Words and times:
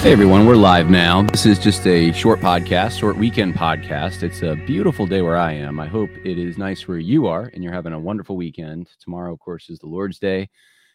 Hey 0.00 0.12
everyone, 0.12 0.46
we're 0.46 0.56
live 0.56 0.88
now. 0.88 1.24
This 1.24 1.44
is 1.44 1.58
just 1.58 1.86
a 1.86 2.10
short 2.12 2.40
podcast, 2.40 2.98
short 2.98 3.18
weekend 3.18 3.52
podcast. 3.52 4.22
It's 4.22 4.40
a 4.40 4.56
beautiful 4.56 5.06
day 5.06 5.20
where 5.20 5.36
I 5.36 5.52
am. 5.52 5.78
I 5.78 5.88
hope 5.88 6.08
it 6.24 6.38
is 6.38 6.56
nice 6.56 6.88
where 6.88 6.96
you 6.96 7.26
are 7.26 7.50
and 7.52 7.62
you're 7.62 7.74
having 7.74 7.92
a 7.92 8.00
wonderful 8.00 8.34
weekend. 8.34 8.88
Tomorrow, 8.98 9.34
of 9.34 9.40
course, 9.40 9.68
is 9.68 9.78
the 9.78 9.88
Lord's 9.88 10.18
Day, 10.18 10.48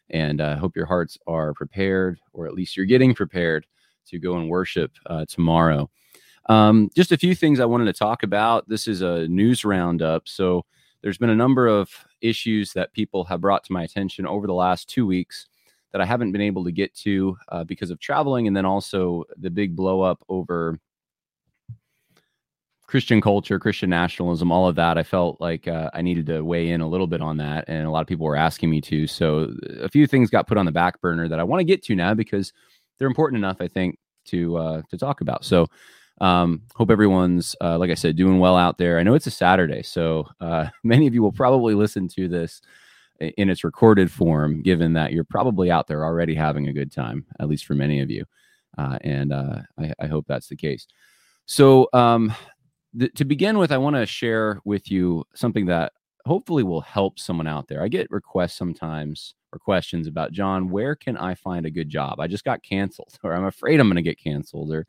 and 0.09 0.41
I 0.41 0.53
uh, 0.53 0.57
hope 0.57 0.75
your 0.75 0.87
hearts 0.87 1.19
are 1.27 1.53
prepared, 1.53 2.19
or 2.33 2.47
at 2.47 2.55
least 2.55 2.75
you're 2.75 2.87
getting 2.87 3.13
prepared 3.13 3.67
to 4.07 4.17
go 4.17 4.37
and 4.37 4.49
worship 4.49 4.91
uh, 5.05 5.25
tomorrow. 5.29 5.87
Um, 6.47 6.89
just 6.95 7.11
a 7.11 7.17
few 7.17 7.35
things 7.35 7.59
I 7.59 7.65
wanted 7.65 7.85
to 7.85 7.93
talk 7.93 8.23
about. 8.23 8.67
This 8.67 8.87
is 8.87 9.03
a 9.03 9.27
news 9.27 9.63
roundup. 9.63 10.27
So, 10.27 10.65
there's 11.03 11.19
been 11.19 11.29
a 11.29 11.35
number 11.35 11.67
of 11.67 11.91
issues 12.21 12.73
that 12.73 12.91
people 12.91 13.25
have 13.25 13.41
brought 13.41 13.65
to 13.65 13.71
my 13.71 13.83
attention 13.83 14.25
over 14.25 14.47
the 14.47 14.53
last 14.55 14.89
two 14.89 15.05
weeks 15.05 15.45
that 15.95 16.01
I 16.01 16.05
haven't 16.05 16.33
been 16.33 16.41
able 16.41 16.65
to 16.65 16.73
get 16.73 16.93
to 16.95 17.37
uh, 17.47 17.63
because 17.63 17.89
of 17.89 18.01
traveling, 18.01 18.47
and 18.47 18.57
then 18.57 18.65
also 18.65 19.23
the 19.37 19.49
big 19.49 19.77
blow 19.77 20.01
up 20.01 20.21
over 20.27 20.77
Christian 22.85 23.21
culture, 23.21 23.59
Christian 23.59 23.91
nationalism, 23.91 24.51
all 24.51 24.67
of 24.67 24.75
that. 24.75 24.97
I 24.97 25.03
felt 25.03 25.39
like 25.39 25.69
uh, 25.69 25.89
I 25.93 26.01
needed 26.01 26.25
to 26.25 26.43
weigh 26.43 26.71
in 26.71 26.81
a 26.81 26.87
little 26.89 27.07
bit 27.07 27.21
on 27.21 27.37
that, 27.37 27.63
and 27.69 27.87
a 27.87 27.89
lot 27.89 28.01
of 28.01 28.07
people 28.07 28.25
were 28.25 28.35
asking 28.35 28.71
me 28.71 28.81
to. 28.81 29.07
So 29.07 29.55
a 29.79 29.87
few 29.87 30.05
things 30.05 30.29
got 30.29 30.47
put 30.47 30.57
on 30.57 30.65
the 30.65 30.71
back 30.73 30.99
burner 30.99 31.29
that 31.29 31.39
I 31.39 31.43
want 31.43 31.61
to 31.61 31.63
get 31.63 31.81
to 31.85 31.95
now 31.95 32.13
because 32.13 32.51
they're 32.99 33.07
important 33.07 33.37
enough, 33.37 33.61
I 33.61 33.69
think, 33.69 33.97
to 34.25 34.57
uh, 34.57 34.81
to 34.89 34.97
talk 34.97 35.21
about. 35.21 35.45
So 35.45 35.67
um, 36.19 36.63
hope 36.75 36.91
everyone's 36.91 37.55
uh, 37.61 37.77
like 37.77 37.89
I 37.89 37.93
said, 37.93 38.17
doing 38.17 38.39
well 38.39 38.57
out 38.57 38.77
there. 38.77 38.99
I 38.99 39.03
know 39.03 39.13
it's 39.13 39.27
a 39.27 39.31
Saturday, 39.31 39.81
so 39.81 40.27
uh, 40.41 40.67
many 40.83 41.07
of 41.07 41.13
you 41.13 41.21
will 41.21 41.31
probably 41.31 41.73
listen 41.73 42.09
to 42.09 42.27
this 42.27 42.61
in 43.19 43.49
its 43.49 43.63
recorded 43.63 44.11
form, 44.11 44.61
given 44.61 44.93
that 44.93 45.13
you're 45.13 45.23
probably 45.23 45.71
out 45.71 45.87
there 45.87 46.03
already 46.03 46.35
having 46.35 46.67
a 46.67 46.73
good 46.73 46.91
time, 46.91 47.25
at 47.39 47.47
least 47.47 47.65
for 47.65 47.73
many 47.73 48.01
of 48.01 48.09
you. 48.09 48.25
Uh, 48.77 48.97
and 49.01 49.31
uh, 49.31 49.59
I, 49.79 49.93
I, 50.01 50.07
hope 50.07 50.25
that's 50.27 50.47
the 50.47 50.55
case. 50.55 50.85
So, 51.45 51.87
um, 51.93 52.33
th- 52.99 53.13
to 53.13 53.23
begin 53.23 53.57
with, 53.57 53.71
I 53.71 53.77
want 53.77 53.95
to 53.95 54.05
share 54.05 54.59
with 54.65 54.91
you 54.91 55.23
something 55.33 55.65
that 55.67 55.93
hopefully 56.25 56.63
will 56.63 56.81
help 56.81 57.17
someone 57.19 57.47
out 57.47 57.67
there. 57.67 57.81
I 57.81 57.87
get 57.87 58.11
requests 58.11 58.57
sometimes 58.57 59.35
or 59.53 59.59
questions 59.59 60.07
about, 60.07 60.33
Jon, 60.33 60.69
where 60.69 60.95
can 60.95 61.15
I 61.15 61.35
find 61.35 61.65
a 61.65 61.71
good 61.71 61.87
job? 61.87 62.19
I 62.19 62.27
just 62.27 62.43
got 62.43 62.63
canceled, 62.63 63.17
or 63.23 63.33
I'm 63.33 63.45
afraid 63.45 63.79
I'm 63.79 63.87
going 63.87 63.95
to 63.95 64.01
get 64.01 64.21
canceled, 64.21 64.73
or 64.73 64.85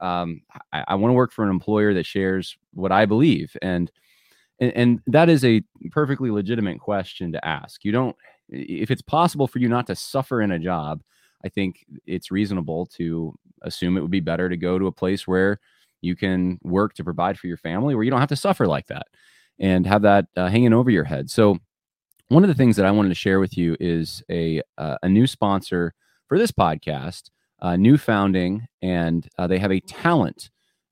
um, 0.00 0.42
I, 0.72 0.84
I 0.88 0.94
want 0.94 1.10
to 1.10 1.16
work 1.16 1.32
for 1.32 1.44
an 1.44 1.50
employer 1.50 1.92
that 1.94 2.06
shares 2.06 2.56
what 2.72 2.92
I 2.92 3.04
believe. 3.04 3.54
And 3.60 3.90
and, 4.60 4.72
and 4.72 5.00
that 5.06 5.28
is 5.28 5.44
a 5.44 5.62
perfectly 5.90 6.30
legitimate 6.30 6.80
question 6.80 7.32
to 7.32 7.46
ask. 7.46 7.84
You 7.84 7.92
don't, 7.92 8.16
if 8.48 8.90
it's 8.90 9.02
possible 9.02 9.46
for 9.46 9.58
you 9.58 9.68
not 9.68 9.86
to 9.88 9.96
suffer 9.96 10.40
in 10.42 10.52
a 10.52 10.58
job, 10.58 11.02
I 11.44 11.48
think 11.48 11.84
it's 12.06 12.30
reasonable 12.30 12.86
to 12.96 13.34
assume 13.62 13.96
it 13.96 14.00
would 14.00 14.10
be 14.10 14.20
better 14.20 14.48
to 14.48 14.56
go 14.56 14.78
to 14.78 14.86
a 14.86 14.92
place 14.92 15.26
where 15.26 15.60
you 16.00 16.16
can 16.16 16.58
work 16.62 16.94
to 16.94 17.04
provide 17.04 17.38
for 17.38 17.46
your 17.46 17.56
family, 17.56 17.94
where 17.94 18.04
you 18.04 18.10
don't 18.10 18.20
have 18.20 18.28
to 18.30 18.36
suffer 18.36 18.66
like 18.66 18.86
that 18.86 19.06
and 19.58 19.86
have 19.86 20.02
that 20.02 20.26
uh, 20.36 20.48
hanging 20.48 20.72
over 20.72 20.90
your 20.90 21.04
head. 21.04 21.30
So, 21.30 21.58
one 22.28 22.44
of 22.44 22.48
the 22.48 22.54
things 22.54 22.76
that 22.76 22.84
I 22.84 22.90
wanted 22.90 23.08
to 23.08 23.14
share 23.14 23.40
with 23.40 23.56
you 23.56 23.74
is 23.80 24.22
a 24.30 24.60
uh, 24.76 24.96
a 25.02 25.08
new 25.08 25.26
sponsor 25.26 25.94
for 26.26 26.38
this 26.38 26.52
podcast, 26.52 27.30
uh, 27.60 27.76
new 27.76 27.96
founding, 27.96 28.66
and 28.82 29.26
uh, 29.38 29.46
they 29.46 29.58
have 29.58 29.72
a 29.72 29.80
talent 29.80 30.50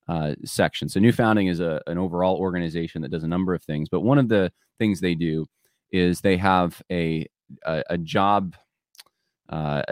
uh, 0.08 0.34
section. 0.44 0.88
So 0.88 1.00
New 1.00 1.12
Founding 1.12 1.48
is 1.48 1.60
a, 1.60 1.82
an 1.86 1.98
overall 1.98 2.36
organization 2.36 3.02
that 3.02 3.10
does 3.10 3.24
a 3.24 3.28
number 3.28 3.54
of 3.54 3.62
things, 3.62 3.88
but 3.88 4.00
one 4.00 4.18
of 4.18 4.28
the 4.28 4.52
things 4.78 5.00
they 5.00 5.14
do 5.14 5.46
is 5.90 6.20
they 6.20 6.36
have 6.36 6.82
a 6.90 7.26
a, 7.64 7.82
a 7.90 7.98
job, 7.98 8.56
uh, 9.48 9.82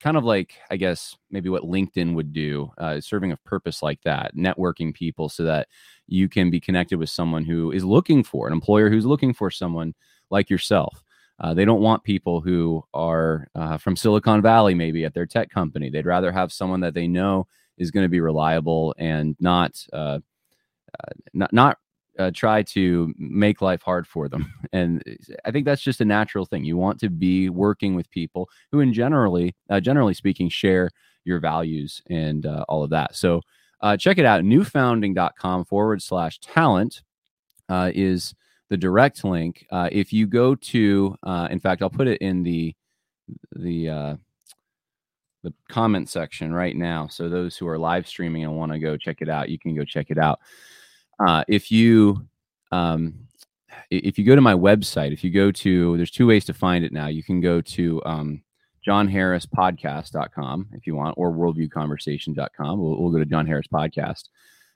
kind 0.00 0.16
of 0.16 0.24
like 0.24 0.54
I 0.70 0.76
guess 0.76 1.16
maybe 1.30 1.48
what 1.48 1.62
LinkedIn 1.62 2.14
would 2.14 2.32
do, 2.32 2.70
uh, 2.78 3.00
serving 3.00 3.32
a 3.32 3.36
purpose 3.38 3.82
like 3.82 4.00
that, 4.02 4.36
networking 4.36 4.94
people 4.94 5.28
so 5.28 5.44
that 5.44 5.68
you 6.06 6.28
can 6.28 6.50
be 6.50 6.60
connected 6.60 6.98
with 6.98 7.10
someone 7.10 7.44
who 7.44 7.70
is 7.70 7.84
looking 7.84 8.24
for 8.24 8.46
an 8.46 8.52
employer 8.52 8.90
who's 8.90 9.06
looking 9.06 9.32
for 9.32 9.50
someone 9.50 9.94
like 10.30 10.50
yourself. 10.50 11.02
Uh, 11.38 11.54
they 11.54 11.64
don't 11.64 11.80
want 11.80 12.04
people 12.04 12.40
who 12.40 12.84
are 12.92 13.48
uh, 13.54 13.78
from 13.78 13.96
Silicon 13.96 14.42
Valley, 14.42 14.74
maybe 14.74 15.04
at 15.04 15.14
their 15.14 15.26
tech 15.26 15.48
company. 15.48 15.88
They'd 15.88 16.04
rather 16.04 16.30
have 16.30 16.52
someone 16.52 16.80
that 16.80 16.92
they 16.92 17.08
know 17.08 17.46
is 17.80 17.90
going 17.90 18.04
to 18.04 18.08
be 18.08 18.20
reliable 18.20 18.94
and 18.98 19.34
not 19.40 19.84
uh, 19.92 20.20
uh, 20.98 21.12
not 21.32 21.52
not 21.52 21.78
uh, 22.18 22.30
try 22.32 22.62
to 22.62 23.12
make 23.16 23.62
life 23.62 23.82
hard 23.82 24.06
for 24.06 24.28
them. 24.28 24.52
And 24.72 25.02
I 25.44 25.50
think 25.50 25.64
that's 25.64 25.82
just 25.82 26.00
a 26.00 26.04
natural 26.04 26.46
thing. 26.46 26.64
You 26.64 26.76
want 26.76 27.00
to 27.00 27.10
be 27.10 27.48
working 27.48 27.96
with 27.96 28.08
people 28.10 28.48
who, 28.70 28.78
in 28.78 28.92
generally, 28.92 29.56
uh, 29.68 29.80
generally 29.80 30.14
speaking, 30.14 30.48
share 30.48 30.90
your 31.24 31.40
values 31.40 32.00
and 32.08 32.46
uh, 32.46 32.64
all 32.68 32.84
of 32.84 32.90
that. 32.90 33.16
So 33.16 33.40
uh, 33.80 33.96
check 33.96 34.18
it 34.18 34.24
out. 34.24 34.44
Newfounding.com 34.44 35.64
forward 35.64 36.02
slash 36.02 36.38
talent 36.38 37.02
uh, 37.68 37.90
is 37.92 38.32
the 38.68 38.76
direct 38.76 39.24
link. 39.24 39.66
Uh, 39.72 39.88
if 39.90 40.12
you 40.12 40.28
go 40.28 40.54
to, 40.54 41.16
in 41.50 41.58
fact, 41.58 41.82
I'll 41.82 41.90
put 41.90 42.06
it 42.06 42.18
in 42.18 42.44
the 42.44 42.72
the 43.56 44.18
the 45.42 45.52
comment 45.68 46.08
section 46.08 46.52
right 46.52 46.76
now. 46.76 47.08
So 47.08 47.28
those 47.28 47.56
who 47.56 47.66
are 47.66 47.78
live 47.78 48.06
streaming 48.06 48.44
and 48.44 48.56
want 48.56 48.72
to 48.72 48.78
go 48.78 48.96
check 48.96 49.18
it 49.20 49.28
out, 49.28 49.48
you 49.48 49.58
can 49.58 49.74
go 49.74 49.84
check 49.84 50.06
it 50.10 50.18
out. 50.18 50.40
Uh, 51.24 51.44
if 51.48 51.70
you 51.70 52.26
um, 52.72 53.26
if 53.90 54.18
you 54.18 54.24
go 54.24 54.34
to 54.34 54.40
my 54.40 54.54
website, 54.54 55.12
if 55.12 55.24
you 55.24 55.30
go 55.30 55.50
to 55.50 55.96
there's 55.96 56.10
two 56.10 56.26
ways 56.26 56.44
to 56.46 56.54
find 56.54 56.84
it 56.84 56.92
now. 56.92 57.08
You 57.08 57.22
can 57.22 57.40
go 57.40 57.60
to 57.60 58.02
um, 58.04 58.42
johnharrispodcast.com 58.86 60.68
if 60.72 60.86
you 60.86 60.94
want, 60.94 61.14
or 61.16 61.32
worldviewconversation.com. 61.32 62.80
We'll, 62.80 63.00
we'll 63.00 63.12
go 63.12 63.18
to 63.18 63.24
Jon 63.24 63.46
Harris 63.46 63.66
Podcast. 63.72 64.28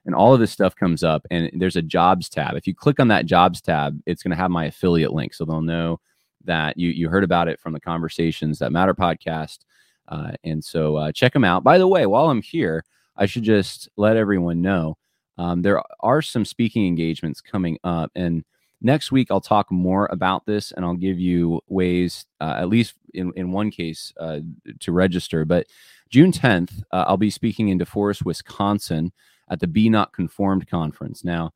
And 0.07 0.15
all 0.15 0.35
of 0.35 0.41
this 0.41 0.53
stuff 0.53 0.77
comes 0.77 1.03
up, 1.03 1.27
and 1.31 1.51
there's 1.55 1.77
a 1.77 1.83
jobs 1.83 2.29
tab. 2.29 2.57
If 2.57 2.67
you 2.67 2.75
click 2.75 3.01
on 3.01 3.09
that 3.09 3.25
jobs 3.25 3.63
tab, 3.63 3.99
it's 4.05 4.23
going 4.23 4.33
to 4.33 4.37
have 4.37 4.51
my 4.51 4.67
affiliate 4.67 5.15
link. 5.15 5.33
So 5.33 5.47
they'll 5.47 5.63
know 5.63 5.99
that 6.45 6.77
you, 6.77 6.91
you 6.91 7.09
heard 7.09 7.25
about 7.25 7.49
it 7.49 7.59
from 7.59 7.73
the 7.73 7.81
Conversations 7.81 8.59
That 8.59 8.71
Matter 8.71 8.93
podcast 8.93 9.61
uh, 10.09 10.33
and 10.45 10.65
so 10.65 10.97
uh, 10.97 11.13
check 11.13 11.33
them 11.33 11.45
out. 11.45 11.65
By 11.65 11.79
the 11.79 11.89
way, 11.89 12.07
while 12.07 12.31
I'm 12.31 12.43
here, 12.43 12.85
I 13.17 13.27
should 13.27 13.45
just 13.45 13.89
let 13.97 14.17
everyone 14.17 14.61
know 14.61 14.97
um, 15.39 15.63
there 15.63 15.83
are 16.01 16.23
some 16.23 16.45
speaking 16.45 16.87
engagements 16.87 17.41
coming 17.41 17.79
up. 17.85 18.11
And 18.15 18.45
next 18.81 19.11
week, 19.11 19.29
I'll 19.31 19.41
talk 19.41 19.71
more 19.71 20.09
about 20.11 20.47
this 20.47 20.73
and 20.73 20.85
I'll 20.85 20.95
give 20.95 21.19
you 21.19 21.61
ways, 21.69 22.27
uh, 22.41 22.57
at 22.59 22.69
least 22.69 22.95
in, 23.13 23.33
in 23.37 23.53
one 23.53 23.71
case, 23.71 24.13
uh, 24.19 24.41
to 24.81 24.93
register. 24.93 25.45
But 25.45 25.67
June 26.09 26.33
10th, 26.33 26.83
uh, 26.93 27.05
I'll 27.09 27.17
be 27.17 27.31
speaking 27.31 27.69
in 27.69 27.79
DeForest, 27.79 28.25
Wisconsin 28.25 29.13
at 29.49 29.61
the 29.61 29.67
Be 29.67 29.89
Not 29.89 30.13
Conformed 30.13 30.69
conference. 30.69 31.25
Now, 31.25 31.53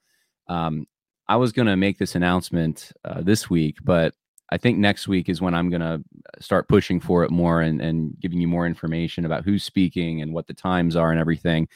um, 0.49 0.87
I 1.29 1.37
was 1.37 1.53
going 1.53 1.67
to 1.67 1.77
make 1.77 1.99
this 1.99 2.15
announcement 2.15 2.93
uh, 3.05 3.21
this 3.21 3.51
week, 3.51 3.77
but 3.85 4.15
I 4.51 4.57
think 4.57 4.79
next 4.79 5.09
week 5.09 5.29
is 5.29 5.41
when 5.41 5.55
I'm 5.55 5.71
going 5.71 5.81
to 5.81 6.03
start 6.41 6.69
pushing 6.69 7.01
for 7.01 7.25
it 7.25 7.31
more 7.31 7.61
and, 7.61 7.81
and 7.81 8.19
giving 8.21 8.41
you 8.41 8.49
more 8.49 8.67
information 8.67 9.25
about 9.25 9.45
who's 9.45 9.63
speaking 9.63 10.23
and 10.23 10.33
what 10.33 10.47
the 10.47 10.55
times 10.55 10.97
are 10.97 11.11
and 11.11 11.21
everything. 11.21 11.69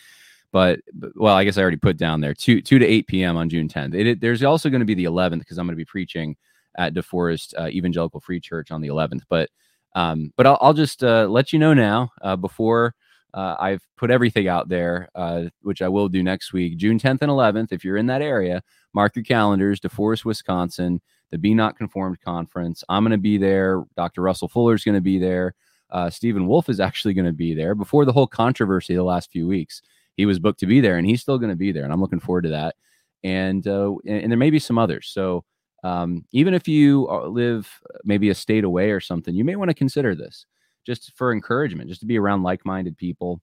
But, 0.53 0.81
well, 1.15 1.35
I 1.35 1.45
guess 1.45 1.57
I 1.57 1.63
already 1.63 1.79
put 1.79 1.97
down 1.97 2.21
there 2.21 2.35
two 2.35 2.61
two 2.61 2.79
to 2.79 2.87
eight 2.87 3.07
p.m. 3.07 3.37
on 3.37 3.49
June 3.49 3.69
10th. 3.69 3.95
It, 3.95 4.07
it, 4.07 4.21
there's 4.21 4.43
also 4.43 4.69
going 4.69 4.81
to 4.81 4.87
be 4.87 4.95
the 4.95 5.05
11th 5.05 5.41
because 5.41 5.59
I'm 5.59 5.67
going 5.67 5.75
to 5.75 5.81
be 5.81 5.85
preaching 5.85 6.37
at 6.77 6.95
DeForest 6.95 7.55
uh, 7.59 7.69
Evangelical 7.69 8.21
Free 8.21 8.41
Church 8.41 8.71
on 8.71 8.81
the 8.81 8.89
11th. 8.89 9.23
But 9.29 9.51
um, 9.95 10.33
but 10.37 10.47
I'll, 10.47 10.59
I'll 10.61 10.75
just 10.75 11.05
uh, 11.05 11.27
let 11.27 11.53
you 11.53 11.59
know 11.59 11.75
now 11.75 12.11
uh, 12.23 12.37
before 12.37 12.95
uh, 13.35 13.57
I've 13.59 13.87
put 13.97 14.11
everything 14.11 14.49
out 14.49 14.69
there, 14.69 15.09
uh, 15.15 15.45
which 15.63 15.83
I 15.83 15.89
will 15.89 16.09
do 16.09 16.23
next 16.23 16.53
week, 16.53 16.77
June 16.77 16.99
10th 16.99 17.23
and 17.23 17.31
11th. 17.31 17.73
If 17.73 17.85
you're 17.85 17.97
in 17.97 18.07
that 18.07 18.23
area, 18.23 18.63
mark 18.93 19.17
your 19.17 19.25
calendars. 19.25 19.81
DeForest, 19.81 20.25
Wisconsin 20.25 21.01
the 21.33 21.39
Be 21.39 21.55
Not 21.55 21.77
Conformed 21.77 22.21
conference. 22.21 22.85
I'm 22.89 23.03
going 23.03 23.11
to 23.11 23.19
be 23.19 23.39
there. 23.39 23.83
Dr. 23.97 24.23
Russell 24.23 24.49
Fuller 24.49 24.75
is 24.75 24.85
going 24.85 24.95
to 24.95 25.01
be 25.01 25.19
there. 25.19 25.55
Uh, 25.91 26.09
Stephen 26.09 26.47
Wolfe 26.47 26.69
is 26.69 26.79
actually 26.79 27.15
going 27.15 27.27
to 27.27 27.33
be 27.33 27.55
there. 27.55 27.75
Before 27.75 28.05
the 28.05 28.13
whole 28.13 28.27
controversy 28.27 28.95
the 28.95 29.03
last 29.03 29.33
few 29.33 29.49
weeks, 29.49 29.83
he 30.17 30.27
was 30.27 30.39
booked 30.39 30.61
to 30.61 30.67
be 30.67 30.81
there, 30.81 30.99
and 30.99 31.07
he's 31.07 31.21
still 31.21 31.39
going 31.39 31.51
to 31.51 31.57
be 31.57 31.73
there, 31.73 31.85
and 31.85 31.93
I'm 31.93 32.01
looking 32.01 32.21
forward 32.21 32.43
to 32.43 32.51
that. 32.51 32.77
And 33.25 33.67
uh, 33.67 33.95
and, 34.07 34.23
and 34.23 34.33
there 34.33 34.39
may 34.39 34.51
be 34.51 34.59
some 34.59 34.79
others. 34.79 35.09
So 35.09 35.45
um, 35.85 36.25
even 36.33 36.55
if 36.55 36.69
you 36.69 37.09
uh, 37.11 37.27
live 37.27 37.69
maybe 38.05 38.31
a 38.31 38.35
state 38.35 38.65
away 38.65 38.91
or 38.91 39.01
something, 39.01 39.35
you 39.35 39.45
may 39.45 39.57
want 39.57 39.71
to 39.71 39.75
consider 39.75 40.15
this 40.15 40.47
just 40.87 41.13
for 41.17 41.33
encouragement, 41.33 41.89
just 41.89 42.01
to 42.01 42.07
be 42.07 42.19
around 42.19 42.43
like-minded 42.43 42.97
people. 42.97 43.41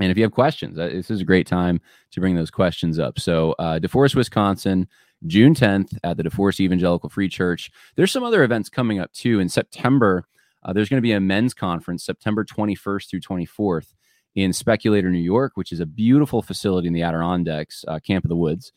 And 0.00 0.10
if 0.10 0.16
you 0.16 0.22
have 0.24 0.32
questions, 0.32 0.78
uh, 0.78 0.88
this 0.88 1.10
is 1.10 1.20
a 1.20 1.24
great 1.24 1.46
time 1.46 1.80
to 2.10 2.20
bring 2.20 2.34
those 2.34 2.50
questions 2.50 2.98
up. 2.98 3.20
So, 3.20 3.52
uh, 3.58 3.78
DeForest, 3.78 4.16
Wisconsin, 4.16 4.88
June 5.26 5.54
10th 5.54 5.98
at 6.04 6.16
the 6.16 6.22
DeForest 6.22 6.60
Evangelical 6.60 7.08
Free 7.08 7.28
Church. 7.28 7.70
There's 7.96 8.12
some 8.12 8.24
other 8.24 8.42
events 8.42 8.68
coming 8.68 8.98
up 8.98 9.12
too. 9.12 9.40
In 9.40 9.48
September, 9.48 10.26
uh, 10.62 10.72
there's 10.72 10.88
going 10.88 10.98
to 10.98 11.02
be 11.02 11.12
a 11.12 11.20
men's 11.20 11.54
conference 11.54 12.04
September 12.04 12.44
21st 12.44 13.08
through 13.10 13.20
24th 13.20 13.94
in 14.34 14.52
Speculator, 14.52 15.10
New 15.10 15.18
York, 15.18 15.52
which 15.56 15.72
is 15.72 15.80
a 15.80 15.86
beautiful 15.86 16.42
facility 16.42 16.88
in 16.88 16.94
the 16.94 17.02
Adirondacks, 17.02 17.84
uh, 17.88 17.98
Camp 17.98 18.24
of 18.24 18.28
the 18.28 18.36
Woods. 18.36 18.72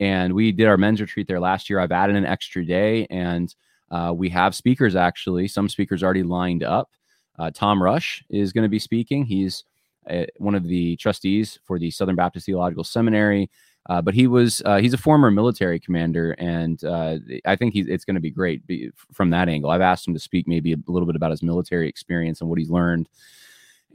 And 0.00 0.34
we 0.34 0.52
did 0.52 0.66
our 0.66 0.76
men's 0.76 1.00
retreat 1.00 1.28
there 1.28 1.40
last 1.40 1.70
year. 1.70 1.78
I've 1.78 1.92
added 1.92 2.16
an 2.16 2.26
extra 2.26 2.64
day, 2.64 3.06
and 3.08 3.54
uh, 3.90 4.12
we 4.14 4.28
have 4.30 4.54
speakers 4.54 4.96
actually. 4.96 5.48
Some 5.48 5.68
speakers 5.68 6.02
already 6.02 6.22
lined 6.22 6.64
up. 6.64 6.90
Uh, 7.38 7.50
Tom 7.52 7.82
Rush 7.82 8.24
is 8.30 8.52
going 8.52 8.64
to 8.64 8.68
be 8.68 8.78
speaking. 8.78 9.24
He's 9.24 9.64
uh, 10.10 10.24
one 10.38 10.54
of 10.54 10.64
the 10.64 10.96
trustees 10.96 11.58
for 11.64 11.78
the 11.78 11.90
Southern 11.90 12.16
Baptist 12.16 12.46
Theological 12.46 12.84
Seminary. 12.84 13.50
Uh, 13.88 14.02
but 14.02 14.14
he 14.14 14.26
was 14.26 14.62
uh, 14.64 14.78
he's 14.78 14.94
a 14.94 14.98
former 14.98 15.30
military 15.30 15.78
commander, 15.78 16.32
and 16.32 16.82
uh, 16.84 17.16
I 17.44 17.54
think 17.56 17.72
he's, 17.72 17.86
it's 17.86 18.04
going 18.04 18.16
to 18.16 18.20
be 18.20 18.30
great 18.30 18.66
be, 18.66 18.90
from 19.12 19.30
that 19.30 19.48
angle. 19.48 19.70
I've 19.70 19.80
asked 19.80 20.06
him 20.06 20.14
to 20.14 20.20
speak 20.20 20.48
maybe 20.48 20.72
a 20.72 20.76
little 20.86 21.06
bit 21.06 21.16
about 21.16 21.30
his 21.30 21.42
military 21.42 21.88
experience 21.88 22.40
and 22.40 22.50
what 22.50 22.58
he's 22.58 22.70
learned, 22.70 23.08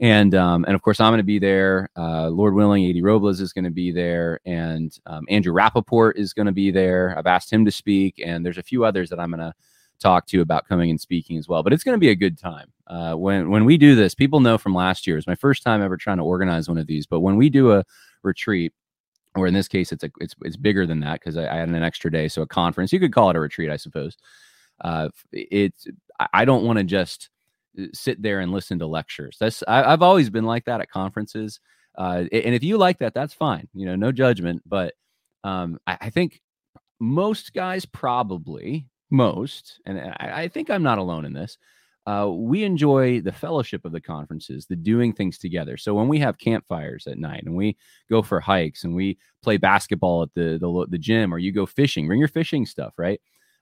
and 0.00 0.34
um, 0.34 0.64
and 0.64 0.74
of 0.74 0.80
course 0.80 0.98
I'm 0.98 1.10
going 1.10 1.18
to 1.18 1.24
be 1.24 1.38
there. 1.38 1.90
Uh, 1.94 2.28
Lord 2.28 2.54
willing, 2.54 2.84
A.D. 2.84 3.02
Robles 3.02 3.40
is 3.40 3.52
going 3.52 3.64
to 3.64 3.70
be 3.70 3.92
there, 3.92 4.40
and 4.46 4.96
um, 5.04 5.26
Andrew 5.28 5.52
Rappaport 5.52 6.12
is 6.16 6.32
going 6.32 6.46
to 6.46 6.52
be 6.52 6.70
there. 6.70 7.14
I've 7.18 7.26
asked 7.26 7.52
him 7.52 7.66
to 7.66 7.70
speak, 7.70 8.20
and 8.24 8.46
there's 8.46 8.58
a 8.58 8.62
few 8.62 8.86
others 8.86 9.10
that 9.10 9.20
I'm 9.20 9.30
going 9.30 9.40
to 9.40 9.54
talk 10.00 10.26
to 10.26 10.40
about 10.40 10.66
coming 10.66 10.90
and 10.90 11.00
speaking 11.00 11.36
as 11.36 11.48
well. 11.48 11.62
But 11.62 11.74
it's 11.74 11.84
going 11.84 11.94
to 11.94 12.00
be 12.00 12.10
a 12.10 12.16
good 12.16 12.38
time. 12.38 12.72
Uh, 12.86 13.14
when 13.14 13.50
when 13.50 13.66
we 13.66 13.76
do 13.76 13.94
this, 13.94 14.14
people 14.14 14.40
know 14.40 14.56
from 14.56 14.74
last 14.74 15.06
year. 15.06 15.18
It's 15.18 15.26
my 15.26 15.34
first 15.34 15.62
time 15.62 15.82
ever 15.82 15.98
trying 15.98 16.16
to 16.16 16.24
organize 16.24 16.66
one 16.66 16.78
of 16.78 16.86
these. 16.86 17.06
But 17.06 17.20
when 17.20 17.36
we 17.36 17.50
do 17.50 17.72
a 17.72 17.84
retreat, 18.22 18.72
or 19.34 19.46
in 19.46 19.54
this 19.54 19.68
case, 19.68 19.92
it's 19.92 20.04
a 20.04 20.10
it's 20.20 20.34
it's 20.42 20.56
bigger 20.56 20.86
than 20.86 21.00
that 21.00 21.20
because 21.20 21.36
I, 21.36 21.48
I, 21.48 21.56
had 21.56 21.68
an 21.68 21.82
extra 21.82 22.10
day, 22.10 22.28
so 22.28 22.42
a 22.42 22.46
conference. 22.46 22.92
You 22.92 23.00
could 23.00 23.12
call 23.12 23.30
it 23.30 23.36
a 23.36 23.40
retreat, 23.40 23.70
I 23.70 23.76
suppose. 23.76 24.16
Uh, 24.80 25.08
it's 25.32 25.86
I 26.32 26.44
don't 26.44 26.64
want 26.64 26.78
to 26.78 26.84
just 26.84 27.30
uh, 27.78 27.86
sit 27.92 28.20
there 28.20 28.40
and 28.40 28.52
listen 28.52 28.78
to 28.80 28.86
lectures. 28.86 29.36
That's 29.40 29.62
I, 29.66 29.90
have 29.90 30.02
always 30.02 30.30
been 30.30 30.44
like 30.44 30.66
that 30.66 30.80
at 30.80 30.90
conferences. 30.90 31.60
Uh, 31.96 32.24
and 32.32 32.54
if 32.54 32.62
you 32.62 32.78
like 32.78 32.98
that, 32.98 33.14
that's 33.14 33.34
fine. 33.34 33.68
You 33.74 33.86
know, 33.86 33.96
no 33.96 34.12
judgment. 34.12 34.62
But 34.66 34.94
um, 35.44 35.78
I, 35.86 35.98
I 36.02 36.10
think 36.10 36.40
most 37.00 37.52
guys 37.54 37.84
probably 37.84 38.86
most, 39.10 39.80
and 39.86 39.98
I, 39.98 40.42
I 40.42 40.48
think 40.48 40.70
I'm 40.70 40.82
not 40.82 40.98
alone 40.98 41.24
in 41.24 41.32
this. 41.32 41.58
Uh, 42.06 42.28
we 42.32 42.64
enjoy 42.64 43.20
the 43.20 43.32
fellowship 43.32 43.84
of 43.84 43.92
the 43.92 44.00
conferences, 44.00 44.66
the 44.66 44.74
doing 44.74 45.12
things 45.12 45.38
together. 45.38 45.76
So 45.76 45.94
when 45.94 46.08
we 46.08 46.18
have 46.18 46.38
campfires 46.38 47.06
at 47.06 47.18
night 47.18 47.44
and 47.44 47.54
we 47.54 47.76
go 48.10 48.22
for 48.22 48.40
hikes 48.40 48.82
and 48.82 48.94
we 48.94 49.18
play 49.42 49.56
basketball 49.56 50.22
at 50.22 50.34
the 50.34 50.58
the, 50.60 50.86
the 50.88 50.98
gym 50.98 51.32
or 51.32 51.38
you 51.38 51.52
go 51.52 51.66
fishing, 51.66 52.06
bring 52.06 52.18
your 52.18 52.28
fishing 52.28 52.66
stuff, 52.66 52.94
right? 52.98 53.20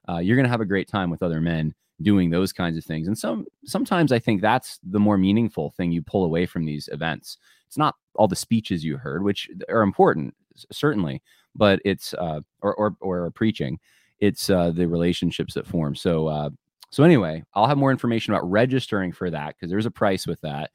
Uh, 0.08 0.19
you're 0.19 0.37
gonna 0.37 0.48
have 0.48 0.62
a 0.62 0.66
great 0.66 0.88
time 0.88 1.10
with 1.10 1.22
other 1.22 1.40
men 1.40 1.75
doing 2.02 2.31
those 2.31 2.52
kinds 2.52 2.78
of 2.78 2.84
things. 2.84 3.06
And 3.08 3.19
some 3.19 3.44
sometimes 3.66 4.10
I 4.10 4.19
think 4.19 4.40
that's 4.40 4.78
the 4.82 5.00
more 5.00 5.19
meaningful 5.19 5.70
thing 5.76 5.93
you 5.93 6.00
pull 6.02 6.25
away 6.25 6.46
from 6.46 6.64
these 6.64 6.88
events. 6.93 7.36
It's 7.66 7.76
not 7.76 7.94
all 8.14 8.26
the 8.28 8.36
speeches 8.36 8.84
you 8.84 8.96
heard, 8.96 9.22
which 9.22 9.50
are 9.69 9.82
important 9.82 10.34
certainly, 10.72 11.22
but 11.54 11.81
it's 11.84 12.14
uh, 12.14 12.40
or 12.62 12.75
or 12.75 12.96
or 13.00 13.31
preaching. 13.32 13.78
It's 14.19 14.50
uh, 14.50 14.70
the 14.70 14.86
relationships 14.86 15.54
that 15.54 15.66
form. 15.66 15.94
So 15.94 16.26
uh, 16.26 16.50
so 16.90 17.04
anyway, 17.04 17.44
I'll 17.54 17.66
have 17.66 17.78
more 17.78 17.92
information 17.92 18.34
about 18.34 18.50
registering 18.50 19.12
for 19.12 19.31
that 19.31 19.54
because 19.54 19.70
there's 19.70 19.87
a 19.87 19.90
price 19.90 20.26
with 20.26 20.40
that. 20.40 20.70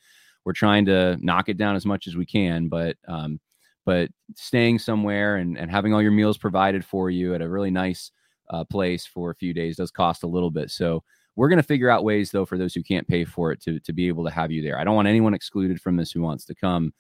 We're 0.46 0.54
trying 0.54 0.86
to 0.86 1.18
knock 1.20 1.50
it 1.50 1.58
down 1.58 1.76
as 1.76 1.86
much 1.86 2.08
as 2.08 2.16
we 2.16 2.26
can, 2.26 2.70
but 2.70 2.98
um, 3.08 3.40
but 3.86 4.10
staying 4.36 4.80
somewhere 4.80 5.38
and, 5.38 5.58
and 5.58 5.70
having 5.70 5.94
all 5.94 6.02
your 6.02 6.12
meals 6.12 6.38
provided 6.38 6.84
for 6.84 7.10
you 7.10 7.36
at 7.36 7.42
a 7.42 7.50
really 7.50 7.70
nice 7.70 8.12
uh, 8.50 8.64
place 8.64 9.06
for 9.06 9.32
a 9.32 9.36
few 9.36 9.54
days 9.54 9.78
does 9.78 9.92
cost 9.92 10.24
a 10.24 10.28
little 10.28 10.50
bit. 10.52 10.72
So 10.72 11.04
we're 11.36 11.50
going 11.50 11.58
to 11.58 11.64
figure 11.64 11.90
out 11.90 12.04
ways 12.04 12.32
though 12.32 12.46
for 12.46 12.58
those 12.58 12.74
who 12.74 12.82
can't 12.82 13.08
pay 13.08 13.26
for 13.26 13.52
it 13.52 13.62
to 13.64 13.80
to 13.82 13.94
be 13.94 14.08
able 14.08 14.24
to 14.24 14.32
have 14.32 14.52
you 14.52 14.62
there. 14.62 14.80
I 14.80 14.84
don't 14.84 14.96
want 14.96 15.08
anyone 15.08 15.34
excluded 15.34 15.82
from 15.82 15.98
this 15.98 16.12
who 16.12 16.22
wants 16.22 16.46
to 16.46 16.56
come. 16.56 16.94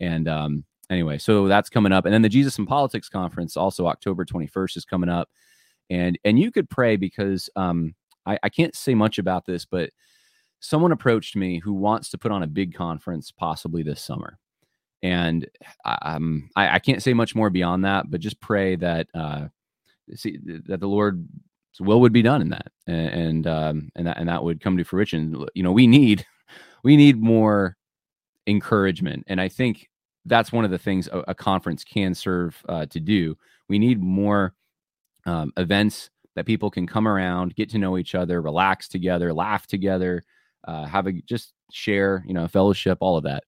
And 0.00 0.26
um, 0.28 0.64
anyway, 0.90 1.18
so 1.18 1.46
that's 1.46 1.68
coming 1.68 1.92
up, 1.92 2.06
and 2.06 2.14
then 2.14 2.22
the 2.22 2.28
Jesus 2.28 2.58
and 2.58 2.66
Politics 2.66 3.08
conference 3.08 3.56
also 3.56 3.86
October 3.86 4.24
21st 4.24 4.78
is 4.78 4.84
coming 4.84 5.10
up, 5.10 5.28
and 5.90 6.18
and 6.24 6.38
you 6.38 6.50
could 6.50 6.70
pray 6.70 6.96
because 6.96 7.50
um, 7.54 7.94
I, 8.26 8.38
I 8.42 8.48
can't 8.48 8.74
say 8.74 8.94
much 8.94 9.18
about 9.18 9.46
this, 9.46 9.64
but 9.64 9.90
someone 10.60 10.92
approached 10.92 11.36
me 11.36 11.58
who 11.58 11.72
wants 11.72 12.10
to 12.10 12.18
put 12.18 12.32
on 12.32 12.42
a 12.42 12.46
big 12.46 12.74
conference 12.74 13.30
possibly 13.30 13.82
this 13.82 14.00
summer. 14.00 14.38
And 15.02 15.48
um, 15.84 16.48
I, 16.54 16.76
I 16.76 16.78
can't 16.78 17.02
say 17.02 17.12
much 17.12 17.34
more 17.34 17.50
beyond 17.50 17.84
that, 17.84 18.10
but 18.10 18.20
just 18.20 18.40
pray 18.40 18.76
that 18.76 19.08
uh, 19.14 19.48
see 20.14 20.38
that 20.66 20.78
the 20.78 20.86
Lord's 20.86 21.18
will 21.80 22.00
would 22.00 22.12
be 22.12 22.22
done 22.22 22.40
in 22.40 22.50
that, 22.50 22.70
and 22.86 23.08
and, 23.08 23.46
um, 23.46 23.90
and 23.96 24.06
that 24.06 24.18
and 24.18 24.28
that 24.28 24.44
would 24.44 24.60
come 24.60 24.76
to 24.76 24.84
fruition. 24.84 25.44
You 25.54 25.64
know, 25.64 25.72
we 25.72 25.88
need 25.88 26.24
we 26.84 26.96
need 26.96 27.20
more 27.20 27.76
encouragement, 28.46 29.24
and 29.26 29.40
I 29.40 29.48
think 29.48 29.88
that's 30.24 30.52
one 30.52 30.64
of 30.64 30.70
the 30.70 30.78
things 30.78 31.08
a, 31.08 31.24
a 31.28 31.34
conference 31.34 31.82
can 31.82 32.14
serve 32.14 32.62
uh, 32.68 32.86
to 32.86 33.00
do. 33.00 33.36
We 33.68 33.80
need 33.80 34.00
more 34.00 34.54
um, 35.26 35.52
events 35.56 36.10
that 36.34 36.46
people 36.46 36.70
can 36.70 36.86
come 36.86 37.06
around, 37.06 37.54
get 37.54 37.70
to 37.70 37.78
know 37.78 37.98
each 37.98 38.14
other, 38.14 38.40
relax 38.40 38.88
together, 38.88 39.32
laugh 39.32 39.66
together, 39.66 40.22
uh, 40.64 40.84
have 40.84 41.06
a 41.06 41.12
just 41.12 41.52
share, 41.70 42.24
you 42.26 42.34
know, 42.34 42.48
fellowship, 42.48 42.98
all 43.00 43.16
of 43.16 43.24
that. 43.24 43.44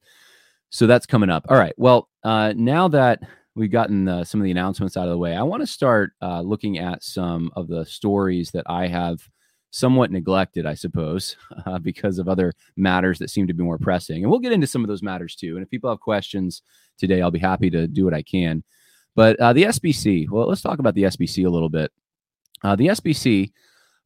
So 0.71 0.87
that's 0.87 1.07
coming 1.07 1.31
up. 1.31 1.47
All 1.49 1.57
right. 1.57 1.75
Well, 1.77 2.09
uh, 2.25 2.53
now 2.57 2.89
that 2.89 3.21
we've 3.55 3.71
gotten 3.71 4.09
uh, 4.09 4.25
some 4.25 4.41
of 4.41 4.45
the 4.45 4.51
announcements 4.51 4.97
out 4.97 5.05
of 5.05 5.11
the 5.11 5.19
way, 5.19 5.37
I 5.37 5.43
want 5.43 5.63
to 5.63 5.67
start 5.67 6.13
uh, 6.21 6.41
looking 6.41 6.79
at 6.79 7.05
some 7.05 7.51
of 7.55 7.69
the 7.69 7.87
stories 7.87 8.51
that 8.51 8.65
I 8.67 8.89
have 8.89 9.21
somewhat 9.71 10.11
neglected, 10.11 10.67
I 10.67 10.75
suppose, 10.75 11.37
uh, 11.67 11.79
because 11.79 12.19
of 12.19 12.29
other 12.29 12.53
matters 12.77 13.19
that 13.19 13.31
seem 13.31 13.47
to 13.47 13.55
be 13.55 13.63
more 13.63 13.79
pressing. 13.79 14.23
And 14.23 14.31
we'll 14.31 14.41
get 14.41 14.53
into 14.53 14.67
some 14.67 14.83
of 14.83 14.89
those 14.89 15.03
matters 15.03 15.37
too. 15.37 15.57
And 15.57 15.65
if 15.65 15.71
people 15.71 15.91
have 15.91 16.01
questions 16.01 16.63
today, 16.99 17.23
I'll 17.23 17.31
be 17.31 17.39
happy 17.39 17.71
to 17.71 17.87
do 17.87 18.05
what 18.05 18.15
I 18.15 18.23
can. 18.23 18.65
But 19.17 19.39
uh, 19.39 19.53
the 19.53 19.65
SBC, 19.65 20.29
well, 20.29 20.49
let's 20.49 20.63
talk 20.63 20.79
about 20.81 20.95
the 20.95 21.05
SBC 21.05 21.47
a 21.47 21.51
little 21.51 21.69
bit. 21.69 21.93
Uh, 22.65 22.75
the 22.75 22.89
SBC 22.89 23.53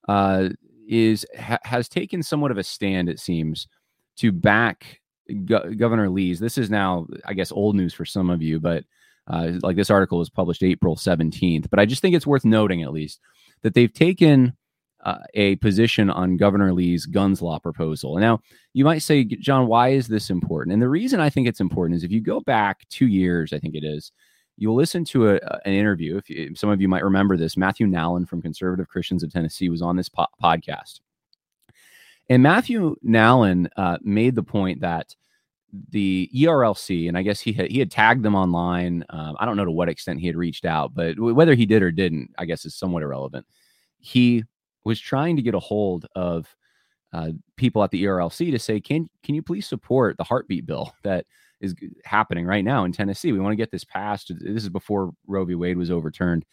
uh, 0.09 0.49
is 0.89 1.25
ha- 1.39 1.61
has 1.63 1.89
taken 1.89 2.23
somewhat 2.23 2.51
of 2.51 2.59
a 2.59 2.65
stand, 2.65 3.09
it 3.09 3.21
seems, 3.21 3.69
to 4.17 4.33
back 4.33 5.01
Go- 5.45 5.73
Governor 5.75 6.11
Lees. 6.11 6.41
This 6.41 6.59
is 6.59 6.69
now, 6.69 7.07
I 7.25 7.35
guess, 7.35 7.53
old 7.53 7.77
news 7.77 7.95
for 7.95 8.05
some 8.05 8.29
of 8.29 8.43
you, 8.43 8.59
but 8.59 8.85
uh, 9.29 9.53
like 9.63 9.77
this 9.77 9.91
article 9.91 10.19
was 10.19 10.31
published 10.31 10.63
April 10.63 10.97
17th. 10.97 11.71
But 11.71 11.79
I 11.79 11.87
just 11.87 12.03
think 12.03 12.17
it's 12.17 12.27
worth 12.27 12.45
noting, 12.45 12.83
at 12.83 12.93
least, 12.93 13.21
that 13.63 13.75
they've 13.75 13.93
taken 13.93 14.57
uh, 15.05 15.19
a 15.35 15.57
position 15.57 16.11
on 16.11 16.37
Governor 16.37 16.73
Lee's 16.73 17.07
guns 17.07 17.41
law 17.41 17.59
proposal. 17.59 18.17
Now, 18.17 18.41
you 18.73 18.85
might 18.85 19.03
say, 19.03 19.25
Jon, 19.25 19.67
why 19.67 19.91
is 19.91 20.09
this 20.09 20.31
important? 20.31 20.73
And 20.73 20.83
the 20.83 20.89
reason 20.89 21.21
I 21.21 21.31
think 21.31 21.47
it's 21.47 21.61
important 21.61 21.97
is 21.97 22.05
if 22.05 22.11
you 22.11 22.21
go 22.21 22.41
back 22.41 22.89
two 22.89 23.07
years, 23.07 23.53
I 23.53 23.59
think 23.59 23.75
it 23.75 23.85
is, 23.85 24.11
you'll 24.59 24.75
listen 24.75 25.05
to 25.05 25.31
a, 25.31 25.41
an 25.65 25.73
interview. 25.73 26.17
If, 26.17 26.29
you, 26.29 26.55
some 26.55 26.69
of 26.69 26.81
you 26.81 26.89
might 26.89 27.05
remember 27.05 27.37
this, 27.37 27.57
Matthew 27.57 27.87
Nallon 27.87 28.29
from 28.29 28.43
Conservative 28.43 28.88
Christians 28.88 29.23
of 29.23 29.33
Tennessee 29.33 29.69
was 29.69 29.83
on 29.83 29.97
this 29.97 30.09
po- 30.09 30.27
podcast. 30.43 31.00
And 32.29 32.43
Matthew 32.43 32.97
Nallon 33.07 33.69
uh, 33.77 33.99
made 34.03 34.35
the 34.35 34.43
point 34.43 34.81
that 34.81 35.15
the 35.91 36.31
ERLC, 36.35 37.09
and 37.09 37.17
I 37.17 37.23
guess 37.23 37.41
he 37.41 37.53
had, 37.53 37.71
he 37.71 37.79
had 37.79 37.91
tagged 37.91 38.23
them 38.23 38.35
online. 38.35 39.05
Um, 39.11 39.37
I 39.38 39.47
don't 39.47 39.57
know 39.57 39.65
to 39.65 39.71
what 39.71 39.88
extent 39.88 40.21
he 40.21 40.27
had 40.27 40.37
reached 40.37 40.65
out, 40.65 40.95
but 40.95 41.19
whether 41.19 41.55
he 41.55 41.67
did 41.67 41.83
or 41.83 41.93
didn't, 41.93 42.31
I 42.37 42.45
guess 42.45 42.65
is 42.65 42.75
somewhat 42.75 43.03
irrelevant. 43.03 43.47
He 43.99 44.45
was 44.85 45.00
trying 45.00 45.37
to 45.37 45.43
get 45.43 45.55
a 45.55 45.61
hold 45.61 46.07
of 46.15 46.55
uh, 47.12 47.31
people 47.57 47.83
at 47.85 47.91
the 47.91 48.05
ERLC 48.05 48.50
to 48.50 48.59
say, 48.59 48.81
can 48.81 49.09
can 49.23 49.35
you 49.35 49.43
please 49.43 49.67
support 49.67 50.17
the 50.17 50.25
heartbeat 50.25 50.67
bill 50.67 50.93
that 51.05 51.27
is 51.61 51.75
happening 52.05 52.47
right 52.47 52.65
now 52.65 52.85
in 52.85 52.93
Tennessee. 52.93 53.33
We 53.33 53.41
want 53.41 53.53
to 53.53 53.57
get 53.57 53.71
this 53.71 53.85
passed. 53.85 54.33
This 54.41 54.62
is 54.62 54.69
before 54.69 55.12
Roe 55.27 55.45
v. 55.45 55.55
Wade 55.55 55.79
was 55.79 55.91
overturned, 55.91 56.45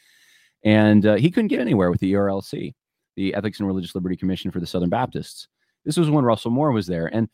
and 0.64 1.06
uh, 1.06 1.16
he 1.16 1.32
couldn't 1.32 1.50
get 1.50 1.60
anywhere 1.60 1.92
with 1.92 2.00
the 2.00 2.14
ERLC, 2.14 2.74
the 3.16 3.34
Ethics 3.34 3.60
and 3.60 3.68
Religious 3.68 3.96
Liberty 3.96 4.16
Commission 4.16 4.52
for 4.52 4.60
the 4.60 4.68
Southern 4.68 4.90
Baptists. 4.90 5.48
This 5.84 5.98
was 5.98 6.10
when 6.10 6.26
Russell 6.26 6.52
Moore 6.52 6.72
was 6.72 6.88
there, 6.88 7.08
and 7.08 7.30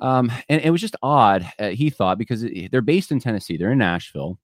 um, 0.00 0.30
and 0.48 0.60
it 0.62 0.70
was 0.70 0.80
just 0.80 0.96
odd. 1.02 1.50
Uh, 1.58 1.68
he 1.68 1.90
thought 1.90 2.18
because 2.18 2.42
it, 2.42 2.70
they're 2.70 2.82
based 2.82 3.10
in 3.10 3.20
Tennessee, 3.20 3.56
they're 3.56 3.72
in 3.72 3.78
Nashville, 3.78 4.38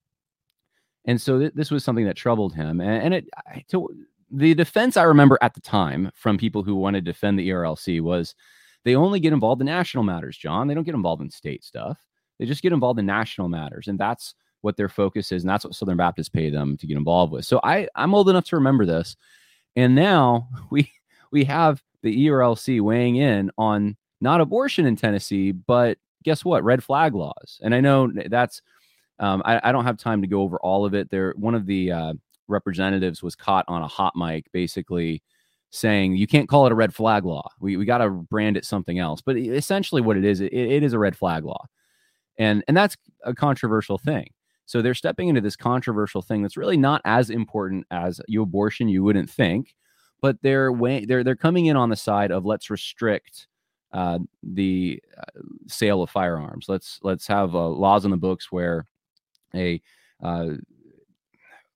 and 1.04 1.20
so 1.20 1.38
th- 1.38 1.52
this 1.54 1.70
was 1.70 1.84
something 1.84 2.06
that 2.06 2.16
troubled 2.16 2.54
him. 2.54 2.80
And, 2.80 3.04
and 3.04 3.14
it 3.14 3.28
to, 3.68 3.88
the 4.30 4.54
defense 4.54 4.96
I 4.96 5.04
remember 5.04 5.38
at 5.42 5.54
the 5.54 5.60
time 5.60 6.10
from 6.14 6.38
people 6.38 6.62
who 6.62 6.74
wanted 6.74 7.04
to 7.04 7.12
defend 7.12 7.38
the 7.38 7.48
ERLC 7.50 8.00
was 8.00 8.34
they 8.84 8.96
only 8.96 9.20
get 9.20 9.32
involved 9.32 9.60
in 9.60 9.66
national 9.66 10.04
matters, 10.04 10.36
Jon. 10.36 10.66
They 10.66 10.74
don't 10.74 10.84
get 10.84 10.94
involved 10.94 11.22
in 11.22 11.30
state 11.30 11.64
stuff. 11.64 11.98
They 12.38 12.46
just 12.46 12.62
get 12.62 12.72
involved 12.72 12.98
in 12.98 13.06
national 13.06 13.48
matters, 13.48 13.88
and 13.88 13.98
that's 13.98 14.34
what 14.60 14.76
their 14.76 14.88
focus 14.88 15.30
is, 15.30 15.42
and 15.42 15.50
that's 15.50 15.64
what 15.64 15.74
Southern 15.74 15.96
Baptists 15.96 16.28
pay 16.28 16.50
them 16.50 16.76
to 16.78 16.86
get 16.86 16.96
involved 16.96 17.32
with. 17.32 17.44
So 17.44 17.60
I 17.62 17.88
I'm 17.94 18.14
old 18.14 18.28
enough 18.28 18.46
to 18.46 18.56
remember 18.56 18.86
this, 18.86 19.16
and 19.76 19.94
now 19.94 20.48
we 20.70 20.90
we 21.30 21.44
have 21.44 21.82
the 22.02 22.26
ERLC 22.26 22.80
weighing 22.80 23.16
in 23.16 23.50
on 23.58 23.96
not 24.20 24.40
abortion 24.40 24.86
in 24.86 24.96
Tennessee, 24.96 25.52
but 25.52 25.98
guess 26.22 26.44
what? 26.44 26.64
Red 26.64 26.82
flag 26.82 27.14
laws. 27.14 27.60
And 27.62 27.74
I 27.74 27.80
know 27.80 28.10
that's 28.28 28.62
um, 29.18 29.42
I, 29.44 29.60
I, 29.68 29.72
don't 29.72 29.84
have 29.84 29.96
time 29.96 30.22
to 30.22 30.26
go 30.26 30.40
over 30.40 30.58
all 30.58 30.84
of 30.84 30.94
it. 30.94 31.08
There, 31.08 31.34
one 31.36 31.54
of 31.54 31.66
the 31.66 31.92
uh, 31.92 32.14
representatives 32.48 33.22
was 33.22 33.36
caught 33.36 33.64
on 33.68 33.82
a 33.82 33.86
hot 33.86 34.14
mic, 34.16 34.50
basically 34.52 35.22
saying 35.70 36.16
you 36.16 36.26
can't 36.26 36.48
call 36.48 36.66
it 36.66 36.72
a 36.72 36.74
red 36.74 36.92
flag 36.92 37.24
law. 37.24 37.48
We 37.60 37.76
we 37.76 37.84
got 37.84 37.98
to 37.98 38.10
brand 38.10 38.56
it 38.56 38.64
something 38.64 38.98
else. 38.98 39.20
But 39.20 39.36
essentially, 39.36 40.02
what 40.02 40.16
it 40.16 40.24
is, 40.24 40.40
it, 40.40 40.52
it 40.52 40.82
is 40.82 40.94
a 40.94 40.98
red 40.98 41.16
flag 41.16 41.44
law 41.44 41.64
and 42.38 42.64
and 42.68 42.76
that's 42.76 42.96
a 43.24 43.34
controversial 43.34 43.98
thing 43.98 44.28
so 44.66 44.80
they're 44.80 44.94
stepping 44.94 45.28
into 45.28 45.40
this 45.40 45.56
controversial 45.56 46.22
thing 46.22 46.42
that's 46.42 46.56
really 46.56 46.76
not 46.76 47.00
as 47.04 47.30
important 47.30 47.86
as 47.90 48.20
you 48.28 48.42
abortion 48.42 48.88
you 48.88 49.02
wouldn't 49.02 49.30
think 49.30 49.74
but 50.20 50.36
they're 50.42 50.72
way 50.72 51.04
they're 51.04 51.24
they're 51.24 51.36
coming 51.36 51.66
in 51.66 51.76
on 51.76 51.90
the 51.90 51.96
side 51.96 52.30
of 52.30 52.44
let's 52.44 52.70
restrict 52.70 53.46
uh, 53.94 54.18
the 54.42 55.00
uh, 55.16 55.40
sale 55.68 56.02
of 56.02 56.10
firearms. 56.10 56.66
Let's 56.68 56.98
let's 57.02 57.28
have 57.28 57.54
uh, 57.54 57.68
laws 57.68 58.04
in 58.04 58.10
the 58.10 58.16
books 58.16 58.50
where 58.50 58.86
a 59.54 59.80
uh, 60.20 60.54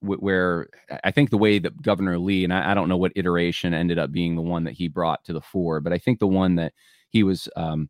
where 0.01 0.69
I 1.05 1.13
think 1.13 1.31
the 1.31 1.39
way 1.39 1.61
that 1.61 1.81
Governor 1.81 2.19
Lee 2.19 2.43
and 2.43 2.53
I, 2.53 2.73
I, 2.73 2.75
don't 2.75 2.89
know 2.89 2.97
what 2.97 3.13
iteration 3.17 3.75
ended 3.75 3.99
up 3.99 4.13
being 4.13 4.35
the 4.35 4.43
one 4.43 4.65
that 4.65 4.75
he 4.75 4.89
brought 4.89 5.25
to 5.25 5.33
the 5.33 5.41
fore, 5.41 5.81
but 5.81 5.93
I 5.93 5.99
think 5.99 6.19
the 6.19 6.27
one 6.27 6.55
that 6.57 6.73
he 7.11 7.23
was 7.23 7.49
um, 7.57 7.89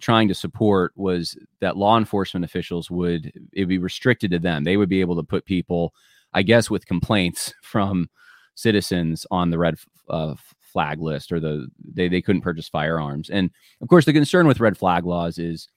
trying 0.00 0.28
to 0.28 0.34
support 0.34 0.92
was 0.96 1.36
that 1.60 1.76
law 1.76 1.98
enforcement 1.98 2.44
officials 2.44 2.90
would 2.90 3.32
it 3.52 3.66
be 3.66 3.78
restricted 3.78 4.30
to 4.30 4.38
them. 4.38 4.64
They 4.64 4.76
would 4.76 4.88
be 4.88 5.00
able 5.00 5.16
to 5.16 5.22
put 5.22 5.44
people, 5.44 5.94
I 6.32 6.42
guess, 6.42 6.70
with 6.70 6.86
complaints 6.86 7.52
from 7.62 8.08
citizens 8.54 9.26
on 9.30 9.50
the 9.50 9.58
red 9.58 9.76
uh, 10.08 10.34
flag 10.60 11.00
list 11.00 11.32
or 11.32 11.40
the 11.40 11.68
they, 11.84 12.08
they 12.08 12.22
couldn't 12.22 12.42
purchase 12.42 12.68
firearms. 12.68 13.30
And 13.30 13.50
of 13.80 13.88
course, 13.88 14.04
the 14.04 14.12
concern 14.12 14.46
with 14.46 14.60
red 14.60 14.76
flag 14.76 15.04
laws 15.04 15.38
is 15.38 15.68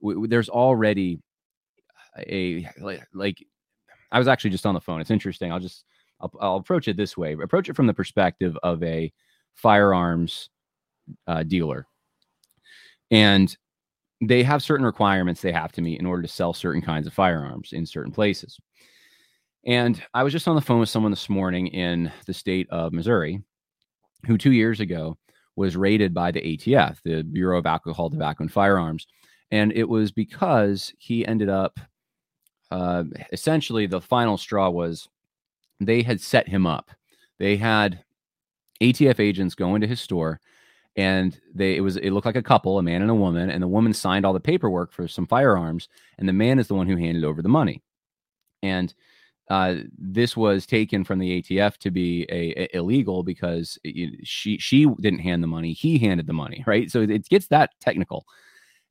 w- 0.00 0.26
there's 0.26 0.48
already 0.48 1.18
a 2.28 2.68
like, 2.80 3.06
like 3.12 3.44
I 4.12 4.18
was 4.18 4.28
actually 4.28 4.50
just 4.50 4.66
on 4.66 4.74
the 4.74 4.80
phone. 4.80 5.00
It's 5.00 5.10
interesting. 5.10 5.52
I'll 5.52 5.60
just 5.60 5.84
I'll, 6.20 6.32
I'll 6.40 6.56
approach 6.56 6.88
it 6.88 6.96
this 6.96 7.16
way. 7.16 7.32
Approach 7.32 7.68
it 7.68 7.76
from 7.76 7.86
the 7.86 7.94
perspective 7.94 8.56
of 8.62 8.82
a 8.82 9.12
firearms 9.54 10.50
uh, 11.26 11.42
dealer, 11.42 11.86
and 13.10 13.56
they 14.20 14.42
have 14.42 14.62
certain 14.62 14.86
requirements 14.86 15.40
they 15.40 15.52
have 15.52 15.72
to 15.72 15.82
meet 15.82 16.00
in 16.00 16.06
order 16.06 16.22
to 16.22 16.28
sell 16.28 16.52
certain 16.52 16.82
kinds 16.82 17.06
of 17.06 17.12
firearms 17.12 17.72
in 17.72 17.84
certain 17.84 18.12
places. 18.12 18.58
And 19.66 20.02
I 20.12 20.22
was 20.22 20.32
just 20.32 20.48
on 20.48 20.56
the 20.56 20.62
phone 20.62 20.80
with 20.80 20.88
someone 20.88 21.12
this 21.12 21.28
morning 21.28 21.68
in 21.68 22.12
the 22.26 22.34
state 22.34 22.68
of 22.70 22.92
Missouri 22.92 23.42
who 24.26 24.38
two 24.38 24.52
years 24.52 24.80
ago 24.80 25.16
was 25.56 25.76
raided 25.76 26.12
by 26.12 26.30
the 26.30 26.40
ATF, 26.40 26.98
the 27.04 27.22
Bureau 27.22 27.58
of 27.58 27.66
Alcohol, 27.66 28.10
Tobacco, 28.10 28.42
and 28.42 28.52
Firearms. 28.52 29.06
And 29.50 29.72
it 29.72 29.88
was 29.88 30.10
because 30.10 30.92
he 30.98 31.26
ended 31.26 31.48
up 31.48 31.78
uh, 32.70 33.04
essentially 33.32 33.86
the 33.86 34.00
final 34.00 34.36
straw 34.36 34.68
was 34.68 35.08
they 35.80 36.02
had 36.02 36.20
set 36.20 36.48
him 36.48 36.66
up. 36.66 36.90
They 37.38 37.56
had 37.56 38.02
ATF 38.80 39.20
agents 39.20 39.54
go 39.54 39.74
into 39.74 39.86
his 39.86 40.00
store 40.00 40.40
and 40.96 41.38
they 41.54 41.76
it 41.76 41.80
was 41.80 41.96
it 41.96 42.10
looked 42.10 42.26
like 42.26 42.36
a 42.36 42.42
couple, 42.42 42.78
a 42.78 42.82
man 42.82 43.02
and 43.02 43.10
a 43.10 43.14
woman, 43.14 43.50
and 43.50 43.62
the 43.62 43.68
woman 43.68 43.92
signed 43.92 44.24
all 44.24 44.32
the 44.32 44.40
paperwork 44.40 44.92
for 44.92 45.08
some 45.08 45.26
firearms, 45.26 45.88
and 46.18 46.28
the 46.28 46.32
man 46.32 46.58
is 46.58 46.68
the 46.68 46.74
one 46.74 46.86
who 46.86 46.96
handed 46.96 47.24
over 47.24 47.42
the 47.42 47.48
money. 47.48 47.82
And 48.62 48.94
uh, 49.50 49.76
this 49.98 50.36
was 50.36 50.66
taken 50.66 51.04
from 51.04 51.18
the 51.18 51.42
ATF 51.42 51.76
to 51.78 51.90
be 51.90 52.26
a, 52.30 52.62
a 52.62 52.76
illegal 52.76 53.22
because 53.22 53.78
it, 53.84 54.26
she 54.26 54.58
she 54.58 54.86
didn't 55.00 55.20
hand 55.20 55.42
the 55.42 55.48
money, 55.48 55.72
he 55.72 55.98
handed 55.98 56.26
the 56.26 56.32
money, 56.32 56.64
right? 56.66 56.90
So 56.90 57.02
it 57.02 57.28
gets 57.28 57.48
that 57.48 57.70
technical. 57.80 58.24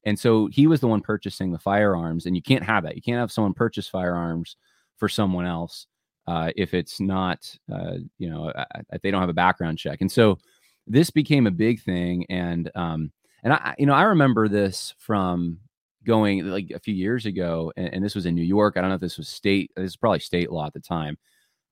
And 0.05 0.19
so 0.19 0.47
he 0.47 0.67
was 0.67 0.81
the 0.81 0.87
one 0.87 0.99
purchasing 0.99 1.51
the 1.51 1.59
firearms, 1.59 2.25
and 2.25 2.35
you 2.35 2.41
can't 2.41 2.63
have 2.63 2.83
that. 2.83 2.95
You 2.97 3.01
can't 3.01 3.19
have 3.19 3.31
someone 3.31 3.53
purchase 3.53 3.87
firearms 3.87 4.57
for 4.97 5.07
someone 5.07 5.45
else 5.45 5.87
uh, 6.27 6.51
if 6.55 6.73
it's 6.73 6.99
not, 6.99 7.49
uh, 7.73 7.95
you 8.17 8.29
know, 8.29 8.51
if 8.91 9.01
they 9.01 9.11
don't 9.11 9.21
have 9.21 9.29
a 9.29 9.33
background 9.33 9.77
check. 9.77 10.01
And 10.01 10.11
so 10.11 10.39
this 10.87 11.09
became 11.09 11.47
a 11.47 11.51
big 11.51 11.81
thing, 11.81 12.25
and 12.29 12.69
um, 12.75 13.11
and 13.43 13.53
I, 13.53 13.75
you 13.77 13.85
know, 13.85 13.93
I 13.93 14.03
remember 14.03 14.47
this 14.47 14.93
from 14.97 15.59
going 16.05 16.45
like 16.47 16.71
a 16.71 16.79
few 16.79 16.93
years 16.93 17.25
ago, 17.25 17.71
and, 17.77 17.93
and, 17.93 18.03
this 18.03 18.15
was 18.15 18.25
in 18.25 18.35
New 18.35 18.43
York. 18.43 18.75
I 18.75 18.81
don't 18.81 18.89
know 18.89 18.95
if 18.95 19.01
this 19.01 19.17
was 19.17 19.29
state. 19.29 19.71
This 19.75 19.91
is 19.91 19.95
probably 19.95 20.19
state 20.19 20.51
law 20.51 20.65
at 20.65 20.73
the 20.73 20.79
time, 20.79 21.17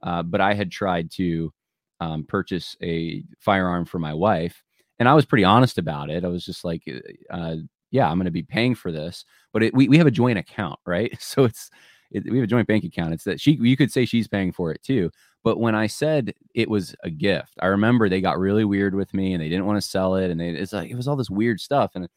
uh, 0.04 0.24
but 0.24 0.42
I 0.42 0.54
had 0.54 0.72
tried 0.72 1.12
to 1.12 1.52
um, 2.00 2.24
purchase 2.24 2.76
a 2.82 3.24
firearm 3.40 3.86
for 3.86 4.00
my 4.00 4.14
wife, 4.14 4.64
and 5.00 5.10
I 5.10 5.14
was 5.14 5.26
pretty 5.26 5.44
honest 5.44 5.78
about 5.78 6.10
it. 6.10 6.24
I 6.24 6.30
was 6.30 6.46
just 6.46 6.64
like, 6.64 6.84
uh, 6.88 7.34
uh 7.34 7.56
"Yeah, 7.92 8.10
I'm 8.10 8.18
going 8.18 8.26
to 8.26 8.32
be 8.32 8.44
paying 8.44 8.76
for 8.76 8.92
this," 8.92 9.26
but 9.54 9.64
it, 9.64 9.74
we 9.74 9.90
we 9.90 9.98
have 9.98 10.08
a 10.08 10.12
joint 10.12 10.40
account, 10.40 10.80
right? 10.86 11.12
So 11.22 11.44
it's 11.46 11.70
it, 12.12 12.30
we 12.30 12.38
have 12.38 12.46
a 12.46 12.48
joint 12.48 12.68
bank 12.68 12.84
account. 12.84 13.14
It's 13.14 13.24
that 13.26 13.40
she 13.40 13.58
you 13.62 13.78
could 13.78 13.92
say 13.92 14.06
she's 14.06 14.28
paying 14.28 14.52
for 14.52 14.72
it 14.72 14.82
too. 14.84 15.12
But 15.44 15.60
when 15.60 15.74
I 15.76 15.88
said 15.88 16.34
it 16.54 16.70
was 16.70 16.96
a 17.04 17.10
gift, 17.10 17.54
I 17.60 17.68
remember 17.68 18.08
they 18.08 18.22
got 18.22 18.38
really 18.38 18.66
weird 18.66 18.94
with 18.94 19.14
me 19.14 19.34
and 19.34 19.42
they 19.42 19.50
didn't 19.50 19.66
want 19.66 19.82
to 19.82 19.88
sell 19.88 20.16
it, 20.16 20.30
and 20.30 20.40
they, 20.40 20.50
it's 20.50 20.74
like 20.74 20.90
it 20.90 20.96
was 20.96 21.08
all 21.08 21.16
this 21.16 21.30
weird 21.30 21.60
stuff 21.60 21.92
and 21.96 22.08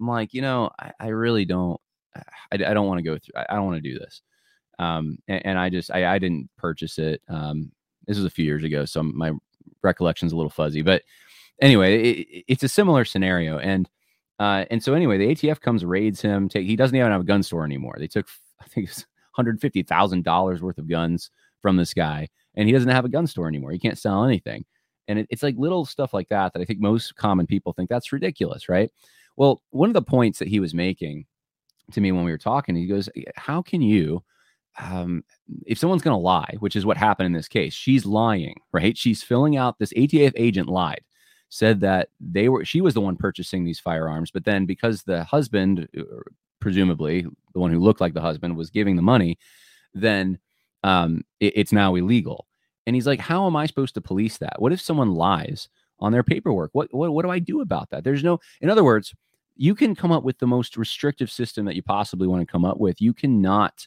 I'm 0.00 0.08
like, 0.08 0.32
you 0.32 0.42
know, 0.42 0.70
I, 0.78 0.92
I 0.98 1.08
really 1.08 1.44
don't, 1.44 1.80
I, 2.16 2.22
I 2.54 2.74
don't 2.74 2.86
want 2.86 2.98
to 2.98 3.02
go 3.02 3.18
through, 3.18 3.34
I, 3.36 3.46
I 3.50 3.54
don't 3.54 3.66
want 3.66 3.82
to 3.82 3.88
do 3.88 3.98
this. 3.98 4.22
Um, 4.78 5.18
and, 5.28 5.44
and, 5.44 5.58
I 5.58 5.68
just, 5.68 5.90
I, 5.90 6.14
I 6.14 6.18
didn't 6.18 6.48
purchase 6.56 6.98
it. 6.98 7.20
Um, 7.28 7.70
this 8.06 8.16
was 8.16 8.24
a 8.24 8.30
few 8.30 8.46
years 8.46 8.64
ago, 8.64 8.86
so 8.86 9.02
my 9.02 9.32
recollection's 9.82 10.32
a 10.32 10.36
little 10.36 10.50
fuzzy, 10.50 10.80
but 10.80 11.02
anyway, 11.60 12.02
it, 12.02 12.44
it's 12.48 12.62
a 12.62 12.68
similar 12.68 13.04
scenario. 13.04 13.58
And, 13.58 13.88
uh, 14.38 14.64
and 14.70 14.82
so 14.82 14.94
anyway, 14.94 15.18
the 15.18 15.34
ATF 15.34 15.60
comes, 15.60 15.84
raids 15.84 16.22
him. 16.22 16.48
Take, 16.48 16.66
he 16.66 16.76
doesn't 16.76 16.96
even 16.96 17.12
have 17.12 17.20
a 17.20 17.24
gun 17.24 17.42
store 17.42 17.66
anymore. 17.66 17.96
They 17.98 18.08
took, 18.08 18.26
I 18.60 18.64
think 18.64 18.88
it's 18.88 19.04
$150,000 19.38 20.60
worth 20.60 20.78
of 20.78 20.88
guns 20.88 21.30
from 21.60 21.76
this 21.76 21.92
guy, 21.92 22.28
and 22.54 22.68
he 22.68 22.72
doesn't 22.72 22.88
have 22.88 23.04
a 23.04 23.10
gun 23.10 23.26
store 23.26 23.48
anymore. 23.48 23.72
He 23.72 23.78
can't 23.78 23.98
sell 23.98 24.24
anything. 24.24 24.64
And 25.08 25.18
it, 25.18 25.26
it's 25.30 25.42
like 25.42 25.56
little 25.58 25.84
stuff 25.84 26.14
like 26.14 26.28
that 26.28 26.52
that 26.52 26.62
I 26.62 26.64
think 26.64 26.80
most 26.80 27.16
common 27.16 27.46
people 27.46 27.72
think 27.72 27.88
that's 27.88 28.12
ridiculous, 28.12 28.68
right? 28.68 28.90
Well, 29.36 29.62
one 29.70 29.88
of 29.88 29.94
the 29.94 30.02
points 30.02 30.38
that 30.38 30.48
he 30.48 30.60
was 30.60 30.74
making 30.74 31.26
to 31.92 32.00
me 32.00 32.12
when 32.12 32.24
we 32.24 32.30
were 32.30 32.38
talking, 32.38 32.74
he 32.74 32.86
goes, 32.86 33.08
How 33.36 33.62
can 33.62 33.82
you, 33.82 34.22
um, 34.78 35.24
if 35.66 35.78
someone's 35.78 36.02
going 36.02 36.16
to 36.16 36.22
lie, 36.22 36.56
which 36.60 36.76
is 36.76 36.86
what 36.86 36.96
happened 36.96 37.26
in 37.26 37.32
this 37.32 37.48
case, 37.48 37.74
she's 37.74 38.06
lying, 38.06 38.60
right? 38.72 38.96
She's 38.96 39.22
filling 39.22 39.56
out 39.56 39.78
this 39.78 39.92
ATF 39.94 40.32
agent 40.36 40.68
lied, 40.68 41.02
said 41.48 41.80
that 41.80 42.08
they 42.20 42.48
were, 42.48 42.64
she 42.64 42.80
was 42.80 42.94
the 42.94 43.00
one 43.00 43.16
purchasing 43.16 43.64
these 43.64 43.80
firearms, 43.80 44.30
but 44.30 44.44
then 44.44 44.66
because 44.66 45.02
the 45.02 45.24
husband, 45.24 45.88
uh, 45.98 46.02
presumably 46.60 47.26
the 47.54 47.60
one 47.60 47.72
who 47.72 47.80
looked 47.80 48.00
like 48.00 48.14
the 48.14 48.20
husband, 48.20 48.56
was 48.56 48.70
giving 48.70 48.96
the 48.96 49.02
money, 49.02 49.38
then 49.94 50.38
um, 50.82 51.22
it, 51.40 51.52
it's 51.56 51.72
now 51.72 51.94
illegal. 51.94 52.46
And 52.86 52.94
he's 52.96 53.06
like, 53.06 53.20
How 53.20 53.46
am 53.46 53.56
I 53.56 53.66
supposed 53.66 53.94
to 53.94 54.00
police 54.00 54.38
that? 54.38 54.60
What 54.60 54.72
if 54.72 54.80
someone 54.80 55.14
lies 55.14 55.68
on 55.98 56.12
their 56.12 56.22
paperwork? 56.22 56.70
What, 56.72 56.92
what, 56.92 57.12
what 57.12 57.24
do 57.24 57.30
I 57.30 57.38
do 57.38 57.60
about 57.60 57.90
that? 57.90 58.04
There's 58.04 58.24
no, 58.24 58.40
in 58.60 58.70
other 58.70 58.84
words, 58.84 59.14
you 59.56 59.74
can 59.74 59.94
come 59.94 60.12
up 60.12 60.24
with 60.24 60.38
the 60.38 60.46
most 60.46 60.76
restrictive 60.76 61.30
system 61.30 61.66
that 61.66 61.76
you 61.76 61.82
possibly 61.82 62.26
want 62.26 62.40
to 62.40 62.50
come 62.50 62.64
up 62.64 62.78
with. 62.78 63.00
You 63.00 63.12
cannot 63.12 63.86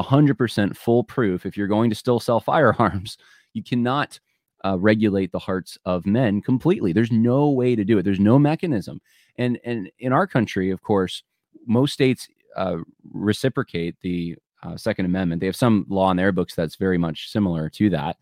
100% 0.00 0.76
foolproof 0.76 1.44
if 1.44 1.56
you're 1.56 1.66
going 1.66 1.90
to 1.90 1.96
still 1.96 2.20
sell 2.20 2.40
firearms. 2.40 3.18
You 3.52 3.62
cannot 3.62 4.18
uh, 4.64 4.78
regulate 4.78 5.32
the 5.32 5.38
hearts 5.38 5.78
of 5.84 6.06
men 6.06 6.40
completely. 6.40 6.92
There's 6.92 7.12
no 7.12 7.50
way 7.50 7.76
to 7.76 7.84
do 7.84 7.98
it. 7.98 8.02
There's 8.02 8.20
no 8.20 8.38
mechanism. 8.38 9.00
And 9.38 9.58
and 9.64 9.90
in 9.98 10.12
our 10.12 10.26
country, 10.26 10.70
of 10.70 10.82
course, 10.82 11.22
most 11.66 11.92
states 11.92 12.26
uh, 12.56 12.78
reciprocate 13.12 13.96
the 14.00 14.36
uh, 14.66 14.76
Second 14.76 15.06
Amendment. 15.06 15.40
They 15.40 15.46
have 15.46 15.56
some 15.56 15.86
law 15.88 16.10
in 16.10 16.16
their 16.16 16.32
books 16.32 16.54
that's 16.54 16.76
very 16.76 16.98
much 16.98 17.30
similar 17.30 17.68
to 17.70 17.90
that. 17.90 18.16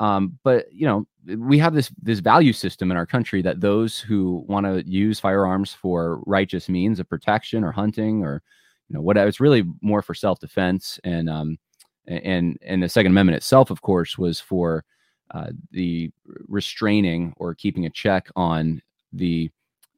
Um, 0.00 0.38
but 0.42 0.66
you 0.72 0.86
know, 0.86 1.06
we 1.38 1.58
have 1.58 1.74
this 1.74 1.92
this 2.02 2.18
value 2.18 2.52
system 2.52 2.90
in 2.90 2.96
our 2.96 3.06
country 3.06 3.42
that 3.42 3.60
those 3.60 3.98
who 3.98 4.44
want 4.48 4.66
to 4.66 4.82
use 4.86 5.20
firearms 5.20 5.72
for 5.72 6.20
righteous 6.26 6.68
means 6.68 6.98
of 6.98 7.08
protection 7.08 7.62
or 7.62 7.70
hunting 7.70 8.24
or 8.24 8.42
you 8.88 8.94
know 8.94 9.00
whatever, 9.00 9.28
it's 9.28 9.40
really 9.40 9.64
more 9.82 10.02
for 10.02 10.14
self 10.14 10.40
defense 10.40 10.98
and 11.04 11.30
um 11.30 11.58
and 12.06 12.58
and 12.62 12.82
the 12.82 12.88
Second 12.88 13.12
Amendment 13.12 13.36
itself, 13.36 13.70
of 13.70 13.82
course, 13.82 14.18
was 14.18 14.40
for 14.40 14.84
uh, 15.30 15.50
the 15.70 16.10
restraining 16.48 17.32
or 17.36 17.54
keeping 17.54 17.86
a 17.86 17.90
check 17.90 18.28
on 18.36 18.82
the 19.12 19.50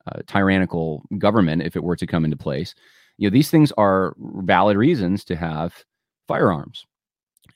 uh, 0.07 0.21
tyrannical 0.27 1.03
government 1.19 1.63
if 1.63 1.75
it 1.75 1.83
were 1.83 1.97
to 1.97 2.07
come 2.07 2.25
into 2.25 2.37
place. 2.37 2.75
You 3.19 3.29
know, 3.29 3.33
these 3.33 3.51
things 3.51 3.73
are 3.79 4.15
valid 4.19 4.77
reasons 4.77 5.25
to 5.25 5.37
have 5.37 5.85
firearms, 6.29 6.87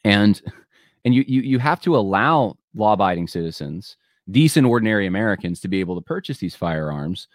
and 0.05 0.41
and 1.05 1.15
you 1.15 1.25
you 1.27 1.43
you 1.43 1.59
have 1.59 1.81
to 1.83 1.97
allow 1.97 2.57
law-abiding 2.75 3.29
citizens, 3.29 3.97
decent 4.31 4.67
ordinary 4.67 5.07
Americans, 5.07 5.61
to 5.61 5.69
be 5.69 5.81
able 5.81 5.97
to 5.97 6.01
purchase 6.01 6.39
these 6.39 6.57
firearms, 6.57 7.29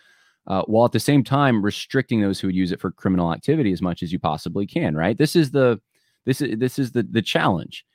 uh, 0.47 0.63
while 0.63 0.85
at 0.85 0.91
the 0.91 0.99
same 0.99 1.23
time 1.23 1.63
restricting 1.63 2.21
those 2.21 2.39
who 2.39 2.47
would 2.47 2.55
use 2.55 2.71
it 2.71 2.81
for 2.81 2.91
criminal 2.91 3.33
activity 3.33 3.71
as 3.71 3.81
much 3.81 4.01
as 4.01 4.11
you 4.11 4.19
possibly 4.19 4.65
can. 4.65 4.95
Right? 4.95 5.17
This 5.17 5.35
is 5.35 5.51
the 5.51 5.79
this 6.25 6.41
is 6.41 6.57
this 6.57 6.79
is 6.79 6.91
the 6.91 7.03
the 7.03 7.21
challenge. 7.21 7.85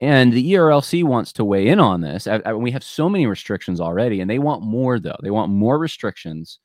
And 0.00 0.32
the 0.32 0.54
ERLC 0.54 1.04
wants 1.04 1.32
to 1.34 1.44
weigh 1.44 1.68
in 1.68 1.78
on 1.78 2.00
this. 2.00 2.26
I, 2.26 2.42
I, 2.44 2.54
we 2.54 2.72
have 2.72 2.82
so 2.82 3.08
many 3.08 3.24
restrictions 3.24 3.80
already, 3.80 4.20
and 4.20 4.28
they 4.28 4.40
want 4.40 4.64
more, 4.64 4.98
though. 4.98 5.14
They 5.22 5.30
want 5.30 5.52
more 5.52 5.78
restrictions, 5.78 6.58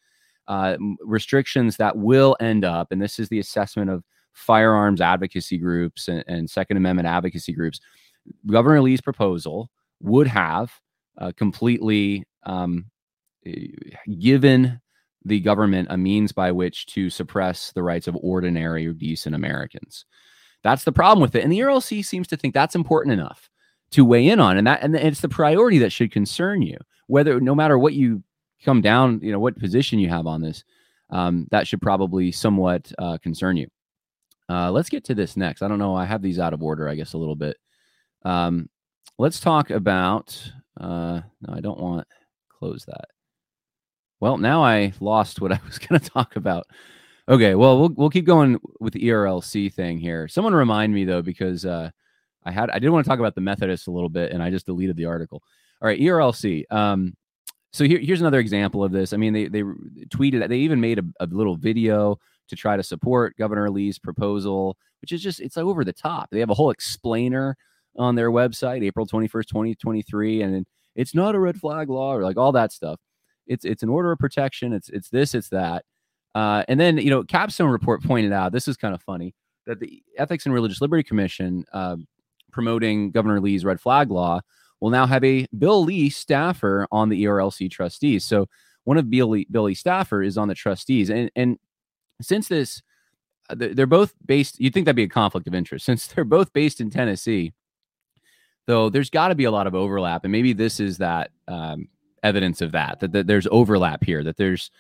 uh, 0.48 0.78
restrictions 1.02 1.78
that 1.78 1.98
will 1.98 2.36
end 2.40 2.66
up, 2.66 2.92
and 2.92 3.02
this 3.02 3.20
is 3.20 3.30
the 3.30 3.40
assessment 3.40 3.90
of 3.90 4.04
firearms 4.34 5.02
advocacy 5.02 5.58
groups 5.58 6.08
and, 6.08 6.24
and 6.28 6.50
Second 6.50 6.78
Amendment 6.78 7.08
advocacy 7.08 7.54
groups 7.54 7.80
Governor 8.46 8.82
Lee's 8.82 9.02
proposal 9.02 9.70
would 10.02 10.28
have 10.28 10.72
uh, 11.18 11.32
completely 11.36 12.26
um, 12.44 12.86
eh, 13.46 13.68
given 14.20 14.80
the 15.26 15.40
government 15.40 15.88
a 15.92 15.98
means 15.98 16.32
by 16.32 16.52
which 16.52 16.86
to 16.88 17.10
suppress 17.10 17.72
the 17.74 17.84
rights 17.84 18.08
of 18.08 18.18
ordinary 18.22 18.88
or 18.88 18.94
decent 18.94 19.36
Americans. 19.36 20.06
That's 20.64 20.84
the 20.84 20.92
problem 20.92 21.22
with 21.22 21.36
it. 21.36 21.44
And 21.44 21.52
the 21.52 21.60
RLC 21.60 22.06
seems 22.06 22.28
to 22.28 22.38
think 22.38 22.54
that's 22.54 22.76
important 22.76 23.14
enough 23.14 23.50
to 23.92 24.06
weigh 24.06 24.28
in 24.28 24.40
on. 24.40 24.58
And 24.58 24.68
that 24.68 24.82
and 24.82 24.96
it's 24.96 25.22
the 25.22 25.30
priority 25.30 25.80
that 25.80 25.92
should 25.92 26.12
concern 26.12 26.62
you, 26.62 26.78
whether 27.08 27.40
no 27.40 27.56
matter 27.56 27.78
what 27.78 27.94
you 27.94 28.24
come 28.64 28.82
down, 28.82 29.20
you 29.22 29.32
know, 29.32 29.40
what 29.40 29.58
position 29.58 30.00
you 30.00 30.10
have 30.10 30.28
on 30.28 30.42
this, 30.42 30.64
um, 31.10 31.48
that 31.52 31.68
should 31.68 31.82
probably 31.82 32.32
somewhat 32.32 32.92
uh, 33.00 33.18
concern 33.20 33.58
you. 33.58 33.68
Uh, 34.50 34.72
let's 34.72 34.90
get 34.90 35.04
to 35.06 35.16
this 35.16 35.36
next. 35.36 35.62
I 35.62 35.68
don't 35.68 35.80
know. 35.80 35.96
I 35.96 36.06
have 36.06 36.22
these 36.22 36.40
out 36.40 36.54
of 36.54 36.64
order, 36.64 36.88
I 36.88 36.96
guess, 36.96 37.14
a 37.14 37.18
little 37.18 37.36
bit. 37.36 37.58
Um, 38.24 38.70
let's 39.18 39.40
talk 39.40 39.70
about. 39.70 40.52
Uh, 40.80 41.22
no, 41.42 41.54
I 41.54 41.60
don't 41.60 41.80
want 41.80 42.08
close 42.50 42.86
that. 42.86 43.06
Well, 44.20 44.38
now 44.38 44.64
I 44.64 44.94
lost 45.00 45.42
what 45.42 45.52
I 45.52 45.60
was 45.66 45.78
going 45.80 46.00
to 46.00 46.10
talk 46.10 46.36
about. 46.36 46.66
Okay, 47.30 47.56
well, 47.56 47.78
we'll 47.78 47.90
we'll 47.90 48.10
keep 48.10 48.26
going 48.26 48.58
with 48.80 48.94
the 48.94 49.04
ERLC 49.04 49.74
thing 49.74 49.98
here. 49.98 50.30
Someone 50.30 50.54
remind 50.54 50.94
me 50.94 51.04
though, 51.04 51.22
because 51.22 51.66
uh, 51.66 51.90
I 52.46 52.52
had 52.52 52.70
I 52.70 52.80
did 52.80 52.90
want 52.90 53.04
to 53.04 53.10
talk 53.10 53.20
about 53.20 53.36
the 53.36 53.42
Methodists 53.42 53.88
a 53.88 53.92
little 53.92 54.10
bit, 54.10 54.32
and 54.32 54.42
I 54.42 54.50
just 54.50 54.66
deleted 54.66 54.96
the 54.96 55.06
article. 55.06 55.44
All 55.82 55.88
right, 55.88 56.00
ERLC. 56.00 56.72
Um, 56.72 57.16
so 57.74 57.84
here, 57.84 58.00
here's 58.00 58.22
another 58.22 58.40
example 58.40 58.84
of 58.84 58.92
this. 58.92 59.14
I 59.14 59.18
mean, 59.18 59.34
they 59.34 59.48
they 59.48 59.62
tweeted 59.62 60.48
they 60.48 60.58
even 60.58 60.80
made 60.82 61.00
a, 61.00 61.04
a 61.20 61.26
little 61.28 61.56
video 61.56 62.18
to 62.48 62.56
try 62.56 62.78
to 62.78 62.84
support 62.84 63.36
Governor 63.38 63.70
Lee's 63.70 64.00
proposal, 64.00 64.78
which 65.02 65.12
is 65.12 65.22
just 65.22 65.40
it's 65.40 65.58
over 65.58 65.84
the 65.84 65.94
top. 65.94 66.30
They 66.32 66.40
have 66.40 66.50
a 66.50 66.56
whole 66.56 66.72
explainer 66.72 67.56
on 67.98 68.16
their 68.16 68.32
website, 68.32 68.84
April 68.84 69.06
21st, 69.08 69.48
2023, 69.48 70.42
and 70.42 70.66
it's 70.96 71.16
not 71.16 71.36
a 71.36 71.40
red 71.40 71.58
flag 71.58 71.90
law 71.90 72.14
or 72.14 72.24
like 72.24 72.38
all 72.38 72.52
that 72.54 72.72
stuff. 72.72 73.00
It's 73.48 73.66
it's 73.66 73.84
an 73.84 73.90
order 73.90 74.12
of 74.12 74.20
protection. 74.20 74.74
It's 74.74 74.90
it's 74.90 75.10
this, 75.10 75.36
it's 75.36 75.50
that. 75.50 75.86
Uh, 76.36 76.64
and 76.68 76.80
then 76.80 76.98
you 76.98 77.10
know, 77.10 77.24
Capstone 77.24 77.70
report 77.70 78.04
pointed 78.04 78.32
out 78.32 78.52
this 78.52 78.68
is 78.68 78.78
kind 78.78 78.94
of 78.94 79.02
funny 79.02 79.34
that 79.66 79.80
the 79.80 80.02
Ethics 80.18 80.46
and 80.46 80.54
Religious 80.54 80.82
Liberty 80.82 81.04
Commission 81.04 81.66
uh, 81.74 81.98
promoting 82.52 83.12
Governor 83.12 83.40
Lee's 83.42 83.66
red 83.66 83.82
flag 83.82 84.10
law 84.10 84.40
will 84.80 84.90
now 84.90 85.06
have 85.06 85.24
a 85.24 85.48
Bill 85.58 85.84
Lee 85.84 86.10
staffer 86.10 86.88
on 86.92 87.10
the 87.10 87.24
ERLC 87.24 87.70
trustees. 87.72 88.26
So 88.26 88.48
one 88.84 88.98
of 88.98 89.10
Bill 89.10 89.28
Lee 89.28 89.48
Bill 89.50 89.64
Lee 89.64 89.74
staffer 89.74 90.24
is 90.24 90.38
on 90.38 90.48
the 90.48 90.56
trustees, 90.56 91.10
and 91.10 91.30
and 91.36 91.58
since 92.22 92.48
this, 92.48 92.82
uh, 93.50 93.56
they're 93.58 93.86
both 93.86 94.14
based. 94.26 94.60
You'd 94.60 94.74
think 94.74 94.86
that'd 94.86 94.96
be 94.96 95.04
a 95.04 95.10
conflict 95.10 95.48
of 95.48 95.56
interest 95.56 95.86
since 95.86 96.08
they're 96.14 96.24
both 96.24 96.54
based 96.54 96.80
in 96.82 96.90
Tennessee. 96.90 97.54
Though 98.66 98.90
there's 98.90 99.10
got 99.10 99.30
to 99.30 99.36
be 99.36 99.46
a 99.46 99.52
lot 99.52 99.68
of 99.68 99.76
overlap, 99.76 100.24
and 100.26 100.32
maybe 100.32 100.54
this 100.54 100.80
is 100.80 100.98
that 100.98 101.32
um, 101.48 101.88
evidence 102.24 102.62
of 102.62 102.74
that, 102.74 103.00
that, 103.00 103.12
that 103.14 103.28
there's 103.28 103.48
overlap 103.50 104.04
here. 104.04 104.24
That 104.24 104.38
there's 104.38 104.72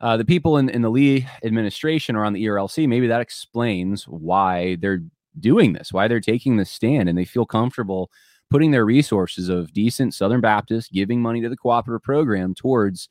uh, 0.00 0.16
the 0.16 0.24
people 0.24 0.58
in, 0.58 0.68
in 0.68 0.82
the 0.82 0.90
Lee 0.90 1.26
administration 1.42 2.16
are 2.16 2.24
on 2.24 2.34
the 2.34 2.44
ERLC. 2.44 2.86
Maybe 2.86 3.06
that 3.06 3.22
explains 3.22 4.06
why 4.06 4.76
they're 4.76 5.02
doing 5.40 5.72
this, 5.72 5.92
why 5.92 6.08
they're 6.08 6.20
taking 6.20 6.56
this 6.56 6.70
stand, 6.70 7.08
and 7.08 7.16
they 7.16 7.24
feel 7.24 7.46
comfortable 7.46 8.10
putting 8.50 8.70
their 8.70 8.84
resources 8.84 9.48
of 9.48 9.72
decent 9.72 10.14
Southern 10.14 10.40
Baptists 10.40 10.88
giving 10.88 11.20
money 11.20 11.40
to 11.40 11.48
the 11.48 11.56
cooperative 11.56 12.02
program 12.02 12.54
towards 12.54 13.08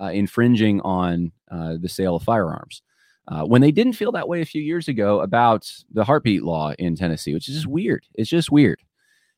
uh, 0.00 0.06
infringing 0.06 0.80
on 0.82 1.32
uh, 1.50 1.74
the 1.80 1.88
sale 1.88 2.16
of 2.16 2.22
firearms. 2.22 2.82
Uh, 3.28 3.42
when 3.42 3.60
they 3.60 3.72
didn't 3.72 3.94
feel 3.94 4.12
that 4.12 4.28
way 4.28 4.40
a 4.40 4.46
few 4.46 4.62
years 4.62 4.86
ago 4.86 5.20
about 5.20 5.68
the 5.90 6.04
heartbeat 6.04 6.44
law 6.44 6.72
in 6.78 6.94
Tennessee, 6.94 7.34
which 7.34 7.48
is 7.48 7.56
just 7.56 7.66
weird. 7.66 8.06
It's 8.14 8.30
just 8.30 8.52
weird. 8.52 8.80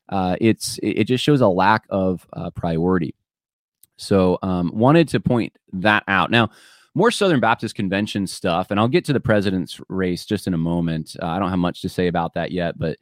Uh, 0.09 0.35
it's 0.39 0.79
it 0.83 1.05
just 1.05 1.23
shows 1.23 1.41
a 1.41 1.47
lack 1.47 1.85
of 1.89 2.27
uh, 2.33 2.51
priority. 2.51 3.15
So 3.97 4.37
um, 4.41 4.71
wanted 4.73 5.07
to 5.09 5.19
point 5.19 5.57
that 5.73 6.03
out. 6.07 6.29
Now, 6.29 6.49
more 6.95 7.11
Southern 7.11 7.39
Baptist 7.39 7.75
Convention 7.75 8.27
stuff, 8.27 8.71
and 8.71 8.79
I'll 8.79 8.87
get 8.87 9.05
to 9.05 9.13
the 9.13 9.19
president's 9.19 9.79
race 9.89 10.25
just 10.25 10.47
in 10.47 10.53
a 10.53 10.57
moment. 10.57 11.15
Uh, 11.21 11.27
I 11.27 11.39
don't 11.39 11.49
have 11.49 11.59
much 11.59 11.81
to 11.81 11.89
say 11.89 12.07
about 12.07 12.33
that 12.35 12.51
yet, 12.51 12.77
but 12.77 12.97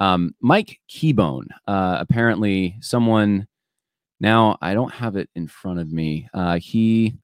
um, 0.00 0.34
Mike 0.40 0.80
Keahbone, 0.88 1.46
uh, 1.68 1.98
apparently 2.00 2.76
someone. 2.80 3.46
Now 4.18 4.58
I 4.60 4.74
don't 4.74 4.92
have 4.92 5.16
it 5.16 5.30
in 5.34 5.46
front 5.46 5.78
of 5.78 5.92
me. 5.92 6.28
Uh, 6.34 6.58
he, 6.58 7.16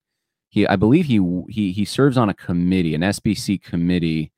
he, 0.51 0.67
I 0.67 0.77
believe 0.77 1.07
he 1.07 1.21
he 1.49 1.73
he 1.73 1.85
serves 1.85 2.17
on 2.17 2.29
a 2.29 2.35
committee, 2.35 2.95
an 2.95 3.01
SBC 3.01 3.63
committee. 3.63 4.33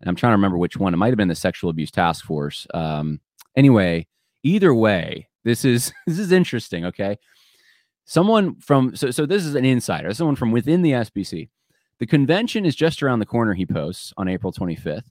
And 0.00 0.08
I'm 0.08 0.16
trying 0.16 0.32
to 0.32 0.36
remember 0.36 0.58
which 0.58 0.76
one. 0.76 0.92
It 0.92 0.96
might 0.96 1.08
have 1.08 1.16
been 1.16 1.28
the 1.28 1.34
Sexual 1.34 1.70
Abuse 1.70 1.92
Task 1.92 2.24
Force. 2.24 2.66
Um, 2.74 3.20
anyway, 3.56 4.06
either 4.42 4.74
way, 4.74 5.28
this 5.44 5.64
is 5.64 5.92
this 6.06 6.18
is 6.18 6.32
interesting. 6.32 6.84
Okay, 6.86 7.16
someone 8.04 8.56
from 8.60 8.96
so 8.96 9.10
so 9.10 9.24
this 9.24 9.44
is 9.44 9.54
an 9.54 9.64
insider, 9.64 10.12
someone 10.12 10.36
from 10.36 10.50
within 10.50 10.82
the 10.82 10.92
SBC. 10.92 11.48
The 12.00 12.06
convention 12.06 12.66
is 12.66 12.74
just 12.74 13.02
around 13.02 13.20
the 13.20 13.26
corner. 13.26 13.54
He 13.54 13.66
posts 13.66 14.12
on 14.16 14.26
April 14.26 14.52
25th. 14.52 15.04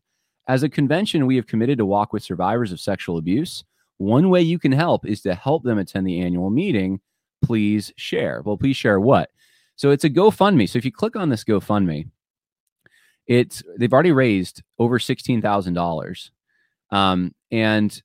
As 0.47 0.63
a 0.63 0.69
convention, 0.69 1.27
we 1.27 1.35
have 1.35 1.47
committed 1.47 1.77
to 1.77 1.85
walk 1.85 2.13
with 2.13 2.23
survivors 2.23 2.71
of 2.71 2.79
sexual 2.79 3.17
abuse. 3.17 3.63
One 3.97 4.29
way 4.29 4.41
you 4.41 4.57
can 4.57 4.71
help 4.71 5.05
is 5.05 5.21
to 5.21 5.35
help 5.35 5.63
them 5.63 5.77
attend 5.77 6.07
the 6.07 6.21
annual 6.21 6.49
meeting. 6.49 6.99
Please 7.43 7.93
share. 7.97 8.41
Well, 8.43 8.57
please 8.57 8.75
share 8.75 8.99
what? 8.99 9.29
So 9.75 9.91
it's 9.91 10.03
a 10.03 10.09
GoFundMe. 10.09 10.69
So 10.69 10.77
if 10.77 10.85
you 10.85 10.91
click 10.91 11.15
on 11.15 11.29
this 11.29 11.43
GoFundMe, 11.43 12.09
it's 13.27 13.63
they've 13.77 13.93
already 13.93 14.11
raised 14.11 14.63
over 14.79 14.99
sixteen 14.99 15.41
thousand 15.41 15.77
um, 15.77 15.83
dollars, 15.83 16.31
and 17.51 18.01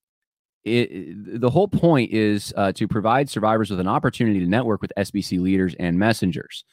it, 0.64 1.40
the 1.40 1.50
whole 1.50 1.68
point 1.68 2.12
is 2.12 2.52
uh, 2.56 2.72
to 2.72 2.88
provide 2.88 3.30
survivors 3.30 3.70
with 3.70 3.80
an 3.80 3.88
opportunity 3.88 4.40
to 4.40 4.46
network 4.46 4.82
with 4.82 4.92
SBC 4.98 5.40
leaders 5.40 5.74
and 5.78 5.98
messengers. 5.98 6.64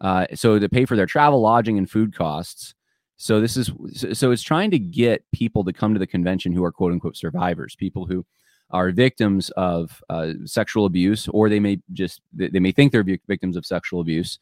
Uh, 0.00 0.26
so 0.34 0.58
to 0.58 0.68
pay 0.68 0.84
for 0.84 0.96
their 0.96 1.06
travel, 1.06 1.40
lodging, 1.40 1.78
and 1.78 1.90
food 1.90 2.14
costs. 2.14 2.74
So 3.18 3.40
this 3.40 3.56
is 3.56 3.70
so 4.14 4.30
it's 4.30 4.42
trying 4.42 4.70
to 4.70 4.78
get 4.78 5.24
people 5.32 5.64
to 5.64 5.72
come 5.72 5.92
to 5.92 5.98
the 5.98 6.06
convention 6.06 6.52
who 6.52 6.64
are 6.64 6.70
quote 6.70 6.92
unquote 6.92 7.16
survivors, 7.16 7.74
people 7.74 8.06
who 8.06 8.24
are 8.70 8.92
victims 8.92 9.50
of 9.50 10.02
uh, 10.08 10.34
sexual 10.44 10.86
abuse, 10.86 11.26
or 11.28 11.48
they 11.48 11.58
may 11.58 11.80
just 11.92 12.20
they 12.32 12.60
may 12.60 12.70
think 12.70 12.92
they're 12.92 13.04
victims 13.26 13.56
of 13.56 13.66
sexual 13.66 14.00
abuse, 14.00 14.38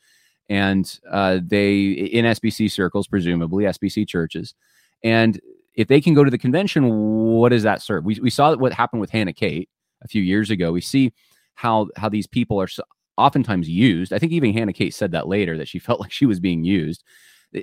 and 0.51 1.01
uh, 1.11 1.39
they 1.43 1.85
in 1.85 2.27
SBC 2.27 2.71
circles, 2.71 3.09
presumably 3.09 3.65
SBC 3.65 4.07
churches, 4.07 4.55
and 5.03 5.41
if 5.75 5.89
they 5.89 6.01
can 6.01 6.12
go 6.12 6.23
to 6.23 6.31
the 6.31 6.39
convention, 6.39 6.91
what 6.91 7.51
does 7.51 7.62
that 7.62 7.81
serve? 7.81 8.05
We 8.05 8.21
we 8.21 8.31
saw 8.31 8.55
what 8.57 8.75
happened 8.75 9.01
with 9.01 9.11
Hannah 9.11 9.33
Kate 9.33 9.71
a 10.05 10.09
few 10.09 10.23
years 10.23 10.51
ago. 10.51 10.71
We 10.71 10.83
see 10.83 11.15
how 11.55 11.89
how 11.97 12.11
these 12.11 12.27
people 12.27 12.61
are 12.61 12.69
oftentimes 13.17 13.71
used. 13.71 14.12
I 14.12 14.19
think 14.19 14.33
even 14.33 14.53
Hannah 14.53 14.75
Kate 14.75 14.93
said 14.93 15.12
that 15.12 15.29
later 15.29 15.57
that 15.57 15.69
she 15.69 15.79
felt 15.79 16.01
like 16.03 16.12
she 16.12 16.27
was 16.27 16.41
being 16.41 16.62
used 16.62 17.03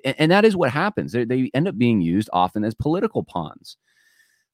and, 0.03 0.31
that 0.31 0.45
is 0.45 0.55
what 0.55 0.71
happens. 0.71 1.11
They, 1.11 1.25
they, 1.25 1.49
end 1.53 1.67
up 1.67 1.77
being 1.77 2.01
used 2.01 2.29
often 2.33 2.63
as 2.63 2.73
political 2.73 3.23
pawns. 3.23 3.77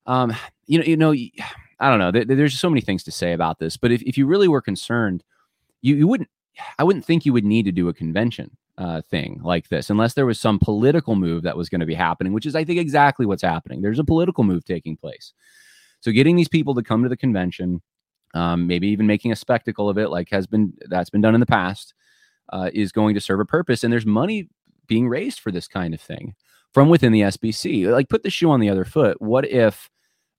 Um, 0.05 0.35
you 0.65 0.79
know, 0.79 0.85
you 0.85 0.97
know, 0.97 1.11
I 1.79 1.89
don't 1.89 1.99
know. 1.99 2.11
There, 2.11 2.25
there's 2.25 2.59
so 2.59 2.69
many 2.69 2.81
things 2.81 3.03
to 3.03 3.11
say 3.11 3.33
about 3.33 3.59
this, 3.59 3.77
but 3.77 3.91
if, 3.91 4.01
if 4.03 4.17
you 4.17 4.25
really 4.25 4.47
were 4.47 4.61
concerned, 4.61 5.23
you, 5.81 5.95
you 5.95 6.07
wouldn't. 6.07 6.29
I 6.77 6.83
wouldn't 6.83 7.05
think 7.05 7.25
you 7.25 7.31
would 7.31 7.45
need 7.45 7.63
to 7.65 7.71
do 7.71 7.87
a 7.87 7.93
convention 7.93 8.57
uh, 8.77 9.01
thing 9.01 9.39
like 9.43 9.69
this 9.69 9.89
unless 9.89 10.13
there 10.13 10.25
was 10.25 10.39
some 10.39 10.59
political 10.59 11.15
move 11.15 11.43
that 11.43 11.55
was 11.55 11.69
going 11.69 11.79
to 11.79 11.85
be 11.85 11.93
happening, 11.93 12.33
which 12.33 12.45
is, 12.45 12.55
I 12.55 12.63
think, 12.63 12.79
exactly 12.79 13.25
what's 13.25 13.43
happening. 13.43 13.81
There's 13.81 13.99
a 13.99 14.03
political 14.03 14.43
move 14.43 14.65
taking 14.65 14.97
place. 14.97 15.33
So, 16.01 16.11
getting 16.11 16.35
these 16.35 16.49
people 16.49 16.75
to 16.75 16.83
come 16.83 17.03
to 17.03 17.09
the 17.09 17.17
convention, 17.17 17.81
um, 18.33 18.67
maybe 18.67 18.87
even 18.87 19.05
making 19.05 19.31
a 19.31 19.35
spectacle 19.35 19.89
of 19.89 19.97
it, 19.97 20.09
like 20.09 20.29
has 20.31 20.47
been 20.47 20.73
that's 20.87 21.09
been 21.09 21.21
done 21.21 21.33
in 21.33 21.39
the 21.39 21.45
past, 21.45 21.93
uh, 22.51 22.69
is 22.73 22.91
going 22.91 23.15
to 23.15 23.21
serve 23.21 23.39
a 23.39 23.45
purpose. 23.45 23.83
And 23.83 23.91
there's 23.91 24.05
money 24.05 24.49
being 24.89 25.07
raised 25.07 25.39
for 25.39 25.51
this 25.51 25.67
kind 25.67 25.93
of 25.93 26.01
thing 26.01 26.35
from 26.73 26.89
within 26.89 27.13
the 27.13 27.21
SBC. 27.21 27.89
Like, 27.89 28.09
put 28.09 28.23
the 28.23 28.29
shoe 28.29 28.51
on 28.51 28.59
the 28.59 28.69
other 28.69 28.83
foot. 28.83 29.21
What 29.21 29.47
if 29.47 29.89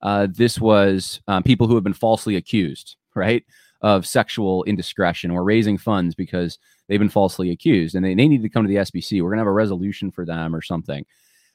uh, 0.03 0.27
this 0.31 0.61
was 0.61 1.21
um, 1.27 1.43
people 1.43 1.67
who 1.67 1.75
have 1.75 1.85
been 1.85 1.95
falsely 1.95 2.37
accused, 2.37 2.97
right, 3.15 3.45
of 3.81 4.07
sexual 4.07 4.63
indiscretion 4.65 5.31
or 5.31 5.43
raising 5.43 5.79
funds 5.79 6.15
because 6.15 6.59
they've 6.89 7.01
been 7.01 7.09
falsely 7.09 7.51
accused 7.51 7.95
and 7.95 8.05
they, 8.05 8.15
they 8.15 8.29
need 8.29 8.43
to 8.43 8.49
come 8.51 8.65
to 8.65 8.69
the 8.69 8.77
SBC? 8.77 9.23
We're 9.23 9.31
going 9.31 9.39
to 9.39 9.43
have 9.43 9.47
a 9.47 9.53
resolution 9.53 10.11
for 10.11 10.27
them 10.27 10.55
or 10.55 10.61
something. 10.61 11.07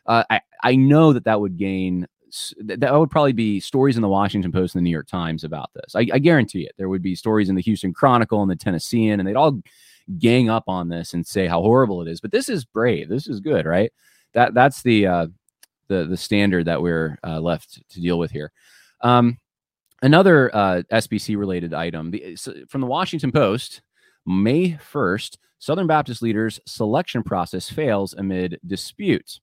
Uh, 0.08 0.23
I, 0.29 0.41
I 0.63 0.75
know 0.75 1.13
that 1.13 1.25
that 1.25 1.39
would 1.39 1.58
gain 1.58 2.08
that 2.58 2.93
would 2.93 3.12
probably 3.12 3.34
be 3.34 3.60
stories 3.60 3.95
in 3.95 4.01
the 4.01 4.10
Washington 4.10 4.51
Post 4.51 4.75
and 4.75 4.81
the 4.81 4.84
New 4.84 4.91
York 4.91 5.08
Times 5.08 5.43
about 5.43 5.69
this. 5.73 5.95
I, 5.95 6.08
I, 6.12 6.19
guarantee 6.19 6.63
it. 6.63 6.73
There 6.77 6.89
would 6.89 7.01
be 7.01 7.15
stories 7.15 7.47
in 7.47 7.55
the 7.55 7.62
Houston 7.62 7.93
Chronicle 7.93 8.41
and 8.41 8.51
the 8.51 8.58
Tennessean, 8.58 9.19
and 9.19 9.27
they'd 9.27 9.38
all 9.38 9.62
gang 10.19 10.49
up 10.49 10.65
on 10.67 10.89
this 10.89 11.13
and 11.13 11.25
say 11.25 11.47
how 11.47 11.61
horrible 11.61 12.01
it 12.01 12.07
is. 12.07 12.21
But 12.21 12.31
this 12.31 12.49
is 12.49 12.65
brave. 12.65 13.09
This 13.09 13.27
is 13.27 13.39
good, 13.39 13.65
right? 13.65 13.91
That 14.33 14.53
that's 14.53 14.81
the 14.81 15.07
uh, 15.07 15.27
the 15.87 16.05
the 16.05 16.17
standard 16.17 16.65
that 16.65 16.81
we're 16.81 17.17
uh, 17.23 17.39
left 17.39 17.81
to 17.89 18.01
deal 18.01 18.19
with 18.19 18.31
here. 18.31 18.51
Um, 19.01 19.37
another 20.01 20.53
uh, 20.55 20.83
SBC 20.91 21.37
related 21.37 21.73
item 21.73 22.11
the, 22.11 22.37
from 22.69 22.81
the 22.81 22.87
Washington 22.87 23.31
Post, 23.31 23.81
May 24.25 24.77
first. 24.77 25.37
Southern 25.57 25.87
Baptist 25.87 26.21
leaders 26.21 26.59
selection 26.67 27.23
process 27.23 27.69
fails 27.69 28.13
amid 28.13 28.59
disputes. 28.67 29.39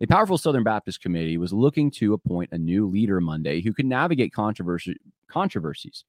A 0.00 0.06
powerful 0.06 0.38
Southern 0.38 0.62
Baptist 0.62 1.00
committee 1.00 1.38
was 1.38 1.52
looking 1.52 1.90
to 1.92 2.12
appoint 2.12 2.50
a 2.52 2.58
new 2.58 2.86
leader 2.86 3.20
Monday 3.20 3.60
who 3.60 3.72
could 3.72 3.86
navigate 3.86 4.32
controversy, 4.32 4.96
controversies 5.28 6.04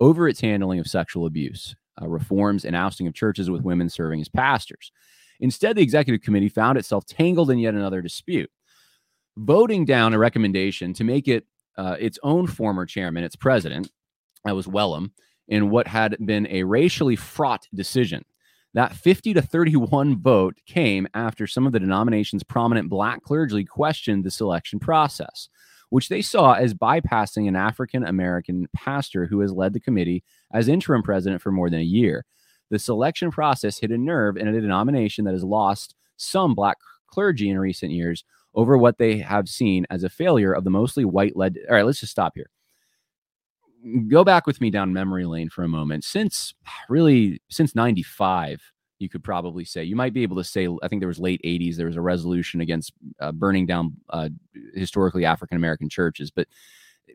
over 0.00 0.28
its 0.28 0.40
handling 0.40 0.78
of 0.78 0.86
sexual 0.86 1.26
abuse 1.26 1.74
uh, 2.00 2.08
reforms 2.08 2.64
and 2.64 2.76
ousting 2.76 3.06
of 3.06 3.14
churches 3.14 3.50
with 3.50 3.62
women 3.62 3.88
serving 3.88 4.20
as 4.20 4.28
pastors. 4.28 4.92
Instead, 5.40 5.76
the 5.76 5.82
executive 5.82 6.22
committee 6.22 6.48
found 6.48 6.78
itself 6.78 7.04
tangled 7.06 7.50
in 7.50 7.58
yet 7.58 7.74
another 7.74 8.02
dispute, 8.02 8.50
voting 9.36 9.84
down 9.84 10.14
a 10.14 10.18
recommendation 10.18 10.92
to 10.94 11.04
make 11.04 11.28
it 11.28 11.46
uh, 11.76 11.96
its 11.98 12.18
own 12.22 12.46
former 12.46 12.86
chairman, 12.86 13.24
its 13.24 13.36
president, 13.36 13.90
that 14.44 14.56
was 14.56 14.66
Wellman, 14.66 15.12
in 15.48 15.70
what 15.70 15.86
had 15.86 16.16
been 16.24 16.46
a 16.48 16.64
racially 16.64 17.16
fraught 17.16 17.66
decision. 17.74 18.24
That 18.74 18.94
50 18.94 19.34
to 19.34 19.42
31 19.42 20.20
vote 20.20 20.56
came 20.66 21.06
after 21.14 21.46
some 21.46 21.66
of 21.66 21.72
the 21.72 21.80
denomination's 21.80 22.42
prominent 22.42 22.88
black 22.88 23.22
clergy 23.22 23.64
questioned 23.64 24.24
the 24.24 24.30
selection 24.30 24.78
process, 24.78 25.48
which 25.90 26.08
they 26.08 26.22
saw 26.22 26.52
as 26.52 26.74
bypassing 26.74 27.48
an 27.48 27.56
African 27.56 28.04
American 28.04 28.66
pastor 28.74 29.26
who 29.26 29.40
has 29.40 29.52
led 29.52 29.72
the 29.72 29.80
committee 29.80 30.22
as 30.52 30.68
interim 30.68 31.02
president 31.02 31.42
for 31.42 31.52
more 31.52 31.70
than 31.70 31.80
a 31.80 31.84
year. 31.84 32.24
The 32.70 32.78
selection 32.78 33.30
process 33.30 33.78
hit 33.78 33.92
a 33.92 33.98
nerve 33.98 34.36
in 34.36 34.48
a 34.48 34.60
denomination 34.60 35.24
that 35.24 35.34
has 35.34 35.44
lost 35.44 35.94
some 36.16 36.54
black 36.54 36.78
clergy 37.06 37.48
in 37.48 37.58
recent 37.58 37.92
years 37.92 38.24
over 38.54 38.76
what 38.76 38.98
they 38.98 39.18
have 39.18 39.48
seen 39.48 39.86
as 39.90 40.02
a 40.02 40.08
failure 40.08 40.52
of 40.52 40.64
the 40.64 40.70
mostly 40.70 41.04
white 41.04 41.36
led. 41.36 41.56
All 41.68 41.76
right, 41.76 41.86
let's 41.86 42.00
just 42.00 42.12
stop 42.12 42.32
here. 42.34 42.50
Go 44.08 44.24
back 44.24 44.46
with 44.46 44.60
me 44.60 44.70
down 44.70 44.92
memory 44.92 45.26
lane 45.26 45.48
for 45.48 45.62
a 45.62 45.68
moment. 45.68 46.02
Since 46.02 46.54
really, 46.88 47.40
since 47.48 47.74
95, 47.74 48.72
you 48.98 49.08
could 49.08 49.22
probably 49.22 49.64
say, 49.64 49.84
you 49.84 49.96
might 49.96 50.14
be 50.14 50.22
able 50.22 50.36
to 50.36 50.44
say, 50.44 50.68
I 50.82 50.88
think 50.88 51.00
there 51.00 51.08
was 51.08 51.18
late 51.18 51.40
80s, 51.44 51.76
there 51.76 51.86
was 51.86 51.96
a 51.96 52.00
resolution 52.00 52.60
against 52.60 52.92
uh, 53.20 53.32
burning 53.32 53.66
down 53.66 53.96
uh, 54.10 54.28
historically 54.74 55.24
African 55.24 55.56
American 55.56 55.88
churches. 55.88 56.30
But 56.30 56.48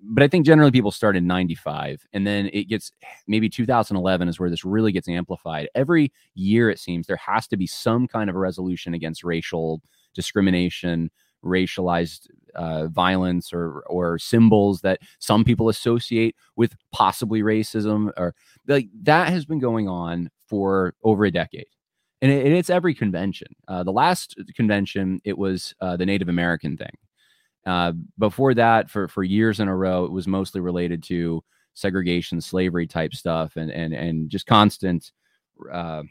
but 0.04 0.24
I 0.24 0.28
think 0.28 0.46
generally 0.46 0.72
people 0.72 0.91
start 0.91 1.17
in 1.17 1.28
95 1.28 2.08
and 2.13 2.26
then 2.26 2.50
it 2.54 2.70
gets 2.70 2.94
maybe 3.28 3.50
2011 3.50 4.30
is 4.30 4.39
where 4.39 4.50
this 4.50 4.63
really 4.63 4.91
gets 4.91 5.10
amplified. 5.10 5.70
Every 5.76 6.13
year, 6.34 6.70
it 6.70 6.80
seems 6.80 7.08
there 7.08 7.17
has 7.17 7.48
to 7.50 7.58
be 7.58 7.67
some 7.67 8.08
kind 8.08 8.30
of 8.30 8.36
a 8.36 8.39
resolution 8.39 8.94
against 8.94 9.24
racial 9.24 9.82
discrimination, 10.15 11.12
racialized 11.43 12.27
uh, 12.56 12.88
violence, 12.88 13.54
or, 13.54 13.82
or 13.82 14.19
symbols 14.19 14.82
that 14.82 14.99
some 15.19 15.43
people 15.43 15.69
associate 15.69 16.36
with 16.56 16.75
possibly 16.91 17.41
racism. 17.41 18.12
Or 18.17 18.36
like 18.67 18.88
that 19.04 19.30
has 19.30 19.45
been 19.45 19.60
going 19.60 19.88
on 19.88 20.30
for 20.47 20.93
over 21.04 21.25
a 21.25 21.32
decade. 21.32 21.67
And, 22.21 22.32
it, 22.32 22.45
and 22.45 22.56
it's 22.56 22.69
every 22.69 22.93
convention. 22.93 23.47
Uh, 23.67 23.84
the 23.84 23.91
last 23.91 24.36
convention, 24.56 25.21
it 25.23 25.38
was 25.38 25.73
uh, 25.82 25.97
the 25.97 26.06
Native 26.06 26.30
American 26.30 26.77
thing 26.77 26.95
uh, 27.65 27.93
before 28.17 28.54
that, 28.56 28.89
for 28.89 29.08
for 29.08 29.23
years 29.23 29.60
in 29.60 29.67
a 29.67 29.75
row, 29.75 30.06
it 30.06 30.12
was 30.12 30.27
mostly 30.27 30.62
related 30.62 31.04
to 31.04 31.43
segregation, 31.73 32.41
slavery 32.41 32.88
type 32.88 33.13
stuff, 33.13 33.56
and 33.56 33.71
and 33.71 33.93
and 33.93 34.30
just 34.30 34.47
constant, 34.47 35.12
uh, 35.71 36.04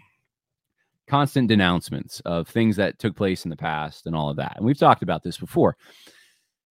constant 1.11 1.49
denouncements 1.49 2.21
of 2.21 2.49
things 2.49 2.77
that 2.77 2.99
took 2.99 3.17
place 3.17 3.45
in 3.45 3.51
the 3.51 3.57
past 3.57 4.07
and 4.07 4.15
all 4.15 4.31
of 4.31 4.37
that. 4.37 4.55
And 4.57 4.65
we've 4.65 4.79
talked 4.79 5.03
about 5.03 5.23
this 5.23 5.37
before. 5.37 5.77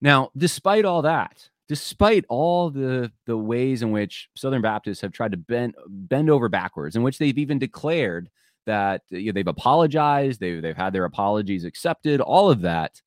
Now, 0.01 0.31
despite 0.37 0.85
all 0.85 1.01
that, 1.03 1.49
despite 1.67 2.25
all 2.29 2.69
the 2.69 3.11
the 3.25 3.37
ways 3.37 3.81
in 3.81 3.91
which 3.91 4.29
Southern 4.35 4.61
Baptists 4.61 5.01
have 5.01 5.11
tried 5.11 5.31
to 5.31 5.37
bend 5.37 5.75
bend 5.87 6.29
over 6.29 6.49
backwards, 6.49 6.95
in 6.95 7.03
which 7.03 7.17
they've 7.17 7.37
even 7.37 7.59
declared 7.59 8.29
that 8.65 9.01
you 9.09 9.27
know, 9.27 9.31
they've 9.33 9.47
apologized, 9.47 10.39
they've 10.39 10.61
they've 10.61 10.75
had 10.75 10.93
their 10.93 11.05
apologies 11.05 11.65
accepted, 11.65 12.21
all 12.21 12.49
of 12.49 12.61
that 12.61 13.01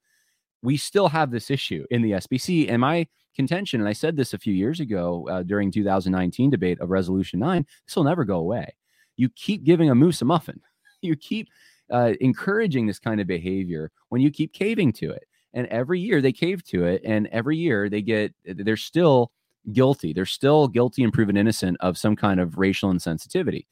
we 0.62 0.76
still 0.76 1.08
have 1.08 1.30
this 1.30 1.50
issue 1.50 1.84
in 1.90 2.02
the 2.02 2.12
SBC. 2.12 2.70
And 2.70 2.80
my 2.80 3.06
contention, 3.34 3.80
and 3.80 3.88
I 3.88 3.92
said 3.92 4.16
this 4.16 4.32
a 4.32 4.38
few 4.38 4.54
years 4.54 4.80
ago 4.80 5.28
uh, 5.30 5.42
during 5.42 5.70
2019 5.70 6.50
debate 6.50 6.80
of 6.80 6.90
Resolution 6.90 7.40
9, 7.40 7.66
this 7.86 7.96
will 7.96 8.04
never 8.04 8.24
go 8.24 8.36
away. 8.36 8.74
You 9.16 9.28
keep 9.30 9.64
giving 9.64 9.90
a 9.90 9.94
moose 9.94 10.22
a 10.22 10.24
muffin. 10.24 10.60
You 11.02 11.16
keep 11.16 11.48
uh, 11.90 12.14
encouraging 12.20 12.86
this 12.86 12.98
kind 12.98 13.20
of 13.20 13.26
behavior 13.26 13.90
when 14.08 14.20
you 14.20 14.30
keep 14.30 14.52
caving 14.52 14.92
to 14.94 15.10
it. 15.10 15.24
And 15.54 15.66
every 15.66 16.00
year 16.00 16.22
they 16.22 16.32
cave 16.32 16.64
to 16.68 16.84
it, 16.84 17.02
and 17.04 17.26
every 17.26 17.58
year 17.58 17.90
they 17.90 18.00
get, 18.00 18.32
they're 18.44 18.76
still 18.76 19.32
guilty. 19.72 20.14
They're 20.14 20.24
still 20.24 20.66
guilty 20.66 21.04
and 21.04 21.12
proven 21.12 21.36
innocent 21.36 21.76
of 21.80 21.98
some 21.98 22.16
kind 22.16 22.40
of 22.40 22.56
racial 22.56 22.90
insensitivity. 22.90 23.66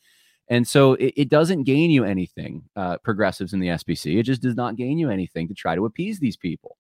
And 0.49 0.67
so 0.67 0.95
it, 0.95 1.15
it 1.17 1.29
doesn't 1.29 1.63
gain 1.63 1.91
you 1.91 2.05
anything, 2.05 2.65
uh, 2.77 2.99
progressives 2.99 3.53
in 3.55 3.61
the 3.61 3.69
SBC. 3.69 4.19
It 4.19 4.25
just 4.25 4.43
does 4.43 4.57
not 4.57 4.77
gain 4.77 4.99
you 4.99 5.09
anything 5.09 5.49
to 5.49 5.55
try 5.55 5.75
to 5.75 5.87
appease 5.87 6.19
these 6.19 6.37
people. 6.37 6.77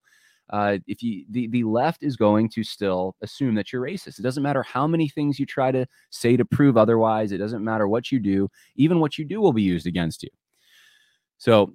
Uh, 0.50 0.78
if 0.88 1.00
you 1.00 1.24
the, 1.30 1.46
the 1.46 1.62
left 1.62 2.02
is 2.02 2.16
going 2.16 2.48
to 2.48 2.64
still 2.64 3.14
assume 3.22 3.54
that 3.54 3.72
you're 3.72 3.82
racist. 3.82 4.18
It 4.18 4.22
doesn't 4.22 4.42
matter 4.42 4.64
how 4.64 4.88
many 4.88 5.08
things 5.08 5.38
you 5.38 5.46
try 5.46 5.70
to 5.70 5.86
say 6.10 6.36
to 6.36 6.44
prove 6.44 6.76
otherwise. 6.76 7.30
It 7.30 7.38
doesn't 7.38 7.62
matter 7.62 7.86
what 7.86 8.10
you 8.10 8.18
do. 8.18 8.50
Even 8.74 8.98
what 8.98 9.16
you 9.16 9.24
do 9.24 9.40
will 9.40 9.52
be 9.52 9.62
used 9.62 9.86
against 9.86 10.24
you. 10.24 10.30
So 11.40 11.72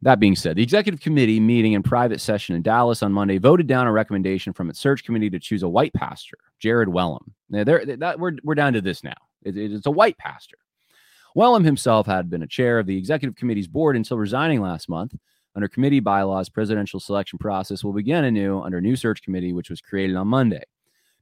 that 0.00 0.18
being 0.18 0.34
said, 0.34 0.56
the 0.56 0.62
executive 0.62 1.00
committee 1.00 1.38
meeting 1.38 1.74
in 1.74 1.82
private 1.82 2.20
session 2.20 2.56
in 2.56 2.62
Dallas 2.62 3.02
on 3.02 3.12
Monday 3.12 3.36
voted 3.36 3.66
down 3.66 3.86
a 3.86 3.92
recommendation 3.92 4.54
from 4.54 4.70
its 4.70 4.80
search 4.80 5.04
committee 5.04 5.28
to 5.30 5.38
choose 5.38 5.62
a 5.62 5.68
white 5.68 5.92
pastor, 5.92 6.38
Jared 6.58 6.88
Wellman. 6.88 7.34
Now, 7.50 7.62
that, 7.62 8.18
we're, 8.18 8.32
we're 8.42 8.54
down 8.54 8.72
to 8.72 8.80
this 8.80 9.04
now. 9.04 9.12
It, 9.44 9.56
it's 9.56 9.86
a 9.86 9.90
white 9.90 10.16
pastor. 10.16 10.56
Wellman 11.34 11.62
himself 11.64 12.06
had 12.06 12.30
been 12.30 12.42
a 12.42 12.46
chair 12.46 12.78
of 12.78 12.86
the 12.86 12.96
executive 12.96 13.36
committee's 13.36 13.68
board 13.68 13.96
until 13.96 14.16
resigning 14.16 14.62
last 14.62 14.88
month. 14.88 15.14
Under 15.54 15.68
committee 15.68 16.00
bylaws, 16.00 16.48
presidential 16.48 16.98
selection 16.98 17.38
process 17.38 17.84
will 17.84 17.92
begin 17.92 18.24
anew 18.24 18.60
under 18.62 18.80
new 18.80 18.96
search 18.96 19.22
committee, 19.22 19.52
which 19.52 19.68
was 19.68 19.82
created 19.82 20.16
on 20.16 20.26
Monday. 20.26 20.64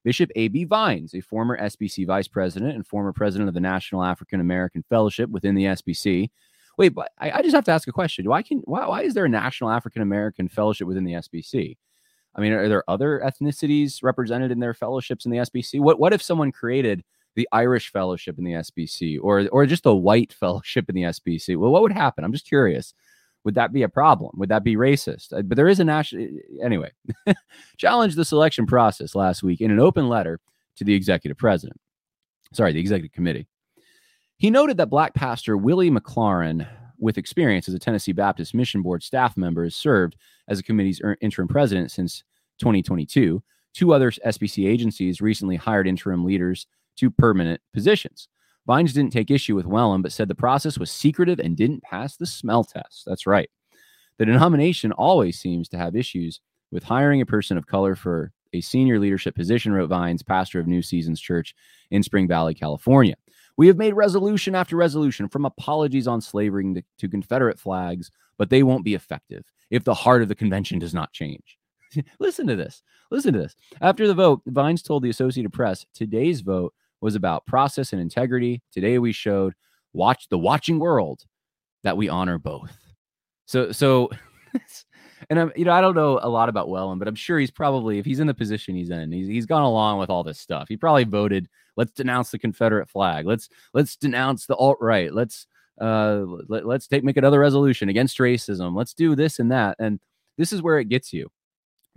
Bishop 0.05 0.31
A.B. 0.37 0.65
Vines, 0.65 1.13
a 1.15 1.21
former 1.21 1.59
SBC 1.59 2.07
vice 2.07 2.29
president 2.29 2.77
and 2.77 2.87
former 2.87 3.13
president 3.13 3.49
of 3.49 3.55
the 3.55 3.61
National 3.61 4.05
African 4.05 4.41
American 4.41 4.85
Fellowship 4.89 5.29
within 5.29 5.57
the 5.57 5.65
SBC. 5.65 6.31
Wait, 6.81 6.95
but 6.95 7.13
I, 7.19 7.31
I, 7.31 7.43
just 7.43 7.55
have 7.55 7.67
to 7.67 7.73
ask 7.73 7.87
a 7.89 7.93
question. 7.93 8.27
Why 8.27 8.41
can 8.41 8.61
why, 8.61 8.89
why 8.89 9.03
is 9.03 9.13
there 9.13 9.27
a 9.27 9.29
National 9.29 9.69
African 9.69 10.01
American 10.01 10.49
Fellowship 10.49 10.89
within 10.89 11.05
the 11.05 11.13
SBC? 11.13 11.77
I 12.35 12.41
mean, 12.41 12.53
are 12.53 12.71
there 12.71 12.89
other 12.89 13.21
ethnicities 13.23 14.03
represented 14.03 14.51
in 14.51 14.61
their 14.61 14.73
fellowships 14.73 15.27
in 15.27 15.31
the 15.31 15.37
SBC? 15.37 15.79
What 15.79 16.01
what 16.01 16.15
if 16.15 16.23
someone 16.23 16.53
created 16.53 17.05
the 17.35 17.47
Irish 17.53 17.93
Fellowship 17.93 18.39
in 18.39 18.45
the 18.45 18.53
SBC 18.53 19.19
or 19.21 19.47
or 19.49 19.67
just 19.67 19.83
the 19.83 19.95
white 19.95 20.33
fellowship 20.41 20.89
in 20.89 20.95
the 20.95 21.03
SBC? 21.03 21.55
Well, 21.59 21.71
what 21.71 21.83
would 21.83 21.93
happen? 21.93 22.25
I'm 22.25 22.33
just 22.33 22.49
curious. 22.49 22.95
Would 23.45 23.57
that 23.57 23.75
be 23.75 23.83
a 23.83 23.89
problem? 23.91 24.31
Would 24.39 24.49
that 24.49 24.65
be 24.65 24.77
racist? 24.77 25.35
Uh, 25.39 25.43
but 25.43 25.57
there 25.57 25.69
is 25.69 25.81
a 25.81 25.85
national 25.85 26.29
anyway. 26.65 26.93
challenged 27.77 28.17
the 28.17 28.25
selection 28.25 28.65
process 28.65 29.15
last 29.15 29.43
week 29.43 29.61
in 29.61 29.71
an 29.71 29.81
open 29.81 30.09
letter 30.09 30.41
to 30.77 30.85
the 30.85 30.95
executive 30.95 31.37
president. 31.37 31.79
Sorry, 32.55 32.73
the 32.73 32.81
executive 32.81 33.13
committee. 33.13 33.50
He 34.41 34.51
noted 34.51 34.79
that 34.79 34.89
black 34.89 35.13
pastor 35.13 35.55
Willie 35.59 35.91
McLaurin, 35.91 36.67
with 36.99 37.19
experience 37.19 37.69
as 37.69 37.75
a 37.75 37.79
Tennessee 37.79 38.13
Baptist 38.13 38.55
Mission 38.55 38.81
Board 38.81 39.03
staff 39.03 39.37
member, 39.37 39.65
has 39.65 39.77
served 39.77 40.17
as 40.49 40.57
the 40.57 40.65
committee's 40.65 40.99
er, 41.05 41.19
interim 41.21 41.47
president 41.47 41.91
since 41.91 42.25
2022. 42.59 43.43
Two 43.75 43.93
other 43.93 44.11
SBC 44.11 44.67
agencies 44.67 45.21
recently 45.21 45.57
hired 45.57 45.87
interim 45.87 46.25
leaders 46.25 46.67
to 46.97 47.11
permanent 47.11 47.61
positions. 47.75 48.29
Vines 48.67 48.95
didn't 48.95 49.13
take 49.13 49.31
issue 49.31 49.55
with 49.55 49.67
Wellman, 49.67 50.01
but 50.01 50.11
said 50.11 50.29
the 50.29 50.35
process 50.35 50.79
was 50.79 50.91
secretive 50.91 51.39
and 51.39 51.55
didn't 51.55 51.83
pass 51.83 52.17
the 52.17 52.25
smell 52.25 52.65
test. 52.65 53.03
That's 53.05 53.27
right. 53.27 53.51
The 54.17 54.25
denomination 54.25 54.93
always 54.93 55.39
seems 55.39 55.69
to 55.69 55.77
have 55.77 55.95
issues 55.95 56.41
with 56.73 56.85
hiring 56.85 57.21
a 57.21 57.27
person 57.27 57.59
of 57.59 57.67
color 57.67 57.95
for 57.95 58.33
a 58.55 58.63
senior 58.63 58.99
leadership 58.99 59.35
position, 59.35 59.75
wrote 59.75 59.91
Vines, 59.91 60.23
pastor 60.23 60.61
of 60.61 60.67
New 60.67 60.81
Seasons 60.81 61.21
Church 61.21 61.55
in 61.91 62.03
Spring 62.03 62.27
Valley, 62.27 62.55
California. 62.55 63.17
We 63.61 63.67
have 63.67 63.77
made 63.77 63.93
resolution 63.93 64.55
after 64.55 64.75
resolution 64.75 65.29
from 65.29 65.45
apologies 65.45 66.09
on 66.09 66.23
slavery 66.23 66.73
to, 66.73 66.83
to 66.97 67.09
Confederate 67.11 67.59
flags, 67.59 68.11
but 68.39 68.49
they 68.49 68.63
won't 68.63 68.87
be 68.87 68.95
effective 68.95 69.45
if 69.69 69.85
the 69.85 69.93
heart 69.93 70.23
of 70.23 70.29
the 70.29 70.35
convention 70.35 70.79
does 70.79 70.95
not 70.95 71.13
change. 71.13 71.59
Listen 72.19 72.47
to 72.47 72.57
this. 72.57 72.83
Listen 73.11 73.35
to 73.35 73.39
this. 73.39 73.55
After 73.83 74.07
the 74.07 74.15
vote, 74.15 74.41
Vines 74.47 74.81
told 74.81 75.03
the 75.03 75.11
Associated 75.11 75.53
Press 75.53 75.85
today's 75.93 76.41
vote 76.41 76.73
was 77.03 77.17
about 77.17 77.45
process 77.45 77.93
and 77.93 78.01
integrity. 78.01 78.63
Today 78.73 78.99
we 78.99 79.13
showed 79.13 79.53
watch 79.93 80.31
the 80.31 80.39
watching 80.39 80.79
world 80.79 81.27
that 81.83 81.99
we 81.99 82.09
honor 82.09 82.39
both. 82.39 82.75
So 83.45 83.73
so 83.73 84.09
and 85.29 85.39
I'm 85.39 85.53
you 85.55 85.67
know 85.67 85.73
I 85.73 85.83
don't 85.83 85.95
know 85.95 86.19
a 86.23 86.31
lot 86.31 86.49
about 86.49 86.71
Wellman, 86.71 86.99
but 86.99 87.09
I'm 87.09 87.15
sure 87.15 87.39
he's 87.39 87.51
probably 87.51 87.99
if 87.99 88.07
he's 88.07 88.21
in 88.21 88.27
the 88.27 88.33
position 88.33 88.75
he's 88.75 88.89
in, 88.89 89.13
he's 89.13 89.27
he's 89.27 89.45
gone 89.45 89.65
along 89.65 89.99
with 89.99 90.09
all 90.09 90.25
this 90.25 90.41
stuff. 90.41 90.67
He 90.67 90.79
probably 90.79 91.05
voted 91.05 91.47
let's 91.81 91.93
denounce 91.93 92.31
the 92.31 92.39
Confederate 92.39 92.91
flag. 92.91 93.25
Let's 93.25 93.49
let's 93.73 93.97
denounce 93.97 94.45
the 94.45 94.55
alt 94.55 94.77
right. 94.81 95.13
Let's 95.13 95.47
uh 95.81 96.25
let, 96.47 96.67
let's 96.67 96.87
take 96.87 97.03
make 97.03 97.17
another 97.17 97.41
resolution 97.41 97.89
against 97.89 98.19
racism. 98.19 98.77
Let's 98.77 98.93
do 98.93 99.17
this 99.17 99.39
and 99.39 99.51
that. 99.51 99.77
And 99.79 99.99
this 100.37 100.53
is 100.53 100.61
where 100.61 100.79
it 100.79 100.91
gets 100.91 101.11
you. 101.11 101.31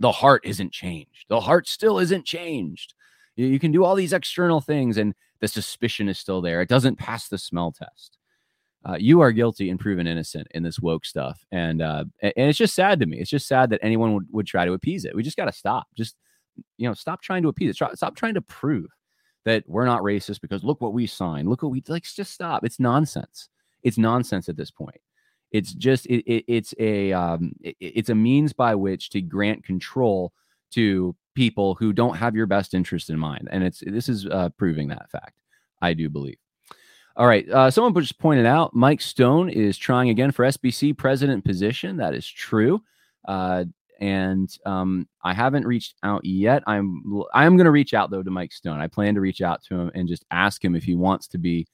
The 0.00 0.10
heart 0.10 0.40
isn't 0.44 0.72
changed. 0.72 1.26
The 1.28 1.40
heart 1.40 1.68
still 1.68 1.98
isn't 1.98 2.24
changed. 2.24 2.94
You, 3.36 3.46
you 3.46 3.58
can 3.58 3.72
do 3.72 3.84
all 3.84 3.94
these 3.94 4.14
external 4.14 4.62
things, 4.62 4.96
and 4.96 5.14
the 5.40 5.48
suspicion 5.48 6.08
is 6.08 6.18
still 6.18 6.40
there. 6.40 6.62
It 6.62 6.68
doesn't 6.70 6.96
pass 6.96 7.28
the 7.28 7.38
smell 7.38 7.70
test. 7.70 8.16
Uh, 8.88 8.96
you 8.98 9.20
are 9.20 9.32
guilty 9.32 9.68
and 9.68 9.78
proven 9.78 10.06
innocent 10.06 10.46
in 10.52 10.62
this 10.62 10.80
woke 10.80 11.04
stuff, 11.04 11.44
and 11.52 11.82
uh, 11.82 12.04
and 12.22 12.48
it's 12.48 12.58
just 12.58 12.74
sad 12.74 13.00
to 13.00 13.06
me. 13.06 13.18
It's 13.18 13.30
just 13.30 13.46
sad 13.46 13.68
that 13.70 13.80
anyone 13.82 14.14
would, 14.14 14.26
would 14.30 14.46
try 14.46 14.64
to 14.64 14.72
appease 14.72 15.04
it. 15.04 15.14
We 15.14 15.22
just 15.22 15.36
got 15.36 15.46
to 15.46 15.52
stop. 15.52 15.86
Just 15.94 16.16
you 16.78 16.88
know, 16.88 16.94
stop 16.94 17.20
trying 17.20 17.42
to 17.42 17.48
appease 17.50 17.70
it. 17.70 17.76
Try, 17.76 17.92
stop 17.92 18.16
trying 18.16 18.34
to 18.34 18.40
prove 18.40 18.86
that 19.44 19.64
we're 19.66 19.84
not 19.84 20.02
racist 20.02 20.40
because 20.40 20.64
look 20.64 20.80
what 20.80 20.92
we 20.92 21.06
signed. 21.06 21.48
Look 21.48 21.62
what 21.62 21.72
we 21.72 21.82
like. 21.88 22.04
Just 22.04 22.32
stop. 22.32 22.64
It's 22.64 22.80
nonsense. 22.80 23.48
It's 23.82 23.98
nonsense 23.98 24.48
at 24.48 24.56
this 24.56 24.70
point. 24.70 25.00
It's 25.50 25.72
just 25.72 26.06
it, 26.06 26.24
it, 26.26 26.44
it's 26.48 26.74
a 26.78 27.12
um, 27.12 27.52
it, 27.60 27.76
it's 27.78 28.08
a 28.08 28.14
means 28.14 28.52
by 28.52 28.74
which 28.74 29.10
to 29.10 29.20
grant 29.20 29.64
control 29.64 30.32
to 30.72 31.14
people 31.34 31.74
who 31.74 31.92
don't 31.92 32.16
have 32.16 32.34
your 32.34 32.46
best 32.46 32.74
interest 32.74 33.10
in 33.10 33.18
mind. 33.18 33.48
And 33.50 33.62
it's 33.62 33.82
this 33.86 34.08
is 34.08 34.26
uh, 34.26 34.48
proving 34.56 34.88
that 34.88 35.10
fact, 35.10 35.34
I 35.80 35.94
do 35.94 36.08
believe. 36.08 36.38
All 37.16 37.28
right. 37.28 37.48
Uh, 37.48 37.70
someone 37.70 37.94
just 37.94 38.18
pointed 38.18 38.46
out 38.46 38.74
Mike 38.74 39.00
Stone 39.00 39.48
is 39.50 39.78
trying 39.78 40.08
again 40.08 40.32
for 40.32 40.44
SBC 40.44 40.96
president 40.98 41.44
position. 41.44 41.96
That 41.98 42.14
is 42.14 42.26
true. 42.26 42.82
Uh, 43.24 43.66
and 44.00 44.50
um, 44.66 45.08
I 45.22 45.34
haven't 45.34 45.66
reached 45.66 45.96
out 46.02 46.24
yet. 46.24 46.62
I'm 46.66 47.22
I 47.32 47.44
am 47.44 47.56
going 47.56 47.66
to 47.66 47.70
reach 47.70 47.94
out 47.94 48.10
though 48.10 48.22
to 48.22 48.30
Mike 48.30 48.52
Stone. 48.52 48.80
I 48.80 48.88
plan 48.88 49.14
to 49.14 49.20
reach 49.20 49.40
out 49.40 49.62
to 49.64 49.74
him 49.74 49.90
and 49.94 50.08
just 50.08 50.24
ask 50.30 50.64
him 50.64 50.74
if 50.74 50.84
he 50.84 50.94
wants 50.94 51.28
to 51.28 51.38
be 51.38 51.66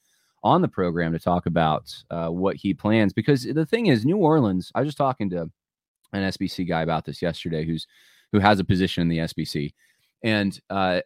on 0.43 0.61
the 0.61 0.67
program 0.67 1.11
to 1.13 1.19
talk 1.19 1.45
about 1.45 1.93
uh, 2.09 2.29
what 2.29 2.55
he 2.55 2.73
plans. 2.73 3.13
Because 3.13 3.43
the 3.43 3.65
thing 3.65 3.87
is, 3.87 4.05
New 4.05 4.17
Orleans. 4.17 4.71
I 4.75 4.79
was 4.79 4.87
just 4.87 4.97
talking 4.97 5.29
to 5.31 5.49
an 6.13 6.23
SBC 6.31 6.67
guy 6.67 6.81
about 6.81 7.05
this 7.05 7.21
yesterday, 7.21 7.65
who's 7.65 7.87
who 8.31 8.39
has 8.39 8.59
a 8.59 8.63
position 8.63 9.01
in 9.01 9.09
the 9.09 9.19
SBC, 9.19 9.73
and 10.23 10.59
uh, 10.69 11.01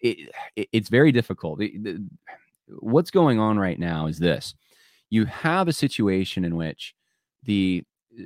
it, 0.00 0.30
it, 0.56 0.68
it's 0.72 0.88
very 0.88 1.12
difficult. 1.12 1.58
The, 1.58 1.76
the, 1.78 2.06
what's 2.78 3.10
going 3.10 3.38
on 3.38 3.58
right 3.58 3.78
now 3.78 4.06
is 4.06 4.18
this 4.18 4.54
you 5.10 5.24
have 5.24 5.68
a 5.68 5.72
situation 5.72 6.44
in 6.44 6.56
which 6.56 6.94
the 7.44 7.84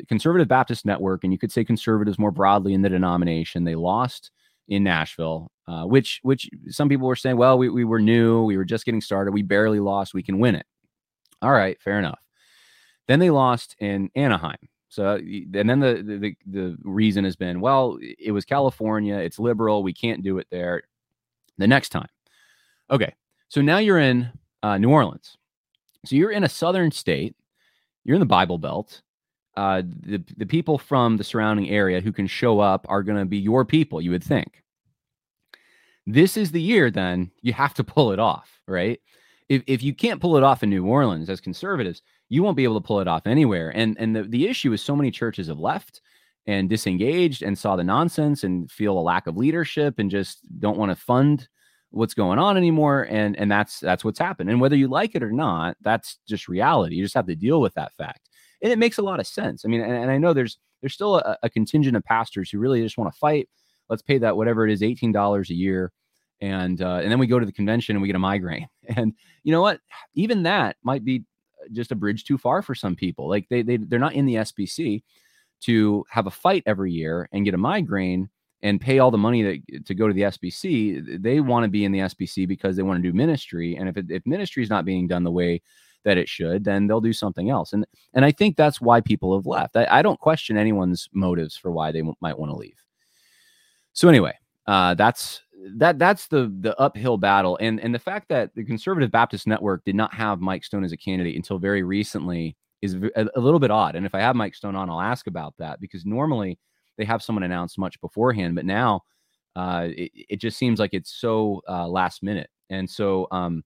conservative 0.08 0.48
Baptist 0.48 0.84
network, 0.84 1.24
and 1.24 1.32
you 1.32 1.38
could 1.38 1.52
say 1.52 1.64
conservatives 1.64 2.18
more 2.18 2.30
broadly 2.30 2.74
in 2.74 2.82
the 2.82 2.88
denomination, 2.88 3.64
they 3.64 3.74
lost 3.74 4.30
in 4.68 4.84
Nashville, 4.84 5.50
uh, 5.66 5.84
which 5.84 6.20
which 6.22 6.48
some 6.68 6.88
people 6.88 7.06
were 7.06 7.16
saying, 7.16 7.36
well, 7.36 7.58
we, 7.58 7.68
we 7.68 7.84
were 7.84 8.00
new, 8.00 8.44
we 8.44 8.56
were 8.56 8.64
just 8.64 8.84
getting 8.84 9.00
started, 9.00 9.32
we 9.32 9.42
barely 9.42 9.80
lost, 9.80 10.14
we 10.14 10.22
can 10.22 10.38
win 10.38 10.54
it. 10.54 10.66
All 11.40 11.52
right, 11.52 11.80
fair 11.80 11.98
enough. 11.98 12.20
Then 13.08 13.18
they 13.18 13.30
lost 13.30 13.74
in 13.80 14.10
Anaheim. 14.14 14.68
So 14.88 15.14
and 15.16 15.68
then 15.70 15.80
the, 15.80 16.02
the 16.02 16.36
the 16.46 16.76
reason 16.84 17.24
has 17.24 17.36
been, 17.36 17.60
well, 17.60 17.98
it 18.00 18.32
was 18.32 18.44
California, 18.44 19.16
it's 19.16 19.38
liberal, 19.38 19.82
we 19.82 19.92
can't 19.92 20.22
do 20.22 20.38
it 20.38 20.46
there. 20.50 20.82
The 21.58 21.66
next 21.66 21.90
time, 21.90 22.08
okay, 22.90 23.14
so 23.48 23.60
now 23.60 23.78
you're 23.78 23.98
in 23.98 24.30
uh, 24.62 24.78
New 24.78 24.90
Orleans. 24.90 25.36
So 26.04 26.16
you're 26.16 26.30
in 26.30 26.44
a 26.44 26.48
southern 26.48 26.90
state. 26.90 27.36
You're 28.04 28.16
in 28.16 28.20
the 28.20 28.26
Bible 28.26 28.58
Belt. 28.58 29.02
Uh, 29.56 29.82
the 29.84 30.22
the 30.36 30.46
people 30.46 30.78
from 30.78 31.16
the 31.16 31.24
surrounding 31.24 31.68
area 31.68 32.00
who 32.00 32.12
can 32.12 32.26
show 32.26 32.60
up 32.60 32.86
are 32.88 33.02
going 33.02 33.18
to 33.18 33.24
be 33.24 33.38
your 33.38 33.64
people. 33.64 34.00
You 34.00 34.10
would 34.10 34.24
think. 34.24 34.62
This 36.06 36.36
is 36.36 36.50
the 36.50 36.62
year. 36.62 36.90
Then 36.90 37.30
you 37.42 37.52
have 37.52 37.74
to 37.74 37.84
pull 37.94 38.12
it 38.12 38.18
off, 38.18 38.60
right? 38.66 39.00
If 39.48 39.62
if 39.66 39.82
you 39.82 39.94
can't 39.94 40.20
pull 40.20 40.36
it 40.36 40.42
off 40.42 40.62
in 40.62 40.70
New 40.70 40.86
Orleans 40.86 41.28
as 41.28 41.40
conservatives, 41.40 42.02
you 42.28 42.42
won't 42.42 42.56
be 42.56 42.64
able 42.64 42.80
to 42.80 42.86
pull 42.86 43.00
it 43.00 43.08
off 43.08 43.26
anywhere. 43.26 43.70
And 43.76 43.96
and 43.98 44.16
the, 44.16 44.22
the 44.22 44.48
issue 44.48 44.72
is 44.72 44.82
so 44.82 44.96
many 44.96 45.10
churches 45.10 45.48
have 45.48 45.58
left 45.58 46.00
and 46.46 46.68
disengaged 46.68 47.42
and 47.42 47.56
saw 47.56 47.76
the 47.76 47.84
nonsense 47.84 48.42
and 48.44 48.70
feel 48.70 48.98
a 48.98 49.00
lack 49.00 49.26
of 49.26 49.36
leadership 49.36 49.98
and 49.98 50.10
just 50.10 50.38
don't 50.58 50.78
want 50.78 50.90
to 50.90 50.96
fund 50.96 51.48
what's 51.90 52.14
going 52.14 52.38
on 52.38 52.56
anymore 52.56 53.06
and 53.10 53.36
and 53.36 53.50
that's 53.50 53.78
that's 53.78 54.02
what's 54.02 54.18
happened 54.18 54.48
and 54.48 54.60
whether 54.60 54.74
you 54.74 54.88
like 54.88 55.14
it 55.14 55.22
or 55.22 55.30
not 55.30 55.76
that's 55.82 56.18
just 56.26 56.48
reality 56.48 56.96
you 56.96 57.04
just 57.04 57.14
have 57.14 57.26
to 57.26 57.36
deal 57.36 57.60
with 57.60 57.74
that 57.74 57.92
fact 57.92 58.30
and 58.62 58.72
it 58.72 58.78
makes 58.78 58.98
a 58.98 59.02
lot 59.02 59.20
of 59.20 59.26
sense. 59.26 59.64
I 59.64 59.68
mean 59.68 59.80
and, 59.80 59.92
and 59.92 60.10
i 60.10 60.18
know 60.18 60.32
there's 60.32 60.58
there's 60.80 60.94
still 60.94 61.16
a, 61.16 61.38
a, 61.42 61.50
contingent 61.50 61.96
of 61.96 62.04
pastors 62.04 62.50
who 62.50 62.58
really 62.58 62.82
just 62.82 62.98
want 62.98 63.12
to 63.12 63.18
fight. 63.18 63.48
Let's 63.88 64.02
pay 64.02 64.18
that 64.18 64.36
whatever 64.36 64.66
it 64.66 64.72
is 64.72 64.80
$18 64.82 65.50
a 65.50 65.54
year 65.54 65.92
and 66.40 66.82
uh, 66.82 67.00
and 67.02 67.10
then 67.10 67.18
we 67.18 67.26
go 67.26 67.38
to 67.38 67.46
the 67.46 67.52
convention 67.52 67.94
and 67.96 68.02
we 68.02 68.08
get 68.08 68.16
a 68.16 68.20
migraine. 68.20 68.68
And 68.96 69.14
you 69.44 69.52
know 69.52 69.62
what? 69.62 69.80
Even 70.14 70.42
that 70.44 70.76
might 70.82 71.04
be 71.04 71.24
just 71.72 71.92
a 71.92 71.96
bridge 71.96 72.24
too 72.24 72.36
far 72.36 72.62
for 72.62 72.74
some 72.74 72.96
people. 72.96 73.28
Like 73.28 73.48
they, 73.48 73.62
they 73.62 73.76
they're 73.76 73.98
not 73.98 74.14
in 74.14 74.26
the 74.26 74.36
sbc 74.36 75.02
to 75.62 76.04
have 76.10 76.26
a 76.26 76.30
fight 76.30 76.64
every 76.66 76.92
year 76.92 77.28
and 77.32 77.44
get 77.44 77.54
a 77.54 77.58
migraine 77.58 78.28
and 78.62 78.80
pay 78.80 78.98
all 78.98 79.10
the 79.10 79.18
money 79.18 79.42
that, 79.42 79.86
to 79.86 79.94
go 79.94 80.06
to 80.06 80.14
the 80.14 80.22
SBC, 80.22 81.20
they 81.20 81.40
want 81.40 81.64
to 81.64 81.68
be 81.68 81.84
in 81.84 81.92
the 81.92 82.00
SBC 82.00 82.46
because 82.46 82.76
they 82.76 82.82
want 82.82 83.02
to 83.02 83.08
do 83.08 83.16
ministry. 83.16 83.76
And 83.76 83.88
if 83.88 83.96
it, 83.96 84.06
if 84.08 84.24
ministry 84.24 84.62
is 84.62 84.70
not 84.70 84.84
being 84.84 85.08
done 85.08 85.24
the 85.24 85.32
way 85.32 85.62
that 86.04 86.18
it 86.18 86.28
should, 86.28 86.64
then 86.64 86.86
they'll 86.86 87.00
do 87.00 87.12
something 87.12 87.50
else. 87.50 87.72
And 87.72 87.86
and 88.14 88.24
I 88.24 88.32
think 88.32 88.56
that's 88.56 88.80
why 88.80 89.00
people 89.00 89.36
have 89.36 89.46
left. 89.46 89.76
I, 89.76 89.86
I 89.90 90.02
don't 90.02 90.20
question 90.20 90.56
anyone's 90.56 91.08
motives 91.12 91.56
for 91.56 91.70
why 91.72 91.92
they 91.92 92.00
m- 92.00 92.14
might 92.20 92.38
want 92.38 92.50
to 92.50 92.56
leave. 92.56 92.78
So 93.92 94.08
anyway, 94.08 94.34
uh, 94.66 94.94
that's 94.94 95.42
that 95.76 95.98
that's 95.98 96.28
the 96.28 96.52
the 96.60 96.78
uphill 96.78 97.18
battle. 97.18 97.58
And 97.60 97.80
and 97.80 97.94
the 97.94 97.98
fact 97.98 98.28
that 98.28 98.54
the 98.54 98.64
Conservative 98.64 99.10
Baptist 99.10 99.46
Network 99.46 99.84
did 99.84 99.94
not 99.94 100.14
have 100.14 100.40
Mike 100.40 100.64
Stone 100.64 100.84
as 100.84 100.92
a 100.92 100.96
candidate 100.96 101.36
until 101.36 101.58
very 101.58 101.82
recently 101.82 102.56
is 102.80 102.94
a, 102.94 103.26
a 103.36 103.40
little 103.40 103.60
bit 103.60 103.70
odd. 103.70 103.94
And 103.94 104.04
if 104.04 104.14
I 104.14 104.20
have 104.20 104.36
Mike 104.36 104.54
Stone 104.54 104.76
on, 104.76 104.90
I'll 104.90 105.00
ask 105.00 105.26
about 105.26 105.54
that 105.58 105.80
because 105.80 106.04
normally 106.04 106.58
they 106.98 107.04
have 107.04 107.22
someone 107.22 107.44
announced 107.44 107.78
much 107.78 108.00
beforehand, 108.00 108.54
but 108.54 108.66
now 108.66 109.02
uh, 109.56 109.88
it, 109.90 110.10
it 110.14 110.40
just 110.40 110.58
seems 110.58 110.78
like 110.78 110.92
it's 110.92 111.14
so 111.14 111.62
uh, 111.68 111.86
last 111.86 112.22
minute. 112.22 112.50
And 112.70 112.88
so, 112.88 113.28
um, 113.30 113.62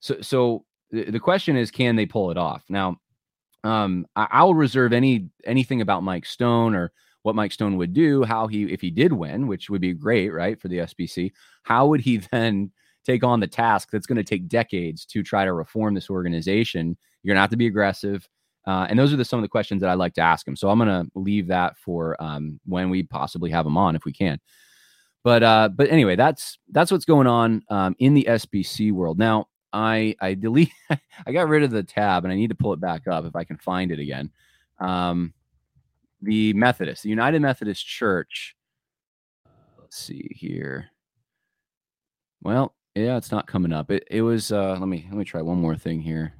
so, 0.00 0.20
so 0.20 0.64
the 0.90 1.20
question 1.20 1.56
is, 1.56 1.70
can 1.70 1.96
they 1.96 2.06
pull 2.06 2.30
it 2.30 2.38
off? 2.38 2.62
Now, 2.68 2.96
um, 3.64 4.06
I, 4.16 4.42
will 4.44 4.54
reserve 4.54 4.92
any 4.92 5.28
anything 5.44 5.80
about 5.80 6.02
Mike 6.02 6.24
Stone 6.24 6.74
or 6.74 6.92
what 7.22 7.34
Mike 7.34 7.52
Stone 7.52 7.76
would 7.76 7.92
do, 7.92 8.24
how 8.24 8.46
he 8.46 8.64
if 8.72 8.80
he 8.80 8.90
did 8.90 9.12
win, 9.12 9.46
which 9.46 9.68
would 9.68 9.80
be 9.80 9.92
great, 9.92 10.30
right, 10.30 10.60
for 10.60 10.68
the 10.68 10.78
SBC. 10.78 11.32
How 11.62 11.86
would 11.86 12.00
he 12.00 12.16
then 12.32 12.70
take 13.04 13.24
on 13.24 13.40
the 13.40 13.46
task 13.46 13.88
that's 13.90 14.06
going 14.06 14.16
to 14.16 14.24
take 14.24 14.48
decades 14.48 15.04
to 15.06 15.22
try 15.22 15.44
to 15.44 15.52
reform 15.52 15.94
this 15.94 16.10
organization? 16.10 16.96
You're 17.22 17.32
going 17.32 17.38
to 17.38 17.42
have 17.42 17.50
to 17.50 17.56
be 17.56 17.66
aggressive. 17.66 18.28
Uh, 18.66 18.86
and 18.90 18.98
those 18.98 19.14
are 19.14 19.16
the, 19.16 19.24
some 19.24 19.38
of 19.38 19.42
the 19.42 19.48
questions 19.48 19.80
that 19.80 19.88
I 19.88 19.94
like 19.94 20.12
to 20.14 20.20
ask 20.20 20.46
him. 20.46 20.54
So 20.54 20.68
I'm 20.68 20.78
going 20.78 20.88
to 20.88 21.10
leave 21.14 21.46
that 21.46 21.78
for 21.78 22.22
um, 22.22 22.60
when 22.66 22.90
we 22.90 23.02
possibly 23.02 23.50
have 23.50 23.64
him 23.64 23.78
on, 23.78 23.96
if 23.96 24.04
we 24.04 24.12
can. 24.12 24.38
But 25.24 25.42
uh, 25.42 25.68
but 25.74 25.90
anyway, 25.90 26.16
that's 26.16 26.58
that's 26.70 26.92
what's 26.92 27.04
going 27.04 27.26
on 27.26 27.62
um, 27.70 27.96
in 27.98 28.14
the 28.14 28.26
SBC 28.28 28.92
world. 28.92 29.18
Now 29.18 29.48
I 29.72 30.16
I 30.20 30.34
delete 30.34 30.72
I 31.26 31.32
got 31.32 31.48
rid 31.48 31.62
of 31.62 31.70
the 31.70 31.82
tab 31.82 32.24
and 32.24 32.32
I 32.32 32.36
need 32.36 32.48
to 32.48 32.54
pull 32.54 32.72
it 32.72 32.80
back 32.80 33.06
up 33.06 33.24
if 33.24 33.36
I 33.36 33.44
can 33.44 33.58
find 33.58 33.90
it 33.92 33.98
again. 33.98 34.30
Um, 34.80 35.34
the 36.22 36.52
Methodist, 36.54 37.02
the 37.02 37.10
United 37.10 37.40
Methodist 37.40 37.86
Church. 37.86 38.56
Let's 39.78 39.96
see 39.96 40.30
here. 40.34 40.90
Well, 42.42 42.74
yeah, 42.94 43.16
it's 43.16 43.30
not 43.30 43.46
coming 43.46 43.72
up. 43.72 43.90
It 43.90 44.04
it 44.10 44.22
was. 44.22 44.52
Uh, 44.52 44.76
let 44.78 44.88
me 44.88 45.06
let 45.08 45.18
me 45.18 45.24
try 45.24 45.42
one 45.42 45.60
more 45.60 45.76
thing 45.76 46.00
here. 46.00 46.32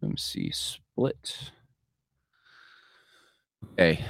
Let 0.00 0.10
me 0.10 0.16
see 0.16 0.50
split. 0.52 1.50
Okay. 3.72 4.04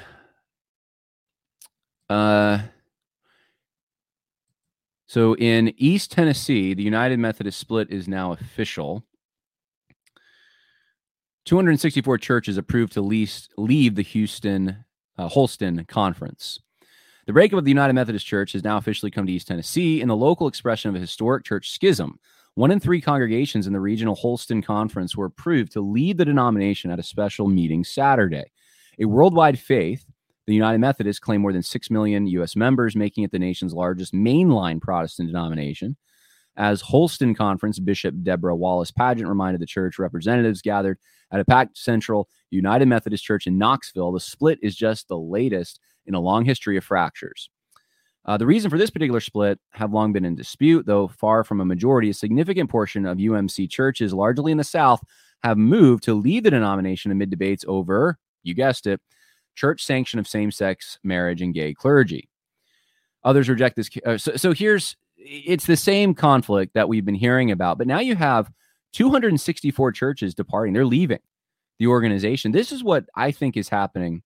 Uh, 2.09 2.61
so 5.09 5.35
in 5.37 5.75
East 5.77 6.13
Tennessee, 6.13 6.75
the 6.75 6.83
United 6.83 7.19
Methodist 7.19 7.59
split 7.59 7.91
is 7.91 8.07
now 8.07 8.33
official. 8.33 9.03
264 11.47 12.19
churches 12.19 12.57
approved 12.57 12.93
to 12.93 13.01
leave 13.01 13.95
the 13.95 14.03
Houston 14.03 14.85
uh, 15.17 15.29
Holston 15.29 15.85
Conference. 15.87 16.61
The 17.27 17.33
breakup 17.33 17.59
of 17.59 17.65
the 17.65 17.71
United 17.71 17.95
Methodist 17.95 18.27
Church 18.27 18.53
has 18.53 18.63
now 18.63 18.77
officially 18.77 19.11
come 19.11 19.27
to 19.27 19.33
East 19.33 19.49
Tennessee 19.49 20.01
in 20.01 20.09
the 20.09 20.17
local 20.17 20.47
expression 20.47 20.89
of 20.89 20.95
a 20.95 21.01
historic 21.01 21.45
church 21.45 21.71
schism 21.71 22.21
one 22.59 22.73
in 22.73 22.81
three 22.81 23.01
congregations 23.01 23.69
in 23.69 23.73
the 23.73 23.79
regional 23.79 24.17
Holston 24.17 24.63
Conference 24.63 25.17
were 25.17 25.27
approved 25.27 25.71
to 25.75 25.81
lead 25.81 26.19
the 26.19 26.25
denomination 26.25 26.91
at 26.91 26.99
a 26.99 27.05
special 27.05 27.47
meeting 27.47 27.85
Saturday. 27.85 28.51
A 28.99 29.05
worldwide 29.05 29.61
faith, 29.61 30.05
the 30.49 30.55
United 30.55 30.79
Methodists 30.79 31.21
claim 31.21 31.43
more 31.43 31.53
than 31.53 31.63
6 31.63 31.91
million 31.91 32.27
U.S. 32.27 32.57
members, 32.57 32.97
making 32.97 33.23
it 33.23 33.31
the 33.31 33.39
nation's 33.39 33.75
largest 33.75 34.15
mainline 34.15 34.81
Protestant 34.81 35.29
denomination. 35.29 35.95
As 36.57 36.81
Holston 36.81 37.35
Conference, 37.35 37.79
Bishop 37.79 38.15
Debra 38.23 38.57
Wallace 38.57 38.91
Padgett 38.91 39.29
reminded 39.29 39.61
the 39.61 39.67
church 39.67 39.99
representatives 39.99 40.63
gathered 40.63 40.99
at 41.31 41.39
a 41.41 41.45
packed 41.45 41.77
Central 41.77 42.31
United 42.49 42.87
Methodist 42.87 43.23
Church 43.23 43.47
in 43.47 43.59
Knoxville, 43.59 44.11
the 44.11 44.21
split 44.21 44.59
is 44.63 44.75
just 44.75 45.07
the 45.09 45.19
latest 45.19 45.81
in 46.07 46.15
a 46.15 46.21
long 46.21 46.47
history 46.47 46.79
of 46.79 46.85
fractures. 46.85 47.51
Uh, 48.25 48.39
the 48.39 48.47
reason 48.47 48.71
for 48.71 48.79
this 48.79 48.89
particular 48.89 49.21
split 49.21 49.59
have 49.73 49.93
long 49.93 50.15
been 50.15 50.25
in 50.25 50.35
dispute, 50.35 50.87
though 50.87 51.09
far 51.09 51.45
from 51.45 51.61
a 51.61 51.65
majority. 51.67 52.09
A 52.09 52.15
significant 52.15 52.71
portion 52.71 53.05
of 53.05 53.19
UMC 53.19 53.69
churches, 53.69 54.15
largely 54.15 54.51
in 54.51 54.57
the 54.57 54.65
South, 54.65 55.03
have 55.43 55.59
moved 55.59 56.05
to 56.05 56.15
leave 56.15 56.45
the 56.45 56.51
denomination 56.51 57.13
amid 57.13 57.29
debates 57.29 57.67
over, 57.69 58.19
you 58.43 58.55
guessed 58.55 58.87
it, 58.87 58.99
church 59.59 59.85
sanction 59.85 60.19
of 60.19 60.29
same 60.29 60.51
sex 60.51 60.99
marriage 61.03 61.43
and 61.43 61.53
gay 61.53 61.75
clergy. 61.75 62.29
Others 63.25 63.49
reject 63.49 63.77
this. 63.77 63.91
Uh, 64.07 64.17
so, 64.17 64.37
so 64.37 64.53
here's 64.53 64.97
it's 65.17 65.67
the 65.67 65.77
same 65.77 66.15
conflict 66.15 66.75
that 66.75 66.89
we've 66.89 67.05
been 67.05 67.15
hearing 67.15 67.51
about, 67.51 67.77
but 67.77 67.89
now 67.89 67.99
you 67.99 68.15
have 68.15 68.51
264 68.93 69.93
churches 69.93 70.35
departing, 70.35 70.73
they're 70.73 70.87
leaving 70.87 71.19
the 71.81 71.89
organization. 71.89 72.53
This 72.53 72.71
is 72.71 72.85
what 72.85 73.07
I 73.17 73.33
think 73.33 73.57
is 73.57 73.69
happening 73.69 74.23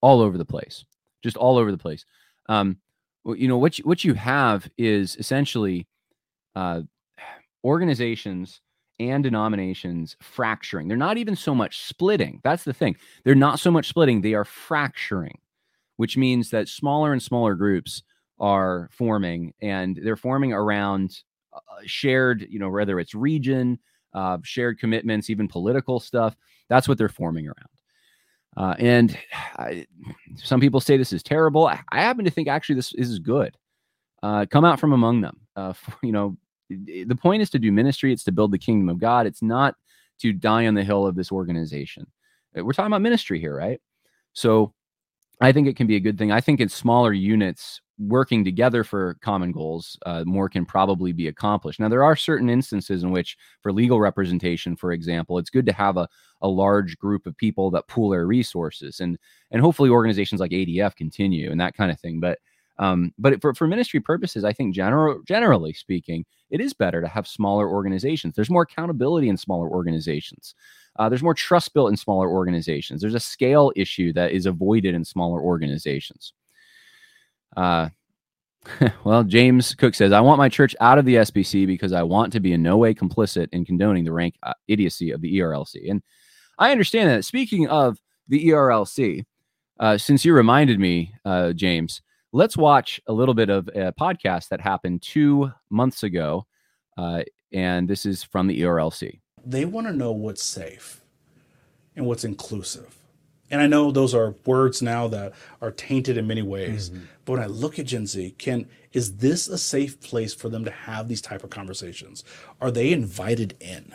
all 0.00 0.20
over 0.20 0.38
the 0.38 0.44
place, 0.46 0.84
just 1.22 1.36
all 1.36 1.58
over 1.58 1.70
the 1.70 1.78
place. 1.78 2.06
Um, 2.48 2.78
you 3.26 3.48
know 3.48 3.58
what 3.58 3.78
you, 3.78 3.84
what 3.84 4.02
you 4.02 4.14
have 4.14 4.68
is 4.78 5.14
essentially 5.16 5.86
uh, 6.56 6.82
organizations 7.62 8.62
and 9.00 9.22
denominations 9.22 10.16
fracturing. 10.20 10.88
They're 10.88 10.96
not 10.96 11.18
even 11.18 11.36
so 11.36 11.54
much 11.54 11.82
splitting. 11.82 12.40
That's 12.44 12.64
the 12.64 12.72
thing. 12.72 12.96
They're 13.24 13.34
not 13.34 13.60
so 13.60 13.70
much 13.70 13.88
splitting. 13.88 14.20
They 14.20 14.34
are 14.34 14.44
fracturing, 14.44 15.38
which 15.96 16.16
means 16.16 16.50
that 16.50 16.68
smaller 16.68 17.12
and 17.12 17.22
smaller 17.22 17.54
groups 17.54 18.02
are 18.40 18.88
forming, 18.92 19.54
and 19.60 19.98
they're 20.02 20.16
forming 20.16 20.52
around 20.52 21.22
shared, 21.84 22.46
you 22.48 22.58
know, 22.58 22.70
whether 22.70 22.98
it's 23.00 23.14
region, 23.14 23.78
uh, 24.14 24.38
shared 24.42 24.78
commitments, 24.78 25.30
even 25.30 25.48
political 25.48 26.00
stuff. 26.00 26.36
That's 26.68 26.88
what 26.88 26.98
they're 26.98 27.08
forming 27.08 27.46
around. 27.46 27.68
Uh, 28.56 28.74
and 28.78 29.18
I, 29.56 29.86
some 30.36 30.60
people 30.60 30.80
say 30.80 30.96
this 30.96 31.12
is 31.12 31.22
terrible. 31.22 31.66
I, 31.66 31.80
I, 31.90 32.00
happen 32.00 32.24
to 32.24 32.30
think 32.30 32.48
actually 32.48 32.76
this, 32.76 32.92
this 32.96 33.08
is 33.08 33.18
good. 33.18 33.56
Uh, 34.22 34.46
come 34.50 34.64
out 34.64 34.80
from 34.80 34.92
among 34.92 35.20
them. 35.20 35.40
Uh, 35.54 35.72
for, 35.72 35.94
you 36.02 36.12
know, 36.12 36.36
the 36.68 37.18
point 37.20 37.42
is 37.42 37.50
to 37.50 37.58
do 37.58 37.72
ministry. 37.72 38.12
It's 38.12 38.24
to 38.24 38.32
build 38.32 38.52
the 38.52 38.58
kingdom 38.58 38.88
of 38.88 38.98
God. 38.98 39.26
It's 39.26 39.42
not 39.42 39.74
to 40.20 40.32
die 40.32 40.66
on 40.66 40.74
the 40.74 40.84
hill 40.84 41.06
of 41.06 41.14
this 41.14 41.32
organization. 41.32 42.06
Uh, 42.56 42.64
we're 42.64 42.72
talking 42.72 42.92
about 42.92 43.02
ministry 43.02 43.40
here, 43.40 43.56
right? 43.56 43.80
So 44.32 44.72
I 45.40 45.52
think 45.52 45.68
it 45.68 45.76
can 45.76 45.86
be 45.86 45.96
a 45.96 46.00
good 46.00 46.18
thing. 46.18 46.32
I 46.32 46.40
think 46.40 46.60
in 46.60 46.68
smaller 46.68 47.12
units, 47.12 47.80
working 47.98 48.44
together 48.44 48.84
for 48.84 49.16
common 49.22 49.50
goals, 49.50 49.98
uh, 50.06 50.24
more 50.24 50.48
can 50.48 50.64
probably 50.64 51.12
be 51.12 51.28
accomplished. 51.28 51.80
Now, 51.80 51.88
there 51.88 52.04
are 52.04 52.16
certain 52.16 52.48
instances 52.48 53.02
in 53.02 53.10
which, 53.10 53.36
for 53.60 53.72
legal 53.72 54.00
representation, 54.00 54.76
for 54.76 54.92
example, 54.92 55.38
it's 55.38 55.50
good 55.50 55.66
to 55.66 55.72
have 55.72 55.96
a, 55.96 56.08
a 56.42 56.48
large 56.48 56.98
group 56.98 57.26
of 57.26 57.36
people 57.36 57.70
that 57.72 57.88
pool 57.88 58.10
their 58.10 58.26
resources, 58.26 59.00
and 59.00 59.18
and 59.50 59.60
hopefully 59.60 59.90
organizations 59.90 60.40
like 60.40 60.52
ADF 60.52 60.96
continue 60.96 61.50
and 61.50 61.60
that 61.60 61.74
kind 61.74 61.90
of 61.90 62.00
thing. 62.00 62.20
But 62.20 62.38
um, 62.78 63.12
but 63.18 63.40
for, 63.40 63.54
for 63.54 63.66
ministry 63.66 64.00
purposes, 64.00 64.44
I 64.44 64.52
think 64.52 64.74
general 64.74 65.20
generally 65.26 65.72
speaking, 65.72 66.24
it 66.50 66.60
is 66.60 66.72
better 66.72 67.00
to 67.00 67.08
have 67.08 67.26
smaller 67.26 67.68
organizations. 67.68 68.34
There's 68.34 68.50
more 68.50 68.62
accountability 68.62 69.28
in 69.28 69.36
smaller 69.36 69.68
organizations. 69.68 70.54
Uh, 70.98 71.08
there's 71.08 71.22
more 71.22 71.34
trust 71.34 71.74
built 71.74 71.90
in 71.90 71.96
smaller 71.96 72.28
organizations. 72.28 73.00
There's 73.00 73.14
a 73.14 73.20
scale 73.20 73.72
issue 73.76 74.12
that 74.14 74.32
is 74.32 74.46
avoided 74.46 74.94
in 74.94 75.04
smaller 75.04 75.40
organizations. 75.40 76.32
Uh, 77.56 77.88
well, 79.04 79.24
James 79.24 79.74
Cook 79.74 79.94
says, 79.94 80.12
I 80.12 80.20
want 80.20 80.38
my 80.38 80.48
church 80.48 80.74
out 80.80 80.98
of 80.98 81.04
the 81.04 81.16
SBC 81.16 81.66
because 81.66 81.92
I 81.92 82.02
want 82.02 82.32
to 82.32 82.40
be 82.40 82.52
in 82.52 82.62
no 82.62 82.76
way 82.76 82.94
complicit 82.94 83.48
in 83.52 83.64
condoning 83.64 84.04
the 84.04 84.12
rank 84.12 84.34
uh, 84.42 84.54
idiocy 84.66 85.10
of 85.10 85.20
the 85.20 85.38
ERLC. 85.38 85.90
And 85.90 86.02
I 86.58 86.72
understand 86.72 87.10
that. 87.10 87.24
Speaking 87.24 87.68
of 87.68 87.98
the 88.28 88.48
ERLC, 88.48 89.24
uh, 89.80 89.98
since 89.98 90.24
you 90.24 90.34
reminded 90.34 90.80
me, 90.80 91.14
uh, 91.24 91.52
James, 91.52 92.02
let's 92.32 92.56
watch 92.56 93.00
a 93.06 93.12
little 93.12 93.34
bit 93.34 93.50
of 93.50 93.68
a 93.68 93.92
podcast 93.92 94.48
that 94.48 94.60
happened 94.60 95.02
two 95.02 95.50
months 95.70 96.02
ago. 96.02 96.46
Uh, 96.96 97.22
and 97.52 97.88
this 97.88 98.04
is 98.04 98.22
from 98.22 98.46
the 98.46 98.60
ERLC. 98.60 99.20
They 99.44 99.64
want 99.64 99.86
to 99.86 99.92
know 99.92 100.12
what's 100.12 100.42
safe 100.42 101.00
and 101.96 102.06
what's 102.06 102.24
inclusive. 102.24 102.94
And 103.50 103.62
I 103.62 103.66
know 103.66 103.90
those 103.90 104.14
are 104.14 104.34
words 104.44 104.82
now 104.82 105.08
that 105.08 105.32
are 105.62 105.70
tainted 105.70 106.18
in 106.18 106.26
many 106.26 106.42
ways. 106.42 106.90
Mm-hmm. 106.90 107.04
But 107.24 107.32
when 107.32 107.42
I 107.42 107.46
look 107.46 107.78
at 107.78 107.86
Gen 107.86 108.06
Z, 108.06 108.34
can 108.38 108.66
is 108.92 109.16
this 109.16 109.48
a 109.48 109.58
safe 109.58 110.00
place 110.00 110.34
for 110.34 110.48
them 110.48 110.64
to 110.64 110.70
have 110.70 111.08
these 111.08 111.22
type 111.22 111.44
of 111.44 111.50
conversations? 111.50 112.24
Are 112.60 112.70
they 112.70 112.92
invited 112.92 113.56
in? 113.60 113.94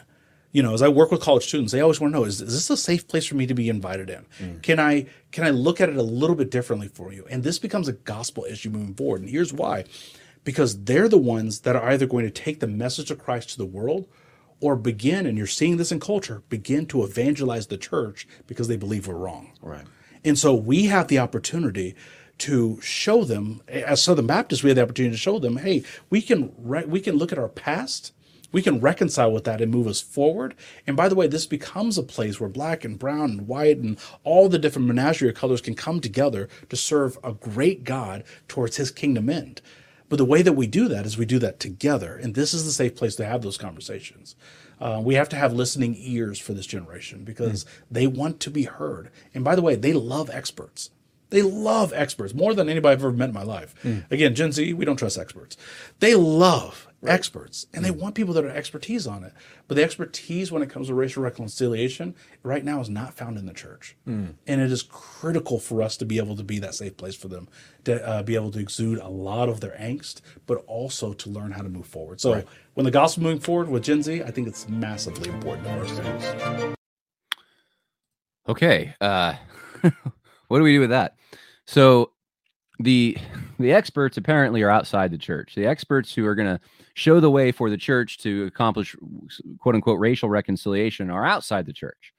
You 0.53 0.63
know, 0.63 0.73
as 0.73 0.81
I 0.81 0.87
work 0.87 1.11
with 1.11 1.19
college 1.19 1.47
students, 1.47 1.73
they 1.73 1.81
always 1.81 1.99
want 1.99 2.13
to 2.13 2.19
know: 2.19 2.25
is, 2.25 2.39
is 2.39 2.53
this 2.53 2.69
a 2.69 2.77
safe 2.77 3.07
place 3.07 3.25
for 3.25 3.35
me 3.35 3.45
to 3.47 3.53
be 3.53 3.67
invited 3.67 4.09
in? 4.09 4.25
Mm. 4.39 4.61
Can 4.61 4.79
I 4.79 5.07
can 5.31 5.43
I 5.43 5.49
look 5.49 5.81
at 5.81 5.89
it 5.89 5.97
a 5.97 6.03
little 6.03 6.35
bit 6.35 6.51
differently 6.51 6.87
for 6.87 7.11
you? 7.11 7.25
And 7.29 7.43
this 7.43 7.59
becomes 7.59 7.87
a 7.87 7.93
gospel 7.93 8.45
issue 8.45 8.69
moving 8.69 8.93
forward. 8.93 9.21
And 9.21 9.29
here's 9.29 9.51
why: 9.51 9.83
because 10.43 10.83
they're 10.83 11.09
the 11.09 11.17
ones 11.17 11.61
that 11.61 11.75
are 11.75 11.89
either 11.89 12.05
going 12.05 12.25
to 12.25 12.31
take 12.31 12.59
the 12.59 12.67
message 12.67 13.11
of 13.11 13.19
Christ 13.19 13.49
to 13.49 13.57
the 13.57 13.65
world, 13.65 14.07
or 14.61 14.75
begin, 14.75 15.25
and 15.25 15.37
you're 15.37 15.47
seeing 15.47 15.77
this 15.77 15.91
in 15.91 15.99
culture, 15.99 16.43
begin 16.49 16.85
to 16.85 17.03
evangelize 17.03 17.67
the 17.67 17.77
church 17.77 18.27
because 18.47 18.67
they 18.67 18.77
believe 18.77 19.07
we're 19.07 19.15
wrong. 19.15 19.51
Right. 19.61 19.85
And 20.23 20.37
so 20.37 20.53
we 20.53 20.85
have 20.85 21.07
the 21.07 21.19
opportunity 21.19 21.95
to 22.39 22.79
show 22.81 23.23
them, 23.23 23.61
as 23.67 24.01
Southern 24.01 24.27
Baptists, 24.27 24.63
we 24.63 24.69
have 24.69 24.75
the 24.75 24.83
opportunity 24.83 25.15
to 25.15 25.19
show 25.19 25.39
them, 25.39 25.57
hey, 25.57 25.83
we 26.09 26.21
can 26.21 26.53
we 26.87 26.99
can 26.99 27.15
look 27.15 27.31
at 27.31 27.37
our 27.39 27.49
past 27.49 28.13
we 28.53 28.61
can 28.61 28.79
reconcile 28.79 29.33
with 29.33 29.43
that 29.43 29.59
and 29.59 29.69
move 29.69 29.87
us 29.87 29.99
forward. 29.99 30.55
And 30.87 30.95
by 30.95 31.09
the 31.09 31.15
way, 31.15 31.27
this 31.27 31.45
becomes 31.45 31.97
a 31.97 32.03
place 32.03 32.39
where 32.39 32.47
black 32.47 32.85
and 32.85 32.97
brown 32.97 33.31
and 33.31 33.47
white 33.47 33.79
and 33.79 33.99
all 34.23 34.47
the 34.47 34.59
different 34.59 34.87
menagerie 34.87 35.27
of 35.27 35.35
colors 35.35 35.59
can 35.59 35.75
come 35.75 35.99
together 35.99 36.47
to 36.69 36.77
serve 36.77 37.17
a 37.21 37.33
great 37.33 37.83
God 37.83 38.23
towards 38.47 38.77
his 38.77 38.91
kingdom 38.91 39.29
end. 39.29 39.61
But 40.07 40.17
the 40.17 40.25
way 40.25 40.43
that 40.43 40.53
we 40.53 40.67
do 40.67 40.87
that 40.89 41.05
is 41.05 41.17
we 41.17 41.25
do 41.25 41.39
that 41.39 41.59
together. 41.59 42.15
And 42.15 42.35
this 42.35 42.53
is 42.53 42.65
the 42.65 42.71
safe 42.71 42.95
place 42.95 43.15
to 43.15 43.25
have 43.25 43.41
those 43.41 43.57
conversations. 43.57 44.35
Uh, 44.79 45.01
we 45.03 45.15
have 45.15 45.29
to 45.29 45.35
have 45.35 45.53
listening 45.53 45.95
ears 45.97 46.39
for 46.39 46.53
this 46.53 46.67
generation 46.67 47.23
because 47.23 47.63
mm. 47.63 47.69
they 47.89 48.05
want 48.05 48.39
to 48.41 48.51
be 48.51 48.63
heard. 48.63 49.09
And 49.33 49.43
by 49.43 49.55
the 49.55 49.61
way, 49.61 49.75
they 49.75 49.93
love 49.93 50.29
experts. 50.29 50.91
They 51.29 51.41
love 51.41 51.93
experts 51.95 52.35
more 52.35 52.53
than 52.53 52.69
anybody 52.69 52.93
I've 52.93 52.99
ever 52.99 53.11
met 53.11 53.29
in 53.29 53.33
my 53.33 53.43
life. 53.43 53.73
Mm. 53.83 54.11
Again, 54.11 54.35
Gen 54.35 54.51
Z, 54.51 54.73
we 54.73 54.85
don't 54.85 54.97
trust 54.97 55.17
experts. 55.17 55.57
They 55.99 56.13
love 56.13 56.87
right. 57.03 57.13
experts 57.13 57.67
and 57.73 57.83
they 57.83 57.89
mm. 57.89 57.99
want 57.99 58.15
people 58.15 58.33
that 58.33 58.45
are 58.45 58.49
expertise 58.49 59.05
on 59.05 59.23
it. 59.23 59.33
But 59.67 59.75
the 59.75 59.83
expertise 59.83 60.51
when 60.51 60.61
it 60.61 60.69
comes 60.69 60.87
to 60.87 60.93
racial 60.93 61.23
reconciliation 61.23 62.15
right 62.41 62.63
now 62.63 62.79
is 62.79 62.89
not 62.89 63.13
found 63.13 63.37
in 63.37 63.45
the 63.45 63.53
church. 63.53 63.95
Mm. 64.07 64.35
And 64.47 64.61
it 64.61 64.71
is 64.71 64.83
critical 64.83 65.59
for 65.59 65.81
us 65.81 65.97
to 65.97 66.05
be 66.05 66.17
able 66.17 66.35
to 66.35 66.43
be 66.43 66.59
that 66.59 66.75
safe 66.75 66.97
place 66.97 67.15
for 67.15 67.27
them, 67.27 67.47
to 67.85 68.05
uh, 68.07 68.23
be 68.23 68.35
able 68.35 68.51
to 68.51 68.59
exude 68.59 68.99
a 68.99 69.09
lot 69.09 69.49
of 69.49 69.59
their 69.59 69.75
angst, 69.79 70.21
but 70.45 70.63
also 70.67 71.13
to 71.13 71.29
learn 71.29 71.51
how 71.51 71.61
to 71.61 71.69
move 71.69 71.87
forward. 71.87 72.21
So 72.21 72.33
right. 72.33 72.47
when 72.73 72.85
the 72.85 72.91
gospel 72.91 73.23
moving 73.23 73.39
forward 73.39 73.69
with 73.69 73.83
Gen 73.83 74.03
Z, 74.03 74.23
I 74.23 74.31
think 74.31 74.47
it's 74.47 74.67
massively 74.69 75.29
important 75.29 75.67
for 75.67 75.73
our 75.73 75.87
students. 75.87 76.77
Okay. 78.47 78.93
Uh, 78.99 79.35
what 80.47 80.57
do 80.57 80.63
we 80.63 80.73
do 80.73 80.79
with 80.81 80.89
that? 80.89 81.15
So 81.65 82.11
the 82.79 83.17
the 83.59 83.71
experts 83.71 84.17
apparently 84.17 84.61
are 84.61 84.69
outside 84.69 85.11
the 85.11 85.17
church. 85.17 85.55
The 85.55 85.65
experts 85.65 86.13
who 86.13 86.25
are 86.25 86.35
going 86.35 86.57
to 86.57 86.59
show 86.93 87.19
the 87.19 87.31
way 87.31 87.51
for 87.51 87.69
the 87.69 87.77
church 87.77 88.19
to 88.19 88.45
accomplish 88.45 88.95
quote 89.59 89.75
unquote 89.75 89.99
racial 89.99 90.29
reconciliation 90.29 91.09
are 91.09 91.25
outside 91.25 91.65
the 91.65 91.73
church. 91.73 92.13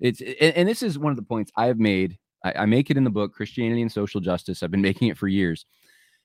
It's 0.00 0.20
and, 0.40 0.68
this 0.68 0.82
is 0.82 0.98
one 0.98 1.10
of 1.10 1.16
the 1.16 1.22
points 1.22 1.50
I've 1.56 1.78
made. 1.78 2.18
I, 2.44 2.52
I 2.52 2.66
make 2.66 2.90
it 2.90 2.96
in 2.96 3.04
the 3.04 3.10
book 3.10 3.32
Christianity 3.32 3.82
and 3.82 3.90
Social 3.90 4.20
Justice. 4.20 4.62
I've 4.62 4.70
been 4.70 4.82
making 4.90 5.08
it 5.08 5.18
for 5.18 5.28
years. 5.28 5.64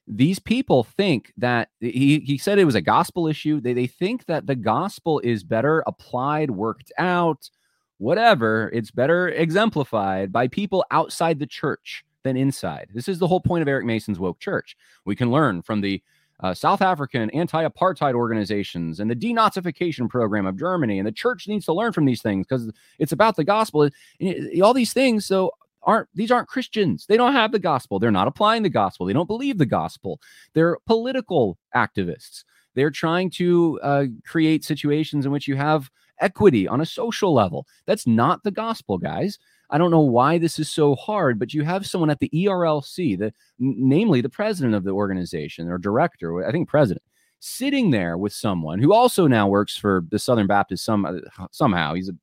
These 0.08 0.40
people 0.40 0.84
think 0.84 1.32
that 1.38 1.70
he, 1.80 2.20
he 2.20 2.38
said 2.38 2.60
it 2.60 2.66
was 2.66 2.76
a 2.76 2.82
gospel 2.82 3.28
issue. 3.28 3.62
They, 3.62 3.74
they 3.74 3.88
think 3.88 4.26
that 4.26 4.48
the 4.48 4.56
gospel 4.56 5.20
is 5.20 5.44
better 5.44 5.84
applied, 5.86 6.52
worked 6.52 6.92
out, 6.98 7.50
whatever. 7.98 8.70
It's 8.74 8.92
better 8.92 9.30
exemplified 9.30 10.32
by 10.32 10.48
people 10.48 10.84
outside 10.92 11.40
the 11.40 11.46
church 11.46 12.04
than 12.24 12.36
inside. 12.36 12.90
This 12.94 13.08
is 13.08 13.20
the 13.20 13.28
whole 13.28 13.40
point 13.40 13.62
of 13.62 13.68
Eric 13.68 13.86
Mason's 13.86 14.20
woke 14.20 14.40
church. 14.40 14.76
We 15.06 15.16
can 15.16 15.32
learn 15.32 15.62
from 15.62 15.82
the 15.82 16.02
uh, 16.42 16.54
South 16.54 16.82
African 16.82 17.30
anti 17.32 17.68
apartheid 17.68 18.14
organizations 18.14 19.00
and 19.00 19.10
the 19.10 19.16
denazification 19.16 20.10
program 20.10 20.46
of 20.46 20.58
Germany. 20.58 21.00
And 21.00 21.08
the 21.08 21.12
church 21.12 21.48
needs 21.48 21.66
to 21.66 21.74
learn 21.74 21.94
from 21.94 22.06
these 22.06 22.22
things 22.22 22.46
because 22.48 22.72
it's 23.00 23.12
about 23.12 23.36
the 23.36 23.44
gospel. 23.44 23.90
And 24.20 24.62
all 24.62 24.74
these 24.74 24.94
things, 24.94 25.26
so 25.26 25.52
aren't 25.84 26.08
these 26.14 26.32
aren't 26.32 26.48
Christians. 26.48 27.06
They 27.06 27.18
don't 27.18 27.34
have 27.34 27.52
the 27.52 27.60
gospel. 27.60 28.00
They're 28.00 28.12
not 28.12 28.28
applying 28.28 28.64
the 28.64 28.70
gospel. 28.70 29.06
They 29.06 29.14
don't 29.14 29.28
believe 29.28 29.58
the 29.58 29.66
gospel. 29.66 30.20
They're 30.54 30.78
political 30.86 31.58
activists. 31.76 32.44
They're 32.74 32.92
trying 32.92 33.30
to 33.32 33.80
uh, 33.84 34.06
create 34.26 34.64
situations 34.64 35.26
in 35.26 35.32
which 35.32 35.48
you 35.48 35.56
have 35.56 35.90
equity 36.20 36.68
on 36.68 36.82
a 36.82 36.86
social 36.86 37.34
level. 37.34 37.68
That's 37.86 38.08
not 38.08 38.44
the 38.44 38.52
gospel, 38.52 38.98
guys. 38.98 39.40
I 39.72 39.78
don't 39.78 39.92
know 39.92 40.02
why 40.02 40.38
this 40.38 40.60
is 40.60 40.70
so 40.70 40.96
hard, 40.96 41.40
but 41.40 41.54
you 41.54 41.64
have 41.64 41.88
someone 41.88 42.10
at 42.10 42.20
the 42.20 42.30
ERLC, 42.34 43.18
the 43.18 43.34
namely 43.58 44.22
the 44.22 44.30
president 44.30 44.76
of 44.76 44.84
the 44.84 44.92
organization 44.92 45.70
or 45.70 45.78
director, 45.78 46.46
I 46.46 46.52
think 46.52 46.68
president, 46.68 47.04
sitting 47.40 47.92
there 47.92 48.18
with 48.18 48.34
someone 48.34 48.80
who 48.80 48.94
also 48.94 49.28
now 49.28 49.48
works 49.48 49.76
for 49.78 50.04
the 50.12 50.20
Southern 50.20 50.48
Baptist 50.48 50.84
some 50.84 51.06
uh, 51.06 51.48
somehow. 51.52 51.94
He's 51.94 52.10
a 52.10 52.14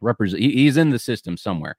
represent 0.00 0.42
he's 0.42 0.76
in 0.76 0.90
the 0.90 0.98
system 0.98 1.36
somewhere. 1.36 1.76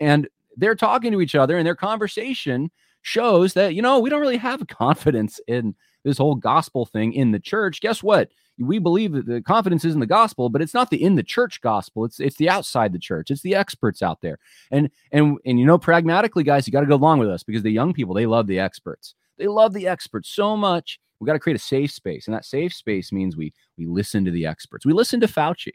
And 0.00 0.28
they're 0.56 0.74
talking 0.74 1.12
to 1.12 1.20
each 1.20 1.34
other 1.34 1.56
and 1.56 1.66
their 1.66 1.76
conversation 1.76 2.70
shows 3.02 3.54
that 3.54 3.74
you 3.74 3.82
know, 3.82 3.98
we 4.00 4.10
don't 4.10 4.20
really 4.20 4.36
have 4.36 4.66
confidence 4.68 5.40
in 5.46 5.74
this 6.04 6.18
whole 6.18 6.34
gospel 6.34 6.86
thing 6.86 7.12
in 7.12 7.32
the 7.32 7.40
church. 7.40 7.80
Guess 7.80 8.02
what? 8.02 8.30
We 8.58 8.78
believe 8.78 9.12
that 9.12 9.26
the 9.26 9.42
confidence 9.42 9.84
is 9.84 9.94
in 9.94 10.00
the 10.00 10.06
gospel, 10.06 10.48
but 10.48 10.62
it's 10.62 10.74
not 10.74 10.90
the 10.90 11.02
in 11.02 11.14
the 11.14 11.22
church 11.22 11.60
gospel. 11.60 12.04
It's 12.04 12.20
it's 12.20 12.36
the 12.36 12.48
outside 12.48 12.92
the 12.92 12.98
church. 12.98 13.30
It's 13.30 13.42
the 13.42 13.54
experts 13.54 14.02
out 14.02 14.20
there. 14.20 14.38
And 14.70 14.90
and 15.12 15.38
and 15.44 15.60
you 15.60 15.66
know, 15.66 15.78
pragmatically, 15.78 16.42
guys, 16.42 16.66
you 16.66 16.72
got 16.72 16.80
to 16.80 16.86
go 16.86 16.94
along 16.94 17.18
with 17.18 17.28
us 17.28 17.42
because 17.42 17.62
the 17.62 17.70
young 17.70 17.92
people 17.92 18.14
they 18.14 18.26
love 18.26 18.46
the 18.46 18.58
experts. 18.58 19.14
They 19.38 19.46
love 19.46 19.74
the 19.74 19.86
experts 19.86 20.30
so 20.30 20.56
much. 20.56 20.98
We 21.20 21.26
got 21.26 21.34
to 21.34 21.38
create 21.38 21.56
a 21.56 21.62
safe 21.62 21.90
space, 21.90 22.26
and 22.26 22.34
that 22.34 22.44
safe 22.44 22.72
space 22.72 23.12
means 23.12 23.36
we 23.36 23.52
we 23.76 23.86
listen 23.86 24.24
to 24.24 24.30
the 24.30 24.46
experts. 24.46 24.86
We 24.86 24.92
listen 24.92 25.20
to 25.20 25.26
Fauci, 25.26 25.72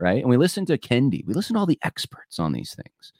right? 0.00 0.20
And 0.20 0.30
we 0.30 0.36
listen 0.36 0.64
to 0.66 0.78
Kendi. 0.78 1.26
We 1.26 1.34
listen 1.34 1.54
to 1.54 1.60
all 1.60 1.66
the 1.66 1.78
experts 1.82 2.38
on 2.38 2.52
these 2.52 2.74
things. 2.74 3.12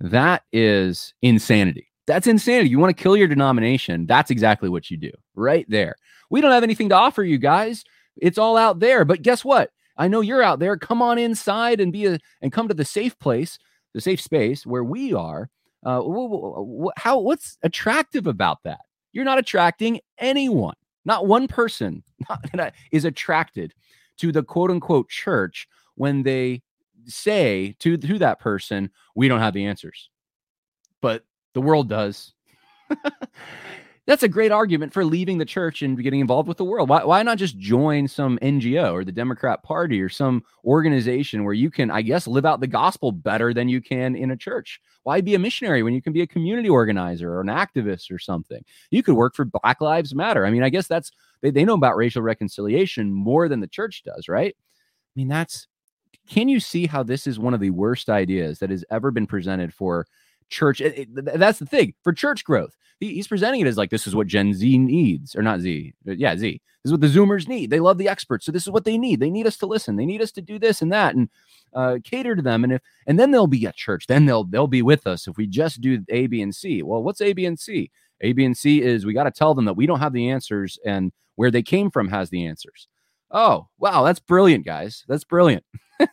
That 0.00 0.44
is 0.52 1.12
insanity. 1.20 1.88
That's 2.06 2.26
insanity. 2.26 2.70
You 2.70 2.78
want 2.78 2.96
to 2.96 3.02
kill 3.02 3.16
your 3.16 3.28
denomination? 3.28 4.06
That's 4.06 4.30
exactly 4.30 4.70
what 4.70 4.90
you 4.90 4.96
do, 4.96 5.10
right 5.34 5.66
there. 5.68 5.96
We 6.30 6.40
don't 6.40 6.52
have 6.52 6.62
anything 6.62 6.88
to 6.90 6.94
offer 6.94 7.22
you 7.22 7.36
guys. 7.36 7.84
It's 8.18 8.38
all 8.38 8.56
out 8.56 8.80
there. 8.80 9.04
But 9.04 9.22
guess 9.22 9.44
what? 9.44 9.70
I 9.96 10.08
know 10.08 10.20
you're 10.20 10.42
out 10.42 10.58
there. 10.60 10.76
Come 10.76 11.02
on 11.02 11.18
inside 11.18 11.80
and 11.80 11.92
be 11.92 12.06
a 12.06 12.18
and 12.40 12.52
come 12.52 12.68
to 12.68 12.74
the 12.74 12.84
safe 12.84 13.18
place, 13.18 13.58
the 13.94 14.00
safe 14.00 14.20
space 14.20 14.66
where 14.66 14.84
we 14.84 15.12
are. 15.12 15.50
Uh, 15.84 16.02
how 16.96 17.18
what's 17.18 17.58
attractive 17.62 18.26
about 18.26 18.62
that? 18.64 18.80
You're 19.12 19.24
not 19.24 19.38
attracting 19.38 20.00
anyone. 20.18 20.74
Not 21.04 21.26
one 21.26 21.48
person 21.48 22.02
is 22.92 23.04
attracted 23.04 23.74
to 24.18 24.32
the 24.32 24.42
quote 24.42 24.70
unquote 24.70 25.08
church 25.08 25.68
when 25.94 26.22
they 26.22 26.62
say 27.06 27.74
to, 27.80 27.96
to 27.96 28.18
that 28.18 28.38
person, 28.40 28.90
we 29.14 29.28
don't 29.28 29.40
have 29.40 29.54
the 29.54 29.66
answers. 29.66 30.10
But 31.00 31.24
the 31.54 31.60
world 31.60 31.88
does. 31.88 32.34
That's 34.08 34.22
a 34.22 34.28
great 34.28 34.50
argument 34.50 34.94
for 34.94 35.04
leaving 35.04 35.36
the 35.36 35.44
church 35.44 35.82
and 35.82 36.02
getting 36.02 36.20
involved 36.20 36.48
with 36.48 36.56
the 36.56 36.64
world. 36.64 36.88
Why, 36.88 37.04
why 37.04 37.22
not 37.22 37.36
just 37.36 37.58
join 37.58 38.08
some 38.08 38.38
NGO 38.38 38.94
or 38.94 39.04
the 39.04 39.12
Democrat 39.12 39.62
Party 39.62 40.00
or 40.00 40.08
some 40.08 40.42
organization 40.64 41.44
where 41.44 41.52
you 41.52 41.70
can, 41.70 41.90
I 41.90 42.00
guess, 42.00 42.26
live 42.26 42.46
out 42.46 42.60
the 42.60 42.66
gospel 42.66 43.12
better 43.12 43.52
than 43.52 43.68
you 43.68 43.82
can 43.82 44.16
in 44.16 44.30
a 44.30 44.36
church? 44.36 44.80
Why 45.02 45.20
be 45.20 45.34
a 45.34 45.38
missionary 45.38 45.82
when 45.82 45.92
you 45.92 46.00
can 46.00 46.14
be 46.14 46.22
a 46.22 46.26
community 46.26 46.70
organizer 46.70 47.34
or 47.34 47.42
an 47.42 47.48
activist 47.48 48.10
or 48.10 48.18
something? 48.18 48.64
You 48.90 49.02
could 49.02 49.14
work 49.14 49.34
for 49.34 49.44
Black 49.44 49.82
Lives 49.82 50.14
Matter. 50.14 50.46
I 50.46 50.50
mean, 50.50 50.62
I 50.62 50.70
guess 50.70 50.88
that's 50.88 51.10
they, 51.42 51.50
they 51.50 51.66
know 51.66 51.74
about 51.74 51.98
racial 51.98 52.22
reconciliation 52.22 53.12
more 53.12 53.46
than 53.46 53.60
the 53.60 53.66
church 53.66 54.04
does, 54.04 54.26
right? 54.26 54.56
I 54.56 55.12
mean, 55.16 55.28
that's 55.28 55.68
can 56.30 56.48
you 56.48 56.60
see 56.60 56.86
how 56.86 57.02
this 57.02 57.26
is 57.26 57.38
one 57.38 57.52
of 57.52 57.60
the 57.60 57.70
worst 57.70 58.08
ideas 58.08 58.58
that 58.60 58.70
has 58.70 58.86
ever 58.90 59.10
been 59.10 59.26
presented 59.26 59.74
for 59.74 60.06
church? 60.48 60.80
It, 60.80 60.98
it, 60.98 61.38
that's 61.38 61.58
the 61.58 61.66
thing 61.66 61.94
for 62.02 62.12
church 62.12 62.44
growth. 62.44 62.76
He, 63.00 63.14
he's 63.14 63.28
presenting 63.28 63.60
it 63.60 63.66
as 63.66 63.76
like 63.76 63.90
this 63.90 64.06
is 64.06 64.14
what 64.14 64.26
Gen 64.26 64.52
Z 64.52 64.78
needs, 64.78 65.36
or 65.36 65.42
not 65.42 65.60
Z, 65.60 65.94
yeah, 66.04 66.36
Z. 66.36 66.60
This 66.82 66.90
is 66.90 66.92
what 66.92 67.00
the 67.00 67.06
Zoomers 67.08 67.48
need. 67.48 67.70
They 67.70 67.80
love 67.80 67.98
the 67.98 68.08
experts, 68.08 68.46
so 68.46 68.52
this 68.52 68.62
is 68.62 68.70
what 68.70 68.84
they 68.84 68.98
need. 68.98 69.20
They 69.20 69.30
need 69.30 69.46
us 69.46 69.56
to 69.58 69.66
listen. 69.66 69.96
They 69.96 70.06
need 70.06 70.22
us 70.22 70.32
to 70.32 70.42
do 70.42 70.58
this 70.58 70.82
and 70.82 70.92
that, 70.92 71.14
and 71.14 71.28
uh, 71.74 71.98
cater 72.04 72.34
to 72.34 72.42
them. 72.42 72.64
And 72.64 72.74
if 72.74 72.82
and 73.06 73.18
then 73.18 73.30
they'll 73.30 73.46
be 73.46 73.66
at 73.66 73.76
church. 73.76 74.06
Then 74.06 74.26
they'll 74.26 74.44
they'll 74.44 74.66
be 74.66 74.82
with 74.82 75.06
us 75.06 75.26
if 75.26 75.36
we 75.36 75.46
just 75.46 75.80
do 75.80 76.04
A, 76.08 76.26
B, 76.26 76.42
and 76.42 76.54
C. 76.54 76.82
Well, 76.82 77.02
what's 77.02 77.20
A, 77.20 77.32
B, 77.32 77.46
and 77.46 77.58
C? 77.58 77.90
A, 78.20 78.32
B, 78.32 78.44
and 78.44 78.56
C 78.56 78.82
is 78.82 79.06
we 79.06 79.12
got 79.12 79.24
to 79.24 79.30
tell 79.30 79.54
them 79.54 79.64
that 79.66 79.74
we 79.74 79.86
don't 79.86 80.00
have 80.00 80.12
the 80.12 80.30
answers, 80.30 80.78
and 80.84 81.12
where 81.36 81.50
they 81.50 81.62
came 81.62 81.90
from 81.90 82.08
has 82.08 82.30
the 82.30 82.46
answers. 82.46 82.88
Oh, 83.30 83.68
wow, 83.78 84.04
that's 84.04 84.20
brilliant, 84.20 84.64
guys. 84.64 85.04
That's 85.06 85.24
brilliant. 85.24 85.64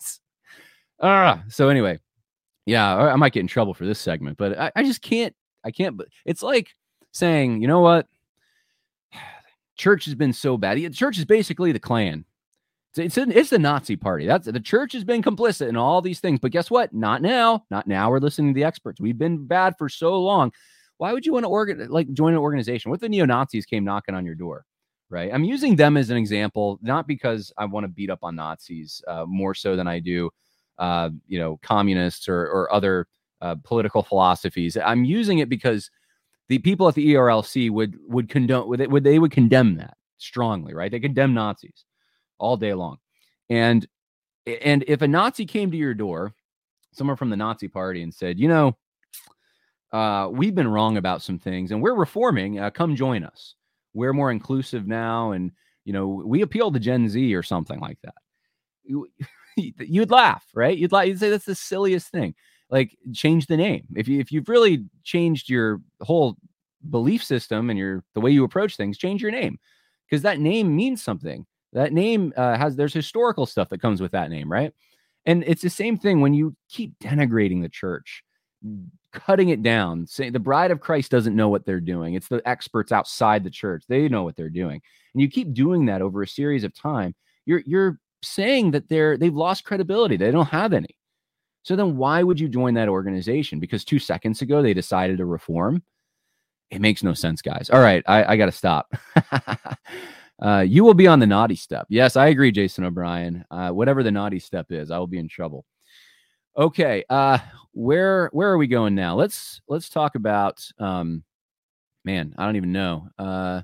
ah, 1.02 1.44
so 1.48 1.70
anyway, 1.70 2.00
yeah, 2.66 2.96
I 2.96 3.16
might 3.16 3.34
get 3.34 3.42
in 3.42 3.48
trouble 3.48 3.74
for 3.74 3.86
this 3.86 4.00
segment, 4.00 4.38
but 4.38 4.58
I, 4.58 4.72
I 4.76 4.84
just 4.84 5.02
can't. 5.02 5.36
I 5.64 5.72
can't. 5.72 5.98
But 5.98 6.08
it's 6.26 6.44
like 6.44 6.70
saying, 7.12 7.62
you 7.62 7.68
know 7.68 7.82
what? 7.82 8.08
Church 9.78 10.06
has 10.06 10.16
been 10.16 10.34
so 10.34 10.58
bad. 10.58 10.78
The 10.78 10.90
church 10.90 11.18
is 11.18 11.26
basically 11.26 11.74
the 11.74 11.80
Klan. 11.80 12.24
It's, 12.96 13.18
it's, 13.18 13.36
it's 13.36 13.50
the 13.50 13.60
Nazi 13.60 13.98
party. 13.98 14.26
That's 14.26 14.48
the 14.48 14.58
church 14.58 14.94
has 14.94 15.04
been 15.04 15.22
complicit 15.22 15.68
in 15.68 15.76
all 15.76 16.02
these 16.02 16.22
things. 16.22 16.40
But 16.40 16.52
guess 16.52 16.72
what? 16.72 16.94
Not 16.94 17.22
now. 17.22 17.66
Not 17.70 17.86
now. 17.86 18.10
We're 18.10 18.20
listening 18.20 18.54
to 18.54 18.58
the 18.58 18.64
experts. 18.64 19.02
We've 19.02 19.18
been 19.18 19.46
bad 19.46 19.74
for 19.78 19.90
so 19.90 20.18
long. 20.18 20.54
Why 20.98 21.12
would 21.12 21.26
you 21.26 21.34
want 21.34 21.44
to 21.44 21.50
organ 21.50 21.86
like 21.90 22.12
join 22.14 22.32
an 22.32 22.40
organization? 22.40 22.90
What 22.90 23.02
the 23.02 23.10
neo 23.10 23.26
Nazis 23.26 23.66
came 23.66 23.84
knocking 23.84 24.16
on 24.16 24.26
your 24.26 24.36
door? 24.36 24.64
Right. 25.10 25.30
I'm 25.32 25.44
using 25.44 25.76
them 25.76 25.98
as 25.98 26.10
an 26.10 26.16
example, 26.16 26.80
not 26.82 27.06
because 27.06 27.52
I 27.58 27.66
want 27.66 27.84
to 27.84 27.90
beat 27.90 28.10
up 28.10 28.20
on 28.24 28.38
Nazis 28.38 29.02
uh, 29.10 29.26
more 29.28 29.54
so 29.54 29.76
than 29.76 29.88
I 29.88 30.00
do 30.00 30.32
uh, 30.78 31.10
you 31.28 31.40
know, 31.40 31.58
communists 31.62 32.28
or, 32.28 32.42
or 32.42 32.72
other 32.74 33.08
uh, 33.42 33.56
political 33.64 34.04
philosophies. 34.04 34.78
I'm 34.78 35.06
using 35.06 35.40
it 35.40 35.50
because 35.50 35.90
the 36.48 36.60
people 36.60 36.88
at 36.88 36.96
the 36.96 37.14
ERLC 37.14 37.72
would 37.72 37.98
would 38.08 38.30
condone 38.30 38.68
would 38.68 38.80
they, 38.80 38.88
would 38.88 39.04
they 39.04 39.20
would 39.20 39.32
condemn 39.32 39.76
that 39.78 39.98
strongly, 40.18 40.74
right? 40.74 40.92
They 40.92 41.00
condemn 41.00 41.34
Nazis 41.34 41.86
all 42.38 42.58
day 42.58 42.74
long, 42.74 42.98
and 43.50 43.86
and 44.46 44.84
if 44.88 45.02
a 45.02 45.08
Nazi 45.08 45.46
came 45.46 45.72
to 45.72 45.78
your 45.78 45.94
door, 45.94 46.34
someone 46.92 47.18
from 47.18 47.30
the 47.30 47.38
Nazi 47.38 47.68
party, 47.68 48.04
and 48.04 48.14
said, 48.14 48.40
you 48.40 48.48
know, 48.48 48.78
uh, 49.92 50.30
we've 50.32 50.56
been 50.56 50.68
wrong 50.68 50.98
about 50.98 51.22
some 51.22 51.40
things, 51.40 51.72
and 51.72 51.82
we're 51.82 51.96
reforming. 51.96 52.60
Uh, 52.60 52.70
come 52.70 52.96
join 52.96 53.24
us. 53.24 53.56
We're 53.94 54.14
more 54.14 54.32
inclusive 54.32 54.88
now, 54.88 55.32
and 55.32 55.52
you 55.84 55.94
know, 55.94 56.08
we 56.08 56.42
appeal 56.42 56.72
to 56.72 56.80
Gen 56.80 57.10
Z 57.10 57.34
or 57.34 57.44
something 57.44 57.80
like 57.80 57.98
that. 58.04 58.16
You'd 59.56 60.12
laugh, 60.12 60.46
right? 60.54 60.78
You'd 60.78 60.92
like 60.92 61.08
you'd 61.08 61.20
say 61.20 61.30
that's 61.30 61.46
the 61.46 61.56
silliest 61.56 62.10
thing. 62.10 62.36
Like 62.70 62.98
change 63.14 63.48
the 63.48 63.58
name. 63.58 63.86
If 63.96 64.08
you 64.08 64.20
if 64.20 64.32
you've 64.32 64.50
really 64.50 64.86
changed 65.04 65.50
your 65.50 65.82
whole 66.02 66.38
belief 66.90 67.24
system 67.24 67.70
and 67.70 67.80
your 67.80 68.04
the 68.14 68.22
way 68.22 68.32
you 68.32 68.44
approach 68.44 68.76
things, 68.78 68.98
change 68.98 69.22
your 69.22 69.32
name 69.32 69.60
because 70.10 70.24
that 70.24 70.40
name 70.40 70.76
means 70.76 71.04
something. 71.04 71.46
That 71.74 71.94
name 71.94 72.34
uh, 72.38 72.58
has 72.58 72.76
there's 72.76 72.94
historical 72.94 73.46
stuff 73.46 73.70
that 73.70 73.82
comes 73.82 74.02
with 74.02 74.12
that 74.12 74.30
name, 74.30 74.52
right? 74.52 74.74
And 75.26 75.44
it's 75.46 75.62
the 75.62 75.70
same 75.70 75.98
thing 75.98 76.22
when 76.22 76.34
you 76.34 76.56
keep 76.70 76.98
denigrating 77.00 77.62
the 77.62 77.70
church, 77.70 78.24
cutting 79.12 79.50
it 79.50 79.64
down, 79.64 80.06
saying 80.08 80.34
the 80.34 80.40
bride 80.40 80.72
of 80.72 80.80
Christ 80.80 81.12
doesn't 81.12 81.36
know 81.36 81.50
what 81.50 81.66
they're 81.66 81.80
doing. 81.80 82.14
It's 82.14 82.28
the 82.28 82.48
experts 82.48 82.92
outside 82.92 83.44
the 83.44 83.50
church. 83.50 83.84
They 83.88 84.08
know 84.08 84.24
what 84.24 84.36
they're 84.36 84.50
doing. 84.50 84.82
And 85.14 85.22
you 85.22 85.30
keep 85.30 85.54
doing 85.54 85.86
that 85.88 86.02
over 86.02 86.22
a 86.22 86.28
series 86.28 86.64
of 86.64 86.74
time, 86.74 87.16
you're 87.46 87.64
you're 87.66 88.00
saying 88.24 88.72
that 88.72 88.90
they're 88.90 89.18
they've 89.18 89.34
lost 89.34 89.64
credibility. 89.64 90.18
They 90.18 90.32
don't 90.32 90.48
have 90.48 90.74
any. 90.74 90.98
So 91.64 91.76
then 91.76 91.98
why 91.98 92.22
would 92.22 92.40
you 92.40 92.48
join 92.48 92.76
that 92.76 92.90
organization? 92.90 93.60
Because 93.60 93.84
two 93.84 94.00
seconds 94.00 94.42
ago 94.42 94.62
they 94.62 94.74
decided 94.74 95.18
to 95.18 95.26
reform. 95.26 95.84
It 96.70 96.82
makes 96.82 97.04
no 97.04 97.14
sense, 97.14 97.42
guys. 97.42 97.70
All 97.70 97.80
right, 97.80 98.04
I, 98.08 98.34
I 98.34 98.38
got 98.38 98.48
to 98.48 98.52
stop. 98.52 98.94
uh, 100.42 100.66
you 100.68 100.84
will 100.84 100.94
be 100.94 101.08
on 101.08 101.20
the 101.20 101.28
naughty 101.28 101.56
step. 101.56 101.86
Yes, 101.90 102.16
I 102.16 102.28
agree, 102.28 102.52
Jason 102.52 102.84
O'Brien. 102.84 103.46
Uh, 103.50 103.70
whatever 103.70 104.04
the 104.04 104.12
naughty 104.12 104.40
step 104.40 104.72
is, 104.72 104.92
I 104.92 104.98
will 104.98 105.08
be 105.08 105.20
in 105.20 105.28
trouble. 105.28 105.66
Okay, 106.58 107.04
uh, 107.10 107.38
where 107.74 108.30
where 108.32 108.50
are 108.50 108.58
we 108.58 108.68
going 108.68 108.96
now? 108.96 109.16
Let's 109.16 109.62
let's 109.68 109.90
talk 109.90 110.16
about. 110.16 110.66
Um, 110.80 111.24
man, 112.04 112.34
I 112.38 112.46
don't 112.46 112.56
even 112.56 112.72
know. 112.72 113.10
Uh, 113.18 113.62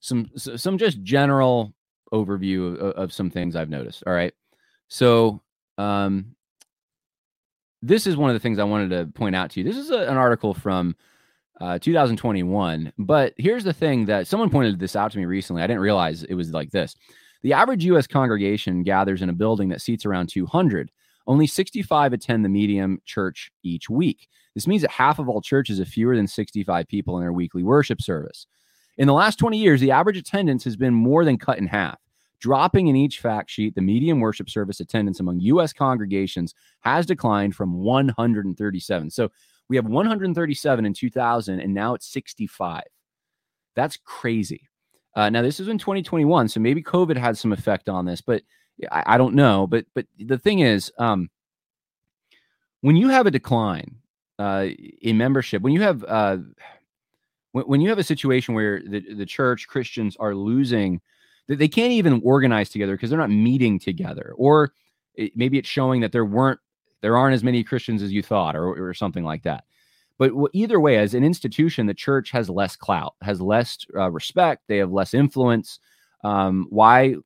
some 0.00 0.30
some 0.36 0.78
just 0.78 1.02
general 1.02 1.72
overview 2.12 2.74
of, 2.74 2.92
of 2.92 3.12
some 3.12 3.30
things 3.30 3.56
I've 3.56 3.70
noticed. 3.70 4.02
All 4.06 4.12
right. 4.12 4.32
So, 4.88 5.40
um, 5.78 6.34
this 7.82 8.06
is 8.06 8.16
one 8.16 8.30
of 8.30 8.34
the 8.34 8.40
things 8.40 8.58
I 8.58 8.64
wanted 8.64 8.90
to 8.90 9.06
point 9.06 9.34
out 9.34 9.50
to 9.52 9.60
you. 9.60 9.64
This 9.64 9.76
is 9.76 9.90
a, 9.90 10.00
an 10.00 10.16
article 10.16 10.52
from 10.52 10.94
uh, 11.60 11.78
2021. 11.78 12.92
But 12.98 13.34
here's 13.36 13.64
the 13.64 13.72
thing 13.72 14.06
that 14.06 14.26
someone 14.26 14.50
pointed 14.50 14.78
this 14.78 14.96
out 14.96 15.12
to 15.12 15.18
me 15.18 15.24
recently. 15.24 15.62
I 15.62 15.66
didn't 15.66 15.82
realize 15.82 16.22
it 16.22 16.34
was 16.34 16.52
like 16.52 16.70
this. 16.70 16.94
The 17.42 17.52
average 17.54 17.84
U.S. 17.86 18.06
congregation 18.06 18.82
gathers 18.82 19.22
in 19.22 19.30
a 19.30 19.34
building 19.34 19.70
that 19.70 19.80
seats 19.80 20.04
around 20.04 20.28
200. 20.28 20.90
Only 21.26 21.46
65 21.46 22.12
attend 22.12 22.44
the 22.44 22.48
medium 22.48 23.00
church 23.04 23.50
each 23.62 23.88
week. 23.88 24.28
This 24.54 24.66
means 24.66 24.82
that 24.82 24.90
half 24.90 25.18
of 25.18 25.28
all 25.28 25.40
churches 25.40 25.78
have 25.78 25.88
fewer 25.88 26.16
than 26.16 26.26
65 26.26 26.88
people 26.88 27.16
in 27.16 27.22
their 27.22 27.32
weekly 27.32 27.62
worship 27.62 28.02
service. 28.02 28.46
In 29.00 29.06
the 29.06 29.14
last 29.14 29.38
20 29.38 29.56
years, 29.56 29.80
the 29.80 29.92
average 29.92 30.18
attendance 30.18 30.62
has 30.64 30.76
been 30.76 30.92
more 30.92 31.24
than 31.24 31.38
cut 31.38 31.56
in 31.56 31.66
half. 31.66 31.98
Dropping 32.38 32.88
in 32.88 32.96
each 32.96 33.18
fact 33.18 33.48
sheet, 33.48 33.74
the 33.74 33.80
median 33.80 34.20
worship 34.20 34.50
service 34.50 34.78
attendance 34.78 35.20
among 35.20 35.40
U.S. 35.40 35.72
congregations 35.72 36.54
has 36.80 37.06
declined 37.06 37.56
from 37.56 37.78
137. 37.78 39.08
So 39.08 39.30
we 39.70 39.76
have 39.76 39.86
137 39.86 40.84
in 40.84 40.92
2000, 40.92 41.60
and 41.60 41.72
now 41.72 41.94
it's 41.94 42.12
65. 42.12 42.82
That's 43.74 43.96
crazy. 44.04 44.68
Uh, 45.16 45.30
now 45.30 45.40
this 45.40 45.60
is 45.60 45.68
in 45.68 45.78
2021, 45.78 46.48
so 46.48 46.60
maybe 46.60 46.82
COVID 46.82 47.16
had 47.16 47.38
some 47.38 47.54
effect 47.54 47.88
on 47.88 48.04
this, 48.04 48.20
but 48.20 48.42
I, 48.92 49.14
I 49.14 49.18
don't 49.18 49.34
know. 49.34 49.66
But 49.66 49.86
but 49.94 50.04
the 50.18 50.38
thing 50.38 50.58
is, 50.58 50.92
um, 50.98 51.30
when 52.82 52.96
you 52.96 53.08
have 53.08 53.26
a 53.26 53.30
decline 53.30 53.96
uh, 54.38 54.68
in 55.00 55.16
membership, 55.16 55.62
when 55.62 55.72
you 55.72 55.80
have 55.80 56.04
uh, 56.04 56.36
when, 57.52 57.64
when 57.64 57.80
you 57.80 57.88
have 57.88 57.98
a 57.98 58.04
situation 58.04 58.54
where 58.54 58.82
the, 58.86 59.14
the 59.14 59.26
church 59.26 59.68
Christians 59.68 60.16
are 60.18 60.34
losing, 60.34 61.00
they 61.48 61.68
can't 61.68 61.92
even 61.92 62.20
organize 62.24 62.70
together 62.70 62.94
because 62.94 63.10
they're 63.10 63.18
not 63.18 63.30
meeting 63.30 63.78
together, 63.78 64.34
or 64.36 64.72
it, 65.14 65.36
maybe 65.36 65.58
it's 65.58 65.68
showing 65.68 66.00
that 66.00 66.12
there 66.12 66.24
weren't 66.24 66.60
there 67.00 67.16
aren't 67.16 67.34
as 67.34 67.42
many 67.42 67.64
Christians 67.64 68.02
as 68.02 68.12
you 68.12 68.22
thought, 68.22 68.54
or, 68.54 68.88
or 68.88 68.94
something 68.94 69.24
like 69.24 69.42
that. 69.44 69.64
But 70.18 70.32
either 70.52 70.78
way, 70.78 70.98
as 70.98 71.14
an 71.14 71.24
institution, 71.24 71.86
the 71.86 71.94
church 71.94 72.30
has 72.30 72.50
less 72.50 72.76
clout, 72.76 73.14
has 73.22 73.40
less 73.40 73.78
uh, 73.96 74.10
respect, 74.10 74.64
they 74.68 74.76
have 74.76 74.92
less 74.92 75.14
influence. 75.14 75.80
Um, 76.24 76.66
why? 76.70 77.16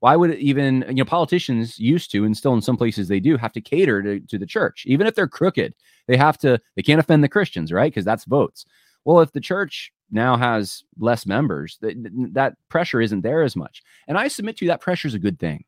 Why 0.00 0.16
would 0.16 0.34
even 0.34 0.84
you 0.88 0.96
know 0.96 1.04
politicians 1.04 1.78
used 1.78 2.10
to, 2.10 2.24
and 2.24 2.36
still 2.36 2.54
in 2.54 2.62
some 2.62 2.76
places 2.76 3.08
they 3.08 3.20
do, 3.20 3.36
have 3.36 3.52
to 3.52 3.60
cater 3.60 4.02
to, 4.02 4.20
to 4.20 4.36
the 4.36 4.46
church, 4.46 4.84
even 4.86 5.06
if 5.06 5.14
they're 5.14 5.28
crooked? 5.28 5.74
They 6.08 6.16
have 6.16 6.38
to. 6.38 6.60
They 6.76 6.82
can't 6.82 7.00
offend 7.00 7.24
the 7.24 7.28
Christians, 7.28 7.72
right? 7.72 7.90
Because 7.90 8.04
that's 8.04 8.24
votes. 8.24 8.66
Well, 9.04 9.20
if 9.20 9.32
the 9.32 9.40
church 9.40 9.92
now 10.10 10.36
has 10.36 10.84
less 10.98 11.26
members, 11.26 11.78
that, 11.80 11.96
that 12.34 12.54
pressure 12.68 13.00
isn't 13.00 13.22
there 13.22 13.42
as 13.42 13.56
much. 13.56 13.82
And 14.06 14.18
I 14.18 14.28
submit 14.28 14.58
to 14.58 14.64
you 14.64 14.70
that 14.70 14.80
pressure 14.80 15.08
is 15.08 15.14
a 15.14 15.18
good 15.18 15.38
thing. 15.38 15.64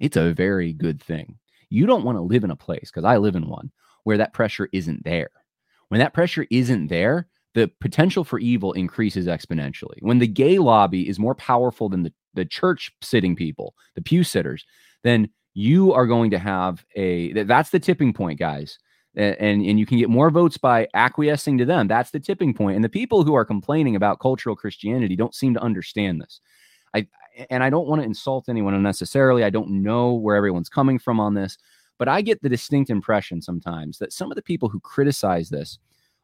It's 0.00 0.16
a 0.16 0.32
very 0.32 0.72
good 0.72 1.02
thing. 1.02 1.38
You 1.70 1.86
don't 1.86 2.04
want 2.04 2.16
to 2.16 2.22
live 2.22 2.44
in 2.44 2.50
a 2.50 2.56
place, 2.56 2.90
because 2.90 3.04
I 3.04 3.16
live 3.16 3.36
in 3.36 3.48
one, 3.48 3.72
where 4.04 4.18
that 4.18 4.34
pressure 4.34 4.68
isn't 4.72 5.04
there. 5.04 5.30
When 5.88 5.98
that 5.98 6.14
pressure 6.14 6.46
isn't 6.50 6.88
there, 6.88 7.28
the 7.54 7.70
potential 7.80 8.24
for 8.24 8.38
evil 8.38 8.72
increases 8.72 9.26
exponentially. 9.26 9.96
When 10.00 10.18
the 10.18 10.26
gay 10.26 10.58
lobby 10.58 11.08
is 11.08 11.18
more 11.18 11.34
powerful 11.34 11.88
than 11.88 12.02
the, 12.02 12.12
the 12.34 12.44
church 12.44 12.92
sitting 13.00 13.36
people, 13.36 13.74
the 13.94 14.02
pew 14.02 14.24
sitters, 14.24 14.64
then 15.02 15.30
you 15.54 15.92
are 15.92 16.06
going 16.06 16.32
to 16.32 16.38
have 16.38 16.84
a 16.96 17.32
that's 17.44 17.70
the 17.70 17.78
tipping 17.78 18.12
point, 18.12 18.40
guys 18.40 18.78
and, 19.16 19.62
and 19.62 19.78
you 19.78 19.86
can 19.86 19.98
get 19.98 20.10
more 20.10 20.30
votes 20.30 20.56
by 20.56 20.88
acquiescing 20.94 21.58
to 21.58 21.64
them. 21.64 21.88
That's 21.88 22.10
the 22.10 22.20
tipping 22.20 22.54
point. 22.54 22.76
And 22.76 22.84
the 22.84 22.88
people 22.88 23.24
who 23.24 23.34
are 23.34 23.44
complaining 23.44 23.96
about 23.96 24.20
cultural 24.20 24.56
Christianity 24.56 25.16
don't 25.16 25.34
seem 25.34 25.54
to 25.54 25.62
understand 25.62 26.20
this. 26.20 26.40
I 26.94 27.06
and 27.50 27.64
I 27.64 27.70
don't 27.70 27.88
want 27.88 28.00
to 28.00 28.06
insult 28.06 28.48
anyone 28.48 28.74
unnecessarily. 28.74 29.44
I 29.44 29.50
don't 29.50 29.82
know 29.82 30.12
where 30.14 30.36
everyone's 30.36 30.68
coming 30.68 30.98
from 30.98 31.18
on 31.18 31.34
this, 31.34 31.58
but 31.98 32.08
I 32.08 32.22
get 32.22 32.42
the 32.42 32.48
distinct 32.48 32.90
impression 32.90 33.42
sometimes 33.42 33.98
that 33.98 34.12
some 34.12 34.30
of 34.30 34.36
the 34.36 34.42
people 34.42 34.68
who 34.68 34.80
criticize 34.80 35.48
this 35.48 35.78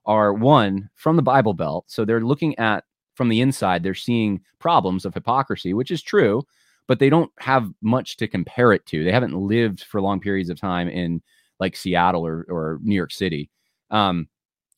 are 0.07 0.32
one 0.32 0.88
from 0.95 1.16
the 1.16 1.22
Bible 1.22 1.55
Belt, 1.55 1.84
so 1.88 2.05
they're 2.05 2.20
looking 2.20 2.59
at 2.59 2.84
from 3.14 3.28
the 3.28 3.41
inside, 3.41 3.82
they're 3.82 3.95
seeing 3.95 4.41
problems 4.61 5.05
of 5.05 5.12
hypocrisy, 5.12 5.74
which 5.74 5.91
is 5.91 6.01
true, 6.01 6.43
but 6.86 6.99
they 6.99 7.11
don't 7.11 7.30
have 7.38 7.70
much 7.82 8.16
to 8.16 8.26
compare 8.26 8.72
it 8.72 8.86
to. 8.86 9.05
They 9.05 9.12
haven't 9.12 9.34
lived 9.34 9.82
for 9.82 10.01
long 10.01 10.20
periods 10.20 10.49
of 10.49 10.59
time 10.59 10.88
in 10.88 11.20
like 11.61 11.76
Seattle 11.76 12.26
or, 12.26 12.46
or 12.48 12.78
New 12.82 12.94
York 12.94 13.12
City. 13.12 13.50
Um, 13.90 14.28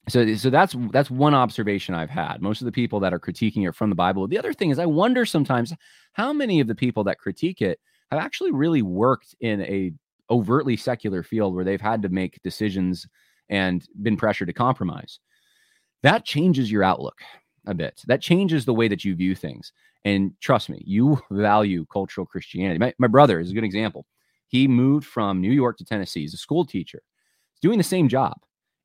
so, 0.08 0.34
so 0.34 0.50
that's 0.50 0.74
that's 0.90 1.10
one 1.10 1.32
observation 1.34 1.94
I've 1.94 2.10
had. 2.10 2.42
Most 2.42 2.60
of 2.60 2.64
the 2.64 2.72
people 2.72 2.98
that 3.00 3.14
are 3.14 3.20
critiquing 3.20 3.68
it 3.68 3.74
from 3.74 3.88
the 3.88 3.96
Bible. 3.96 4.26
The 4.26 4.38
other 4.38 4.52
thing 4.52 4.70
is, 4.70 4.80
I 4.80 4.86
wonder 4.86 5.24
sometimes 5.24 5.72
how 6.12 6.32
many 6.32 6.58
of 6.60 6.66
the 6.66 6.74
people 6.74 7.04
that 7.04 7.18
critique 7.18 7.62
it 7.62 7.78
have 8.10 8.20
actually 8.20 8.50
really 8.50 8.82
worked 8.82 9.34
in 9.40 9.62
a 9.62 9.92
overtly 10.28 10.76
secular 10.76 11.22
field 11.22 11.54
where 11.54 11.64
they've 11.64 11.80
had 11.80 12.02
to 12.02 12.08
make 12.08 12.42
decisions 12.42 13.06
and 13.48 13.86
been 14.02 14.16
pressured 14.16 14.48
to 14.48 14.52
compromise. 14.52 15.20
That 16.02 16.24
changes 16.24 16.70
your 16.70 16.82
outlook 16.82 17.20
a 17.66 17.74
bit. 17.74 18.02
That 18.06 18.20
changes 18.20 18.64
the 18.64 18.74
way 18.74 18.88
that 18.88 19.04
you 19.04 19.14
view 19.14 19.34
things. 19.34 19.72
And 20.04 20.32
trust 20.40 20.68
me, 20.68 20.82
you 20.84 21.20
value 21.30 21.86
cultural 21.92 22.26
Christianity. 22.26 22.78
My, 22.78 22.92
my 22.98 23.06
brother 23.06 23.38
is 23.38 23.50
a 23.50 23.54
good 23.54 23.64
example. 23.64 24.06
He 24.52 24.68
moved 24.68 25.06
from 25.06 25.40
New 25.40 25.50
York 25.50 25.78
to 25.78 25.84
Tennessee. 25.84 26.20
He's 26.20 26.34
a 26.34 26.36
school 26.36 26.64
teacher, 26.64 27.00
He's 27.54 27.60
doing 27.60 27.78
the 27.78 27.84
same 27.84 28.06
job, 28.06 28.36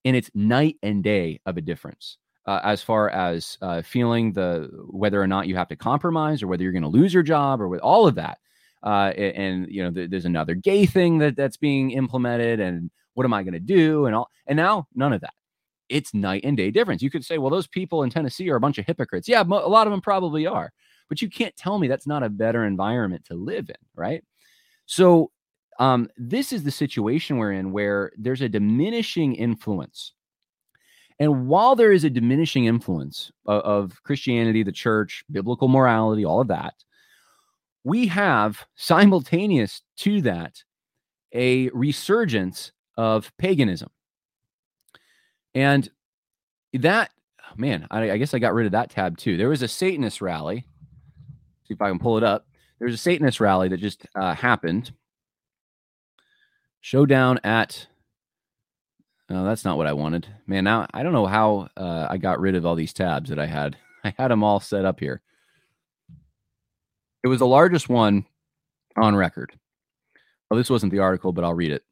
and 0.06 0.16
it's 0.16 0.32
night 0.34 0.78
and 0.82 1.04
day 1.04 1.42
of 1.46 1.58
a 1.58 1.62
difference. 1.62 2.18
Uh, 2.46 2.62
as 2.64 2.82
far 2.82 3.10
as 3.10 3.58
uh, 3.62 3.82
feeling 3.82 4.32
the 4.32 4.70
whether 4.90 5.22
or 5.22 5.28
not 5.28 5.48
you 5.48 5.58
have 5.58 5.68
to 5.68 5.76
compromise 5.76 6.42
or 6.42 6.48
whether 6.48 6.64
you're 6.64 6.72
going 6.72 6.82
to 6.82 6.88
lose 6.88 7.14
your 7.14 7.22
job 7.22 7.60
or 7.60 7.68
with 7.68 7.82
all 7.82 8.08
of 8.08 8.16
that, 8.16 8.38
uh, 8.84 9.12
and, 9.18 9.36
and, 9.36 9.68
you 9.70 9.84
know 9.84 9.92
th- 9.92 10.10
there's 10.10 10.24
another 10.24 10.56
gay 10.56 10.86
thing 10.86 11.18
that 11.18 11.36
that's 11.36 11.58
being 11.58 11.92
implemented, 11.92 12.62
and 12.62 12.90
what 13.16 13.26
am 13.26 13.34
I 13.34 13.44
going 13.44 13.54
to 13.54 13.60
do, 13.60 14.06
and 14.06 14.16
all, 14.16 14.30
and 14.48 14.56
now 14.56 14.88
none 14.96 15.12
of 15.12 15.20
that. 15.20 15.34
It's 15.90 16.14
night 16.14 16.46
and 16.46 16.56
day 16.56 16.72
difference. 16.72 17.02
You 17.02 17.10
could 17.10 17.26
say, 17.26 17.38
well, 17.38 17.52
those 17.52 17.68
people 17.68 18.04
in 18.04 18.10
Tennessee 18.10 18.50
are 18.50 18.56
a 18.56 18.62
bunch 18.62 18.78
of 18.78 18.86
hypocrites. 18.86 19.28
Yeah, 19.28 19.44
mo- 19.44 19.66
a 19.66 19.68
lot 19.68 19.86
of 19.86 19.92
them 19.92 20.02
probably 20.02 20.48
are, 20.48 20.72
but 21.10 21.22
you 21.22 21.30
can't 21.30 21.56
tell 21.58 21.78
me 21.78 21.90
that's 21.90 22.08
not 22.08 22.24
a 22.24 22.30
better 22.30 22.64
environment 22.64 23.26
to 23.26 23.34
live 23.34 23.70
in, 23.70 23.76
right? 23.94 24.24
So 24.86 25.32
um, 25.80 26.10
this 26.18 26.52
is 26.52 26.64
the 26.64 26.72
situation 26.72 27.38
we're 27.38 27.52
in 27.52 27.72
where 27.72 28.12
there's 28.18 28.42
a 28.42 28.50
diminishing 28.50 29.36
influence. 29.36 30.14
And 31.20 31.48
while 31.48 31.76
there 31.76 31.92
is 31.92 32.04
a 32.04 32.10
diminishing 32.10 32.66
influence 32.66 33.32
of, 33.46 33.62
of 33.62 34.04
Christianity, 34.04 34.64
the 34.64 34.72
church, 34.72 35.24
biblical 35.32 35.68
morality, 35.68 36.26
all 36.26 36.42
of 36.42 36.48
that, 36.48 36.74
we 37.84 38.08
have 38.08 38.66
simultaneous 38.76 39.82
to 39.98 40.22
that 40.22 40.64
a 41.34 41.70
resurgence 41.70 42.72
of 42.98 43.32
paganism. 43.38 43.90
And 45.54 45.90
that, 46.74 47.12
man, 47.56 47.88
I, 47.90 48.12
I, 48.12 48.18
guess 48.18 48.34
I 48.34 48.40
got 48.40 48.54
rid 48.54 48.66
of 48.66 48.72
that 48.74 48.90
tab 48.90 49.18
too. 49.18 49.38
There 49.38 49.50
was 49.50 49.62
a 49.62 49.68
Satanist 49.68 50.22
rally. 50.22 50.66
See 51.68 51.74
if 51.74 51.82
I 51.82 51.90
can 51.90 52.00
pull 52.00 52.18
it 52.18 52.24
up. 52.24 52.48
There's 52.80 52.94
a 52.94 52.98
Satanist 52.98 53.40
rally 53.40 53.70
that 53.70 53.78
just 53.78 54.06
uh, 54.16 54.36
happened 54.36 54.92
Showdown 56.88 57.38
at. 57.44 57.86
Oh, 59.30 59.44
that's 59.44 59.66
not 59.66 59.76
what 59.76 59.88
I 59.88 59.92
wanted. 59.92 60.26
Man, 60.46 60.64
now 60.64 60.88
I 60.94 61.04
don't 61.04 61.12
know 61.12 61.26
how 61.26 61.68
uh, 61.76 62.08
I 62.10 62.16
got 62.16 62.40
rid 62.40 62.56
of 62.56 62.66
all 62.66 62.76
these 62.76 62.94
tabs 62.94 63.30
that 63.30 63.38
I 63.38 63.46
had. 63.46 63.76
I 64.06 64.14
had 64.18 64.32
them 64.32 64.42
all 64.42 64.62
set 64.62 64.86
up 64.86 65.02
here. 65.02 65.22
It 67.26 67.28
was 67.28 67.40
the 67.40 67.46
largest 67.46 67.90
one 67.90 68.26
on 68.96 69.18
record. 69.18 69.52
Well, 70.50 70.58
this 70.58 70.70
wasn't 70.70 70.94
the 70.94 71.00
article, 71.00 71.34
but 71.34 71.44
I'll 71.44 71.54
read 71.54 71.74
it. 71.74 71.84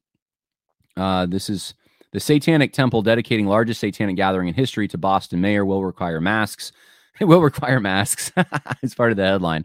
Uh, 0.96 1.26
this 1.26 1.50
is 1.50 1.74
the 2.12 2.18
Satanic 2.18 2.72
Temple 2.72 3.02
dedicating 3.02 3.44
largest 3.44 3.80
satanic 3.80 4.16
gathering 4.16 4.48
in 4.48 4.54
history 4.54 4.88
to 4.88 4.96
Boston 4.96 5.42
mayor 5.42 5.66
will 5.66 5.84
require 5.84 6.22
masks. 6.22 6.72
It 7.18 7.24
will 7.24 7.40
require 7.40 7.80
masks. 7.80 8.30
it's 8.82 8.94
part 8.94 9.10
of 9.10 9.16
the 9.16 9.24
headline 9.24 9.64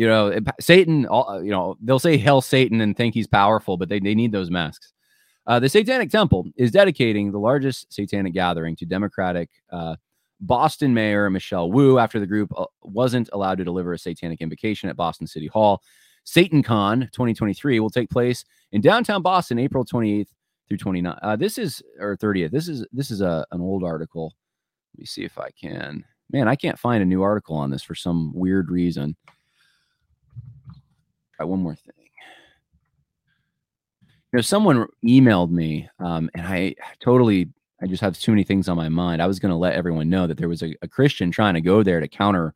you 0.00 0.08
know, 0.08 0.34
Satan, 0.58 1.06
uh, 1.10 1.40
you 1.42 1.50
know, 1.50 1.76
they'll 1.82 1.98
say 1.98 2.16
hell 2.16 2.40
Satan 2.40 2.80
and 2.80 2.96
think 2.96 3.12
he's 3.12 3.26
powerful, 3.26 3.76
but 3.76 3.90
they, 3.90 4.00
they 4.00 4.14
need 4.14 4.32
those 4.32 4.50
masks. 4.50 4.94
Uh, 5.46 5.60
the 5.60 5.68
Satanic 5.68 6.10
Temple 6.10 6.46
is 6.56 6.70
dedicating 6.70 7.30
the 7.30 7.38
largest 7.38 7.92
satanic 7.92 8.32
gathering 8.32 8.74
to 8.76 8.86
Democratic 8.86 9.50
uh, 9.70 9.96
Boston 10.40 10.94
Mayor 10.94 11.28
Michelle 11.28 11.70
Wu 11.70 11.98
after 11.98 12.18
the 12.18 12.26
group 12.26 12.50
uh, 12.56 12.64
wasn't 12.80 13.28
allowed 13.34 13.58
to 13.58 13.64
deliver 13.64 13.92
a 13.92 13.98
satanic 13.98 14.40
invocation 14.40 14.88
at 14.88 14.96
Boston 14.96 15.26
City 15.26 15.48
Hall. 15.48 15.82
Satan 16.24 16.62
Con 16.62 17.00
2023 17.12 17.78
will 17.78 17.90
take 17.90 18.08
place 18.08 18.46
in 18.72 18.80
downtown 18.80 19.20
Boston, 19.20 19.58
April 19.58 19.84
28th 19.84 20.28
through 20.66 20.78
29th. 20.78 21.18
Uh, 21.20 21.36
this 21.36 21.58
is 21.58 21.82
or 21.98 22.16
30th. 22.16 22.52
This 22.52 22.68
is 22.68 22.86
this 22.90 23.10
is 23.10 23.20
a 23.20 23.44
an 23.50 23.60
old 23.60 23.84
article. 23.84 24.34
Let 24.94 25.00
me 25.00 25.04
see 25.04 25.24
if 25.24 25.36
I 25.36 25.50
can. 25.50 26.06
Man, 26.32 26.48
I 26.48 26.56
can't 26.56 26.78
find 26.78 27.02
a 27.02 27.06
new 27.06 27.20
article 27.20 27.56
on 27.56 27.68
this 27.68 27.82
for 27.82 27.94
some 27.94 28.32
weird 28.34 28.70
reason 28.70 29.14
one 31.48 31.62
more 31.62 31.74
thing. 31.74 31.94
You 34.32 34.36
know, 34.36 34.42
someone 34.42 34.86
emailed 35.04 35.50
me, 35.50 35.88
um, 35.98 36.30
and 36.34 36.46
I 36.46 36.76
totally, 37.00 37.48
I 37.82 37.86
just 37.86 38.00
have 38.02 38.16
too 38.18 38.30
many 38.30 38.44
things 38.44 38.68
on 38.68 38.76
my 38.76 38.88
mind. 38.88 39.20
I 39.20 39.26
was 39.26 39.40
going 39.40 39.50
to 39.50 39.56
let 39.56 39.74
everyone 39.74 40.08
know 40.08 40.26
that 40.28 40.38
there 40.38 40.48
was 40.48 40.62
a, 40.62 40.74
a, 40.82 40.88
Christian 40.88 41.32
trying 41.32 41.54
to 41.54 41.60
go 41.60 41.82
there 41.82 41.98
to 41.98 42.06
counter, 42.06 42.54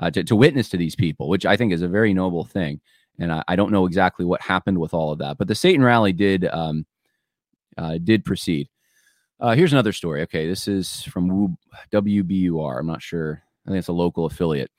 uh, 0.00 0.10
to, 0.10 0.24
to 0.24 0.34
witness 0.34 0.70
to 0.70 0.78
these 0.78 0.96
people, 0.96 1.28
which 1.28 1.44
I 1.44 1.56
think 1.56 1.72
is 1.72 1.82
a 1.82 1.88
very 1.88 2.14
noble 2.14 2.44
thing. 2.44 2.80
And 3.18 3.30
I, 3.30 3.44
I, 3.46 3.56
don't 3.56 3.72
know 3.72 3.84
exactly 3.84 4.24
what 4.24 4.40
happened 4.40 4.78
with 4.78 4.94
all 4.94 5.12
of 5.12 5.18
that, 5.18 5.36
but 5.36 5.48
the 5.48 5.54
Satan 5.54 5.84
rally 5.84 6.14
did 6.14 6.46
um, 6.46 6.86
uh, 7.76 7.98
did 8.02 8.24
proceed. 8.24 8.68
Uh, 9.38 9.54
here's 9.54 9.72
another 9.72 9.92
story. 9.92 10.22
Okay, 10.22 10.48
this 10.48 10.66
is 10.66 11.02
from 11.02 11.58
WBUR. 11.92 12.78
I'm 12.78 12.86
not 12.86 13.02
sure. 13.02 13.42
I 13.66 13.70
think 13.70 13.78
it's 13.78 13.88
a 13.88 13.92
local 13.92 14.24
affiliate. 14.24 14.70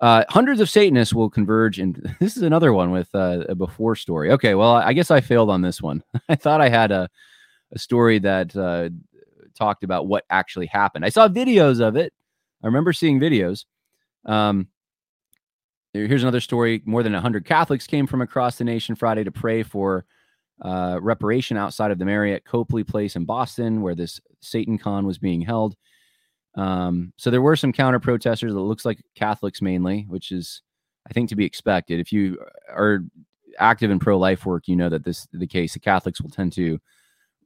Uh, 0.00 0.24
hundreds 0.28 0.60
of 0.60 0.68
Satanists 0.68 1.14
will 1.14 1.30
converge, 1.30 1.78
and 1.78 1.94
this 2.20 2.36
is 2.36 2.42
another 2.42 2.72
one 2.72 2.90
with 2.90 3.08
uh, 3.14 3.44
a 3.48 3.54
before 3.54 3.96
story. 3.96 4.30
Okay, 4.32 4.54
well, 4.54 4.72
I 4.72 4.92
guess 4.92 5.10
I 5.10 5.20
failed 5.20 5.50
on 5.50 5.62
this 5.62 5.80
one. 5.80 6.02
I 6.28 6.36
thought 6.36 6.60
I 6.60 6.68
had 6.68 6.92
a, 6.92 7.08
a 7.72 7.78
story 7.78 8.18
that 8.20 8.54
uh, 8.56 8.90
talked 9.56 9.84
about 9.84 10.06
what 10.06 10.24
actually 10.30 10.66
happened. 10.66 11.04
I 11.04 11.08
saw 11.08 11.28
videos 11.28 11.80
of 11.80 11.96
it. 11.96 12.12
I 12.62 12.66
remember 12.66 12.92
seeing 12.92 13.20
videos. 13.20 13.64
Um, 14.24 14.68
here's 15.92 16.22
another 16.22 16.40
story. 16.40 16.82
More 16.84 17.02
than 17.02 17.12
100 17.12 17.44
Catholics 17.44 17.86
came 17.86 18.06
from 18.06 18.20
across 18.20 18.56
the 18.56 18.64
nation 18.64 18.94
Friday 18.96 19.24
to 19.24 19.32
pray 19.32 19.62
for 19.62 20.04
uh, 20.62 20.98
reparation 21.00 21.56
outside 21.56 21.90
of 21.90 21.98
the 21.98 22.04
Marriott 22.04 22.44
Copley 22.44 22.84
Place 22.84 23.16
in 23.16 23.24
Boston, 23.24 23.82
where 23.82 23.94
this 23.94 24.20
Satan 24.40 24.78
Con 24.78 25.06
was 25.06 25.18
being 25.18 25.40
held. 25.40 25.76
Um, 26.56 27.12
so 27.16 27.30
there 27.30 27.42
were 27.42 27.56
some 27.56 27.72
counter 27.72 28.00
protesters. 28.00 28.52
It 28.52 28.56
looks 28.56 28.84
like 28.84 29.02
Catholics 29.14 29.60
mainly, 29.60 30.06
which 30.08 30.32
is, 30.32 30.62
I 31.08 31.12
think, 31.12 31.28
to 31.28 31.36
be 31.36 31.44
expected. 31.44 32.00
If 32.00 32.12
you 32.12 32.38
are 32.70 33.00
active 33.58 33.90
in 33.90 33.98
pro 33.98 34.18
life 34.18 34.46
work, 34.46 34.66
you 34.66 34.76
know 34.76 34.88
that 34.88 35.04
this 35.04 35.26
the 35.32 35.46
case. 35.46 35.74
The 35.74 35.80
Catholics 35.80 36.20
will 36.20 36.30
tend 36.30 36.52
to 36.54 36.78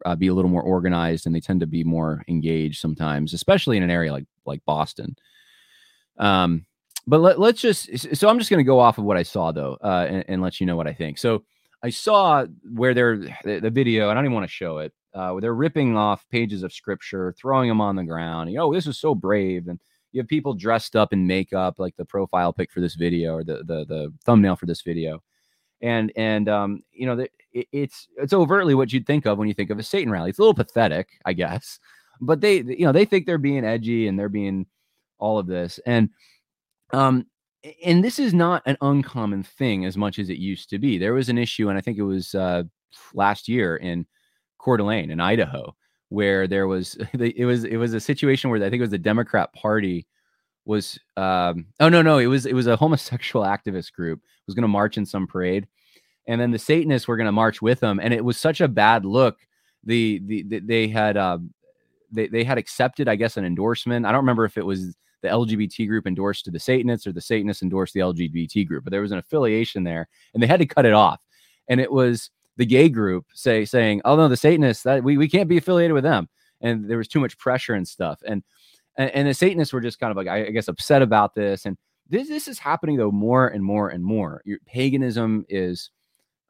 uh, 0.04 0.16
be 0.16 0.28
a 0.28 0.34
little 0.34 0.50
more 0.50 0.62
organized 0.62 1.26
and 1.26 1.34
they 1.34 1.40
tend 1.40 1.60
to 1.60 1.66
be 1.66 1.84
more 1.84 2.22
engaged 2.28 2.80
sometimes, 2.80 3.34
especially 3.34 3.76
in 3.76 3.82
an 3.82 3.90
area 3.90 4.12
like 4.12 4.26
like 4.46 4.64
Boston. 4.64 5.16
Um, 6.18 6.66
but 7.06 7.18
let, 7.18 7.38
us 7.38 7.60
just 7.60 8.16
so 8.16 8.28
I'm 8.28 8.38
just 8.38 8.50
going 8.50 8.58
to 8.58 8.64
go 8.64 8.78
off 8.78 8.98
of 8.98 9.04
what 9.04 9.16
I 9.16 9.22
saw 9.22 9.52
though, 9.52 9.76
uh, 9.82 10.06
and, 10.08 10.24
and, 10.28 10.42
let 10.42 10.60
you 10.60 10.66
know 10.66 10.76
what 10.76 10.86
I 10.86 10.92
think. 10.92 11.18
So 11.18 11.44
I 11.82 11.90
saw 11.90 12.44
where 12.74 12.94
they're 12.94 13.16
the, 13.16 13.60
the 13.60 13.70
video. 13.70 14.10
I 14.10 14.14
don't 14.14 14.24
even 14.24 14.34
want 14.34 14.44
to 14.44 14.52
show 14.52 14.78
it, 14.78 14.92
uh, 15.14 15.38
they're 15.40 15.54
ripping 15.54 15.96
off 15.96 16.26
pages 16.30 16.62
of 16.62 16.72
scripture, 16.72 17.34
throwing 17.38 17.68
them 17.68 17.80
on 17.80 17.96
the 17.96 18.04
ground. 18.04 18.50
You 18.50 18.58
know, 18.58 18.72
this 18.72 18.86
is 18.86 18.98
so 18.98 19.14
brave. 19.14 19.68
And 19.68 19.80
you 20.12 20.20
have 20.20 20.28
people 20.28 20.54
dressed 20.54 20.96
up 20.96 21.12
in 21.12 21.26
makeup, 21.26 21.76
like 21.78 21.96
the 21.96 22.04
profile 22.04 22.52
pic 22.52 22.70
for 22.70 22.80
this 22.80 22.94
video 22.94 23.34
or 23.34 23.44
the 23.44 23.58
the, 23.58 23.84
the 23.86 24.12
thumbnail 24.24 24.56
for 24.56 24.66
this 24.66 24.82
video. 24.82 25.22
And 25.82 26.12
and 26.16 26.48
um, 26.48 26.82
you 26.92 27.06
know, 27.06 27.16
the, 27.16 27.30
it, 27.52 27.66
it's 27.72 28.08
it's 28.16 28.32
overtly 28.32 28.74
what 28.74 28.92
you'd 28.92 29.06
think 29.06 29.26
of 29.26 29.38
when 29.38 29.48
you 29.48 29.54
think 29.54 29.70
of 29.70 29.78
a 29.78 29.82
Satan 29.82 30.12
rally. 30.12 30.30
It's 30.30 30.38
a 30.38 30.42
little 30.42 30.54
pathetic, 30.54 31.08
I 31.24 31.32
guess, 31.32 31.78
but 32.20 32.40
they 32.40 32.56
you 32.56 32.84
know 32.84 32.92
they 32.92 33.04
think 33.04 33.26
they're 33.26 33.38
being 33.38 33.64
edgy 33.64 34.06
and 34.06 34.18
they're 34.18 34.28
being 34.28 34.66
all 35.18 35.38
of 35.38 35.46
this. 35.46 35.80
And 35.86 36.10
um, 36.92 37.26
and 37.84 38.02
this 38.02 38.18
is 38.18 38.34
not 38.34 38.62
an 38.66 38.76
uncommon 38.80 39.42
thing 39.42 39.84
as 39.84 39.96
much 39.96 40.18
as 40.18 40.30
it 40.30 40.38
used 40.38 40.70
to 40.70 40.78
be. 40.78 40.98
There 40.98 41.14
was 41.14 41.28
an 41.28 41.38
issue, 41.38 41.68
and 41.68 41.78
I 41.78 41.80
think 41.80 41.98
it 41.98 42.02
was 42.02 42.34
uh, 42.34 42.64
last 43.14 43.48
year 43.48 43.76
in 43.76 44.06
Coeur 44.62 44.76
d'Alene 44.76 45.10
in 45.10 45.20
Idaho, 45.20 45.74
where 46.08 46.46
there 46.46 46.66
was 46.66 46.96
it 47.12 47.46
was 47.46 47.64
it 47.64 47.76
was 47.76 47.94
a 47.94 48.00
situation 48.00 48.50
where 48.50 48.62
I 48.62 48.70
think 48.70 48.80
it 48.80 48.82
was 48.82 48.90
the 48.90 48.98
Democrat 48.98 49.52
Party 49.52 50.06
was 50.66 50.98
um 51.16 51.66
oh 51.80 51.88
no 51.88 52.02
no 52.02 52.18
it 52.18 52.26
was 52.26 52.44
it 52.44 52.52
was 52.52 52.66
a 52.66 52.76
homosexual 52.76 53.44
activist 53.44 53.92
group 53.92 54.20
was 54.46 54.54
going 54.54 54.62
to 54.62 54.68
march 54.68 54.98
in 54.98 55.06
some 55.06 55.26
parade 55.26 55.66
and 56.28 56.38
then 56.38 56.50
the 56.50 56.58
satanists 56.58 57.08
were 57.08 57.16
going 57.16 57.24
to 57.24 57.32
march 57.32 57.62
with 57.62 57.80
them 57.80 57.98
and 57.98 58.12
it 58.12 58.22
was 58.22 58.36
such 58.36 58.60
a 58.60 58.68
bad 58.68 59.06
look 59.06 59.38
the 59.84 60.20
the, 60.26 60.42
the 60.42 60.58
they 60.60 60.86
had 60.86 61.16
uh, 61.16 61.38
they 62.12 62.28
they 62.28 62.44
had 62.44 62.58
accepted, 62.58 63.08
I 63.08 63.16
guess, 63.16 63.36
an 63.36 63.44
endorsement. 63.44 64.06
I 64.06 64.12
don't 64.12 64.20
remember 64.20 64.44
if 64.44 64.56
it 64.56 64.66
was 64.66 64.96
the 65.22 65.28
LGBT 65.28 65.86
group 65.86 66.06
endorsed 66.06 66.44
to 66.46 66.50
the 66.50 66.58
Satanists 66.58 67.06
or 67.06 67.12
the 67.12 67.20
Satanists 67.20 67.62
endorsed 67.62 67.94
the 67.94 68.00
LGBT 68.00 68.66
group, 68.66 68.84
but 68.84 68.90
there 68.90 69.02
was 69.02 69.12
an 69.12 69.18
affiliation 69.18 69.84
there, 69.84 70.08
and 70.34 70.42
they 70.42 70.46
had 70.46 70.60
to 70.60 70.66
cut 70.66 70.86
it 70.86 70.92
off. 70.92 71.20
And 71.68 71.80
it 71.80 71.92
was 71.92 72.30
the 72.60 72.66
gay 72.66 72.90
group 72.90 73.24
say 73.32 73.64
saying, 73.64 74.02
"Oh 74.04 74.16
no, 74.16 74.28
the 74.28 74.36
Satanists 74.36 74.82
that 74.82 75.02
we 75.02 75.16
we 75.16 75.28
can't 75.28 75.48
be 75.48 75.56
affiliated 75.56 75.94
with 75.94 76.04
them," 76.04 76.28
and 76.60 76.88
there 76.88 76.98
was 76.98 77.08
too 77.08 77.18
much 77.18 77.38
pressure 77.38 77.72
and 77.72 77.88
stuff. 77.88 78.22
And 78.26 78.44
and, 78.96 79.10
and 79.12 79.28
the 79.28 79.32
Satanists 79.32 79.72
were 79.72 79.80
just 79.80 79.98
kind 79.98 80.10
of 80.10 80.18
like, 80.18 80.28
I, 80.28 80.48
I 80.48 80.50
guess, 80.50 80.68
upset 80.68 81.00
about 81.00 81.34
this. 81.34 81.64
And 81.64 81.78
this 82.10 82.28
this 82.28 82.48
is 82.48 82.58
happening 82.58 82.98
though 82.98 83.10
more 83.10 83.48
and 83.48 83.64
more 83.64 83.88
and 83.88 84.04
more. 84.04 84.42
Your 84.44 84.58
paganism 84.66 85.46
is 85.48 85.90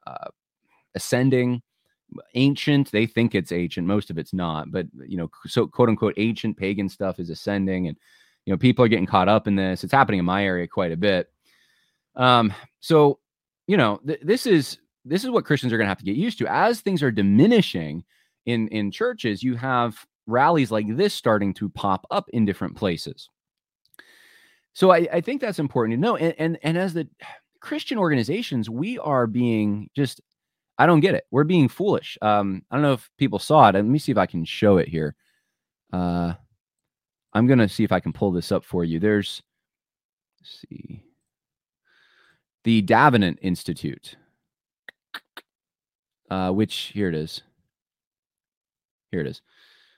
uh, 0.05 0.27
ascending. 0.95 1.61
Ancient 2.35 2.91
they 2.91 3.05
think 3.05 3.33
it's 3.33 3.53
ancient. 3.53 3.87
Most 3.87 4.09
of 4.09 4.17
it's 4.17 4.33
not. 4.33 4.69
But 4.69 4.87
you 5.07 5.15
know 5.15 5.31
so 5.45 5.65
quote 5.65 5.87
unquote 5.87 6.15
ancient 6.17 6.57
pagan 6.57 6.89
stuff 6.89 7.21
is 7.21 7.29
ascending. 7.29 7.87
And 7.87 7.95
you 8.45 8.51
know 8.51 8.57
people 8.57 8.83
are 8.83 8.89
getting 8.89 9.05
caught 9.05 9.29
up 9.29 9.47
in 9.47 9.55
this. 9.55 9.85
It's 9.85 9.93
happening 9.93 10.19
in 10.19 10.25
my 10.25 10.43
area 10.43 10.67
quite 10.67 10.91
a 10.91 10.97
bit. 10.97 11.31
Um 12.17 12.53
so 12.81 13.19
you 13.65 13.77
know 13.77 14.01
th- 14.05 14.19
this 14.21 14.45
is 14.45 14.77
this 15.05 15.23
is 15.23 15.29
what 15.29 15.45
christians 15.45 15.73
are 15.73 15.77
going 15.77 15.85
to 15.85 15.89
have 15.89 15.97
to 15.97 16.05
get 16.05 16.15
used 16.15 16.37
to 16.37 16.47
as 16.47 16.81
things 16.81 17.03
are 17.03 17.11
diminishing 17.11 18.03
in 18.45 18.67
in 18.69 18.91
churches 18.91 19.43
you 19.43 19.55
have 19.55 20.05
rallies 20.27 20.71
like 20.71 20.85
this 20.95 21.13
starting 21.13 21.53
to 21.53 21.69
pop 21.69 22.05
up 22.11 22.29
in 22.29 22.45
different 22.45 22.75
places 22.75 23.29
so 24.73 24.91
i, 24.91 25.07
I 25.11 25.21
think 25.21 25.41
that's 25.41 25.59
important 25.59 25.97
to 25.97 26.01
know 26.01 26.15
and, 26.15 26.35
and 26.37 26.57
and 26.63 26.77
as 26.77 26.93
the 26.93 27.07
christian 27.59 27.97
organizations 27.97 28.69
we 28.69 28.97
are 28.99 29.27
being 29.27 29.89
just 29.95 30.21
I 30.81 30.87
don't 30.87 31.01
get 31.01 31.13
it. 31.13 31.25
We're 31.29 31.43
being 31.43 31.67
foolish. 31.69 32.17
Um, 32.23 32.63
I 32.71 32.75
don't 32.75 32.81
know 32.81 32.93
if 32.93 33.07
people 33.19 33.37
saw 33.37 33.69
it. 33.69 33.75
Let 33.75 33.85
me 33.85 33.99
see 33.99 34.11
if 34.11 34.17
I 34.17 34.25
can 34.25 34.43
show 34.43 34.77
it 34.77 34.87
here. 34.87 35.15
Uh, 35.93 36.33
I'm 37.33 37.45
gonna 37.45 37.69
see 37.69 37.83
if 37.83 37.91
I 37.91 37.99
can 37.99 38.13
pull 38.13 38.31
this 38.31 38.51
up 38.51 38.65
for 38.65 38.83
you. 38.83 38.99
There's, 38.99 39.43
see, 40.43 41.03
the 42.63 42.81
Davenant 42.81 43.37
Institute, 43.43 44.15
uh, 46.31 46.49
which 46.51 46.91
here 46.93 47.09
it 47.09 47.15
is. 47.15 47.41
Here 49.11 49.19
it 49.19 49.27
is. 49.27 49.41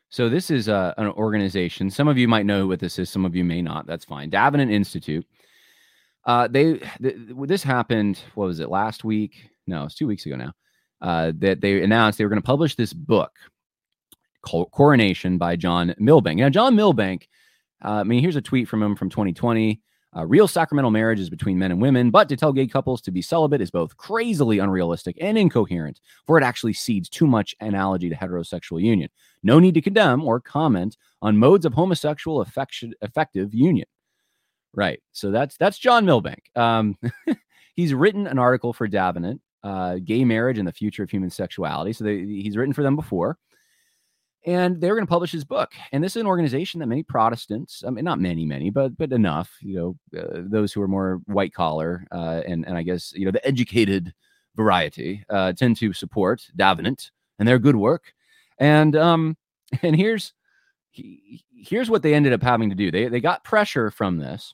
So 0.09 0.29
this 0.29 0.51
is 0.51 0.67
uh, 0.67 0.93
an 0.97 1.07
organization. 1.07 1.89
Some 1.89 2.07
of 2.07 2.17
you 2.17 2.27
might 2.27 2.45
know 2.45 2.67
what 2.67 2.79
this 2.79 2.99
is. 2.99 3.09
Some 3.09 3.25
of 3.25 3.35
you 3.35 3.43
may 3.43 3.61
not. 3.61 3.87
That's 3.87 4.05
fine. 4.05 4.29
Davenant 4.29 4.71
Institute. 4.71 5.25
Uh, 6.25 6.47
they 6.47 6.79
th- 7.01 7.15
this 7.47 7.63
happened. 7.63 8.19
What 8.35 8.47
was 8.47 8.59
it 8.59 8.69
last 8.69 9.03
week? 9.03 9.49
No, 9.67 9.85
it's 9.85 9.95
two 9.95 10.07
weeks 10.07 10.25
ago 10.25 10.35
now 10.35 10.53
uh, 11.01 11.33
that 11.37 11.61
they 11.61 11.83
announced 11.83 12.17
they 12.17 12.25
were 12.25 12.29
going 12.29 12.41
to 12.41 12.45
publish 12.45 12.75
this 12.75 12.93
book 12.93 13.31
Coronation 14.43 15.37
by 15.37 15.55
John 15.55 15.93
Milbank. 15.99 16.39
Now, 16.39 16.49
John 16.49 16.75
Milbank, 16.75 17.29
uh, 17.83 17.91
I 17.91 18.03
mean, 18.03 18.21
here's 18.21 18.35
a 18.35 18.41
tweet 18.41 18.67
from 18.67 18.81
him 18.81 18.95
from 18.95 19.09
2020. 19.09 19.81
Uh, 20.15 20.25
real 20.25 20.47
sacramental 20.47 20.91
marriage 20.91 21.19
is 21.19 21.29
between 21.29 21.57
men 21.57 21.71
and 21.71 21.81
women, 21.81 22.11
but 22.11 22.29
to 22.29 22.35
tell 22.35 22.53
gay 22.53 22.67
couples 22.67 23.01
to 23.01 23.11
be 23.11 23.21
celibate 23.21 23.61
is 23.61 23.71
both 23.71 23.97
crazily 23.97 24.59
unrealistic 24.59 25.17
and 25.19 25.37
incoherent, 25.37 25.99
for 26.27 26.37
it 26.37 26.43
actually 26.43 26.73
cedes 26.73 27.09
too 27.09 27.25
much 27.25 27.55
analogy 27.59 28.09
to 28.09 28.15
heterosexual 28.15 28.81
union. 28.81 29.09
No 29.41 29.59
need 29.59 29.73
to 29.73 29.81
condemn 29.81 30.23
or 30.23 30.39
comment 30.39 30.97
on 31.21 31.37
modes 31.37 31.65
of 31.65 31.73
homosexual 31.73 32.41
affection, 32.41 32.93
effective 33.01 33.53
union. 33.53 33.87
Right. 34.73 35.01
So 35.11 35.31
that's 35.31 35.57
that's 35.57 35.77
John 35.77 36.05
Milbank. 36.05 36.43
Um, 36.55 36.97
he's 37.75 37.93
written 37.93 38.27
an 38.27 38.39
article 38.39 38.73
for 38.73 38.87
Davenant 38.87 39.41
uh, 39.63 39.97
gay 40.03 40.25
marriage 40.25 40.57
and 40.57 40.67
the 40.67 40.73
future 40.73 41.03
of 41.03 41.09
human 41.09 41.29
sexuality. 41.29 41.93
So 41.93 42.03
they, 42.03 42.19
he's 42.19 42.57
written 42.57 42.73
for 42.73 42.83
them 42.83 42.95
before. 42.95 43.37
And 44.45 44.81
they're 44.81 44.95
going 44.95 45.05
to 45.05 45.09
publish 45.09 45.31
his 45.31 45.45
book. 45.45 45.71
And 45.93 46.03
this 46.03 46.17
is 46.17 46.21
an 46.21 46.27
organization 46.27 46.79
that 46.79 46.87
many 46.87 47.01
Protestants, 47.01 47.83
I 47.87 47.89
mean, 47.91 48.03
not 48.03 48.19
many, 48.19 48.45
many, 48.45 48.69
but 48.69 48.97
but 48.97 49.13
enough, 49.13 49.57
you 49.61 49.75
know, 50.13 50.19
uh, 50.19 50.41
those 50.45 50.73
who 50.73 50.81
are 50.81 50.87
more 50.87 51.21
white 51.25 51.53
collar 51.53 52.05
uh, 52.11 52.41
and 52.45 52.65
and 52.67 52.77
I 52.77 52.83
guess 52.83 53.13
you 53.15 53.25
know 53.25 53.31
the 53.31 53.45
educated 53.47 54.13
variety 54.55 55.23
uh, 55.29 55.53
tend 55.53 55.77
to 55.77 55.93
support 55.93 56.45
Davenant 56.55 57.11
and 57.39 57.47
their 57.47 57.59
good 57.59 57.75
work. 57.75 58.13
And 58.59 58.95
um 58.95 59.37
and 59.81 59.95
here's 59.95 60.33
here's 60.91 61.89
what 61.89 62.03
they 62.03 62.13
ended 62.13 62.33
up 62.33 62.43
having 62.43 62.69
to 62.69 62.75
do. 62.75 62.91
They 62.91 63.07
they 63.07 63.21
got 63.21 63.43
pressure 63.43 63.91
from 63.91 64.17
this, 64.17 64.53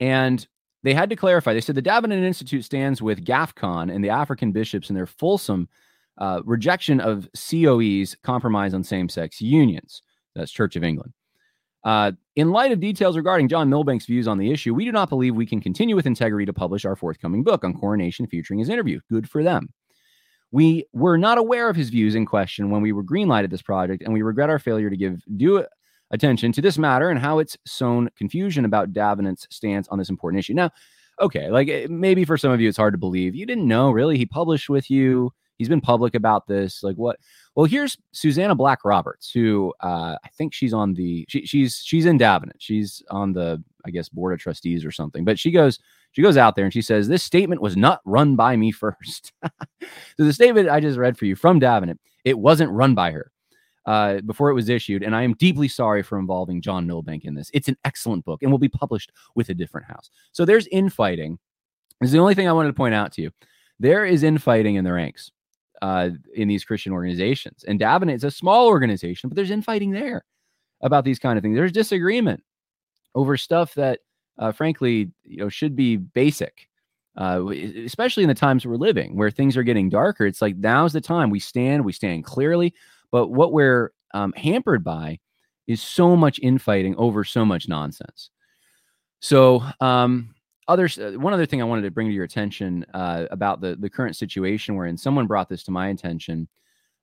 and 0.00 0.46
they 0.82 0.94
had 0.94 1.10
to 1.10 1.16
clarify. 1.16 1.52
They 1.52 1.60
said 1.60 1.74
the 1.74 1.82
Davenant 1.82 2.24
Institute 2.24 2.64
stands 2.64 3.02
with 3.02 3.24
GAFCON 3.24 3.94
and 3.94 4.02
the 4.02 4.10
African 4.10 4.52
bishops 4.52 4.88
in 4.88 4.96
their 4.96 5.06
fulsome 5.06 5.68
uh, 6.20 6.42
rejection 6.44 7.00
of 7.00 7.28
COE's 7.34 8.16
compromise 8.22 8.74
on 8.74 8.84
same 8.84 9.08
sex 9.08 9.40
unions. 9.40 10.02
That's 10.34 10.52
Church 10.52 10.76
of 10.76 10.84
England. 10.84 11.12
Uh, 11.82 12.12
in 12.36 12.50
light 12.50 12.72
of 12.72 12.80
details 12.80 13.16
regarding 13.16 13.48
John 13.48 13.70
Milbank's 13.70 14.04
views 14.04 14.28
on 14.28 14.38
the 14.38 14.52
issue, 14.52 14.74
we 14.74 14.84
do 14.84 14.92
not 14.92 15.08
believe 15.08 15.34
we 15.34 15.46
can 15.46 15.60
continue 15.60 15.96
with 15.96 16.06
integrity 16.06 16.44
to 16.44 16.52
publish 16.52 16.84
our 16.84 16.94
forthcoming 16.94 17.42
book 17.42 17.64
on 17.64 17.74
coronation 17.74 18.26
featuring 18.26 18.58
his 18.58 18.68
interview. 18.68 19.00
Good 19.08 19.28
for 19.28 19.42
them. 19.42 19.72
We 20.52 20.84
were 20.92 21.16
not 21.16 21.38
aware 21.38 21.70
of 21.70 21.76
his 21.76 21.90
views 21.90 22.14
in 22.14 22.26
question 22.26 22.70
when 22.70 22.82
we 22.82 22.92
were 22.92 23.04
greenlighted 23.04 23.50
this 23.50 23.62
project, 23.62 24.02
and 24.02 24.12
we 24.12 24.22
regret 24.22 24.50
our 24.50 24.58
failure 24.58 24.90
to 24.90 24.96
give 24.96 25.22
due 25.36 25.64
attention 26.10 26.52
to 26.52 26.60
this 26.60 26.76
matter 26.76 27.08
and 27.08 27.20
how 27.20 27.38
it's 27.38 27.56
sown 27.66 28.10
confusion 28.16 28.64
about 28.64 28.92
Davenant's 28.92 29.46
stance 29.50 29.88
on 29.88 29.98
this 29.98 30.10
important 30.10 30.40
issue. 30.40 30.54
Now, 30.54 30.70
okay, 31.20 31.50
like 31.50 31.68
eh, 31.68 31.86
maybe 31.88 32.24
for 32.24 32.36
some 32.36 32.50
of 32.50 32.60
you 32.60 32.68
it's 32.68 32.76
hard 32.76 32.94
to 32.94 32.98
believe. 32.98 33.34
You 33.34 33.46
didn't 33.46 33.68
know, 33.68 33.90
really. 33.90 34.18
He 34.18 34.26
published 34.26 34.68
with 34.68 34.90
you. 34.90 35.32
He's 35.60 35.68
been 35.68 35.82
public 35.82 36.14
about 36.14 36.46
this. 36.46 36.82
Like 36.82 36.96
what? 36.96 37.18
Well, 37.54 37.66
here's 37.66 37.94
Susannah 38.12 38.54
Black 38.54 38.82
Roberts, 38.82 39.30
who 39.30 39.74
uh, 39.80 40.16
I 40.24 40.28
think 40.38 40.54
she's 40.54 40.72
on 40.72 40.94
the 40.94 41.26
she, 41.28 41.44
she's 41.44 41.82
she's 41.84 42.06
in 42.06 42.16
Davenant. 42.16 42.62
She's 42.62 43.02
on 43.10 43.34
the 43.34 43.62
I 43.84 43.90
guess 43.90 44.08
board 44.08 44.32
of 44.32 44.38
trustees 44.38 44.86
or 44.86 44.90
something. 44.90 45.22
But 45.22 45.38
she 45.38 45.50
goes 45.50 45.78
she 46.12 46.22
goes 46.22 46.38
out 46.38 46.56
there 46.56 46.64
and 46.64 46.72
she 46.72 46.80
says 46.80 47.08
this 47.08 47.22
statement 47.22 47.60
was 47.60 47.76
not 47.76 48.00
run 48.06 48.36
by 48.36 48.56
me 48.56 48.72
first. 48.72 49.34
so 49.42 49.50
the 50.16 50.32
statement 50.32 50.70
I 50.70 50.80
just 50.80 50.98
read 50.98 51.18
for 51.18 51.26
you 51.26 51.36
from 51.36 51.58
Davenant, 51.58 52.00
it 52.24 52.38
wasn't 52.38 52.70
run 52.70 52.94
by 52.94 53.10
her 53.10 53.30
uh, 53.84 54.22
before 54.22 54.48
it 54.48 54.54
was 54.54 54.70
issued. 54.70 55.02
And 55.02 55.14
I 55.14 55.24
am 55.24 55.34
deeply 55.34 55.68
sorry 55.68 56.02
for 56.02 56.18
involving 56.18 56.62
John 56.62 56.86
Milbank 56.86 57.26
in 57.26 57.34
this. 57.34 57.50
It's 57.52 57.68
an 57.68 57.76
excellent 57.84 58.24
book 58.24 58.42
and 58.42 58.50
will 58.50 58.58
be 58.58 58.70
published 58.70 59.12
with 59.34 59.50
a 59.50 59.54
different 59.54 59.88
house. 59.88 60.08
So 60.32 60.46
there's 60.46 60.68
infighting. 60.68 61.38
This 62.00 62.08
is 62.08 62.12
the 62.12 62.18
only 62.18 62.34
thing 62.34 62.48
I 62.48 62.54
wanted 62.54 62.68
to 62.68 62.74
point 62.74 62.94
out 62.94 63.12
to 63.12 63.20
you. 63.20 63.30
There 63.78 64.06
is 64.06 64.22
infighting 64.22 64.76
in 64.76 64.84
the 64.84 64.92
ranks 64.94 65.32
uh, 65.82 66.10
in 66.34 66.48
these 66.48 66.64
Christian 66.64 66.92
organizations. 66.92 67.64
And 67.64 67.78
Davenant 67.78 68.16
is 68.16 68.24
a 68.24 68.30
small 68.30 68.66
organization, 68.68 69.28
but 69.28 69.36
there's 69.36 69.50
infighting 69.50 69.90
there 69.90 70.24
about 70.82 71.04
these 71.04 71.18
kind 71.18 71.38
of 71.38 71.42
things. 71.42 71.56
There's 71.56 71.72
disagreement 71.72 72.42
over 73.14 73.36
stuff 73.36 73.74
that, 73.74 74.00
uh, 74.38 74.52
frankly, 74.52 75.10
you 75.24 75.38
know, 75.38 75.48
should 75.48 75.76
be 75.76 75.96
basic. 75.96 76.66
Uh, 77.16 77.48
especially 77.84 78.22
in 78.22 78.28
the 78.28 78.34
times 78.34 78.64
we're 78.64 78.76
living 78.76 79.16
where 79.16 79.32
things 79.32 79.56
are 79.56 79.64
getting 79.64 79.88
darker 79.88 80.26
it's 80.26 80.40
like 80.40 80.56
now's 80.56 80.92
the 80.92 81.00
time 81.00 81.28
we 81.28 81.40
stand 81.40 81.84
we 81.84 81.92
stand 81.92 82.24
clearly 82.24 82.72
but 83.10 83.32
what 83.32 83.52
we're 83.52 83.90
um, 84.14 84.32
hampered 84.36 84.84
by 84.84 85.18
is 85.66 85.80
so 85.80 86.16
much 86.16 86.40
infighting 86.42 86.96
over 86.96 87.24
so 87.24 87.44
much 87.44 87.68
nonsense. 87.68 88.30
So, 89.20 89.62
um, 89.80 90.34
others, 90.68 90.98
uh, 90.98 91.12
one 91.16 91.32
other 91.32 91.46
thing 91.46 91.60
I 91.60 91.64
wanted 91.64 91.82
to 91.82 91.90
bring 91.90 92.08
to 92.08 92.12
your 92.14 92.24
attention 92.24 92.84
uh, 92.94 93.26
about 93.30 93.60
the 93.60 93.76
the 93.76 93.90
current 93.90 94.16
situation 94.16 94.76
wherein 94.76 94.96
someone 94.96 95.26
brought 95.26 95.48
this 95.48 95.62
to 95.64 95.70
my 95.70 95.88
attention. 95.88 96.48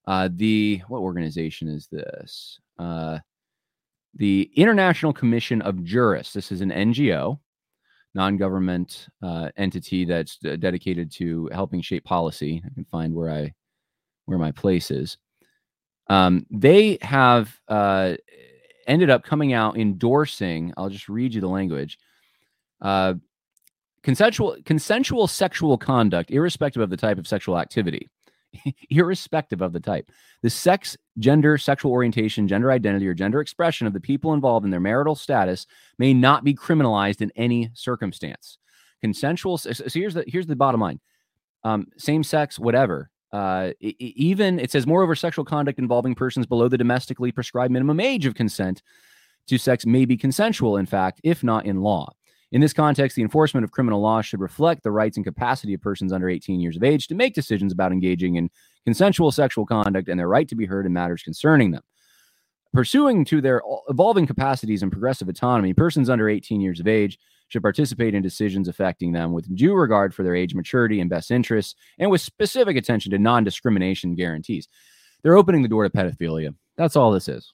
Uh, 0.05 0.29
the 0.31 0.81
what 0.87 0.99
organization 0.99 1.67
is 1.67 1.87
this? 1.87 2.59
Uh, 2.79 3.19
the 4.15 4.49
International 4.55 5.13
Commission 5.13 5.61
of 5.61 5.83
Jurists. 5.83 6.33
This 6.33 6.51
is 6.51 6.61
an 6.61 6.71
NGO, 6.71 7.39
non-government 8.15 9.07
uh, 9.21 9.49
entity 9.57 10.05
that's 10.05 10.37
dedicated 10.37 11.11
to 11.13 11.49
helping 11.51 11.81
shape 11.81 12.03
policy. 12.03 12.63
I 12.65 12.73
can 12.73 12.85
find 12.85 13.13
where 13.13 13.29
I 13.29 13.53
where 14.25 14.37
my 14.37 14.51
place 14.51 14.91
is. 14.91 15.17
Um, 16.09 16.45
they 16.49 16.97
have 17.01 17.53
uh, 17.67 18.13
ended 18.87 19.09
up 19.09 19.23
coming 19.23 19.53
out 19.53 19.77
endorsing. 19.77 20.73
I'll 20.77 20.89
just 20.89 21.09
read 21.09 21.33
you 21.33 21.41
the 21.41 21.47
language. 21.47 21.99
Uh, 22.81 23.15
consensual 24.03 24.57
consensual 24.65 25.27
sexual 25.27 25.77
conduct, 25.77 26.31
irrespective 26.31 26.81
of 26.81 26.89
the 26.89 26.97
type 26.97 27.17
of 27.17 27.27
sexual 27.27 27.59
activity, 27.59 28.09
irrespective 28.89 29.61
of 29.61 29.73
the 29.73 29.79
type, 29.79 30.09
the 30.41 30.49
sex, 30.49 30.97
gender, 31.19 31.57
sexual 31.57 31.91
orientation, 31.91 32.47
gender 32.47 32.71
identity, 32.71 33.07
or 33.07 33.13
gender 33.13 33.41
expression 33.41 33.87
of 33.87 33.93
the 33.93 33.99
people 33.99 34.33
involved 34.33 34.65
in 34.65 34.71
their 34.71 34.79
marital 34.79 35.15
status 35.15 35.67
may 35.97 36.13
not 36.13 36.43
be 36.43 36.53
criminalized 36.53 37.21
in 37.21 37.31
any 37.35 37.69
circumstance. 37.73 38.57
Consensual. 39.01 39.57
So 39.57 39.71
here's 39.93 40.13
the 40.13 40.23
here's 40.27 40.47
the 40.47 40.55
bottom 40.55 40.81
line. 40.81 40.99
Um, 41.63 41.87
same 41.97 42.23
sex, 42.23 42.57
whatever 42.57 43.09
uh, 43.31 43.71
even 43.79 44.59
it 44.59 44.71
says, 44.71 44.87
moreover, 44.87 45.15
sexual 45.15 45.43
conduct 45.43 45.79
involving 45.79 46.15
persons 46.15 46.45
below 46.45 46.67
the 46.67 46.77
domestically 46.77 47.31
prescribed 47.31 47.71
minimum 47.71 47.99
age 47.99 48.25
of 48.25 48.35
consent 48.35 48.81
to 49.47 49.57
sex 49.57 49.85
may 49.85 50.05
be 50.05 50.17
consensual, 50.17 50.77
in 50.77 50.85
fact, 50.85 51.19
if 51.23 51.43
not 51.43 51.65
in 51.65 51.81
law. 51.81 52.09
In 52.51 52.61
this 52.61 52.73
context, 52.73 53.15
the 53.15 53.21
enforcement 53.21 53.65
of 53.65 53.71
criminal 53.71 54.01
law 54.01 54.21
should 54.21 54.39
reflect 54.39 54.83
the 54.83 54.91
rights 54.91 55.17
and 55.17 55.25
capacity 55.25 55.73
of 55.73 55.81
persons 55.81 56.13
under 56.13 56.29
18 56.29 56.61
years 56.61 56.77
of 56.77 56.83
age 56.83 57.07
to 57.07 57.15
make 57.15 57.33
decisions 57.33 57.73
about 57.73 57.91
engaging 57.91 58.35
in 58.35 58.49
consensual 58.85 59.31
sexual 59.31 59.65
conduct 59.65 60.07
and 60.07 60.17
their 60.17 60.29
right 60.29 60.47
to 60.47 60.55
be 60.55 60.65
heard 60.65 60.85
in 60.85 60.93
matters 60.93 61.23
concerning 61.23 61.71
them. 61.71 61.83
Pursuing 62.73 63.25
to 63.25 63.41
their 63.41 63.61
evolving 63.89 64.25
capacities 64.27 64.81
and 64.81 64.91
progressive 64.91 65.27
autonomy, 65.27 65.73
persons 65.73 66.09
under 66.09 66.29
18 66.29 66.61
years 66.61 66.79
of 66.79 66.87
age 66.87 67.17
should 67.49 67.61
participate 67.61 68.13
in 68.13 68.21
decisions 68.21 68.67
affecting 68.67 69.11
them 69.11 69.33
with 69.33 69.53
due 69.55 69.73
regard 69.73 70.13
for 70.13 70.23
their 70.23 70.35
age 70.35 70.53
maturity 70.53 70.99
and 70.99 71.09
best 71.09 71.31
interests, 71.31 71.75
and 71.97 72.11
with 72.11 72.21
specific 72.21 72.77
attention 72.77 73.11
to 73.11 73.17
non 73.17 73.43
discrimination 73.43 74.15
guarantees. 74.15 74.67
They're 75.23 75.37
opening 75.37 75.63
the 75.63 75.69
door 75.69 75.83
to 75.83 75.89
pedophilia. 75.89 76.55
That's 76.77 76.95
all 76.95 77.11
this 77.11 77.27
is. 77.27 77.53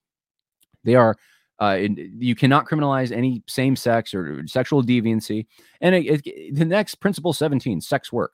They 0.84 0.96
are. 0.96 1.16
Uh, 1.60 1.80
you 2.18 2.36
cannot 2.36 2.66
criminalize 2.68 3.12
any 3.12 3.44
same 3.48 3.76
sex 3.76 4.14
or 4.14 4.46
sexual 4.48 4.84
deviancy. 4.84 5.46
And 5.82 5.96
it, 5.96 6.26
it, 6.26 6.56
the 6.56 6.66
next 6.66 6.96
principle 6.96 7.34
17, 7.34 7.80
sex 7.82 8.12
work. 8.12 8.34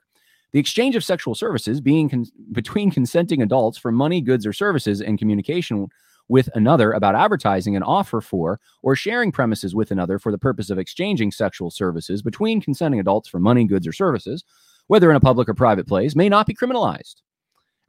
The 0.52 0.58
exchange 0.58 0.96
of 0.96 1.04
sexual 1.04 1.34
services 1.34 1.80
being 1.80 2.08
con- 2.08 2.26
between 2.52 2.90
consenting 2.90 3.42
adults 3.42 3.78
for 3.78 3.92
money, 3.92 4.20
goods, 4.20 4.46
or 4.46 4.52
services 4.52 5.00
and 5.00 5.18
communication 5.18 5.88
with 6.28 6.48
another 6.54 6.92
about 6.92 7.16
advertising 7.16 7.76
an 7.76 7.82
offer 7.82 8.20
for 8.20 8.60
or 8.82 8.94
sharing 8.96 9.32
premises 9.32 9.74
with 9.74 9.90
another 9.90 10.18
for 10.18 10.30
the 10.32 10.38
purpose 10.38 10.70
of 10.70 10.78
exchanging 10.78 11.30
sexual 11.30 11.70
services 11.70 12.22
between 12.22 12.60
consenting 12.60 13.00
adults 13.00 13.28
for 13.28 13.40
money, 13.40 13.64
goods, 13.64 13.86
or 13.86 13.92
services, 13.92 14.44
whether 14.86 15.10
in 15.10 15.16
a 15.16 15.20
public 15.20 15.48
or 15.48 15.54
private 15.54 15.86
place, 15.86 16.16
may 16.16 16.28
not 16.28 16.46
be 16.46 16.54
criminalized, 16.54 17.16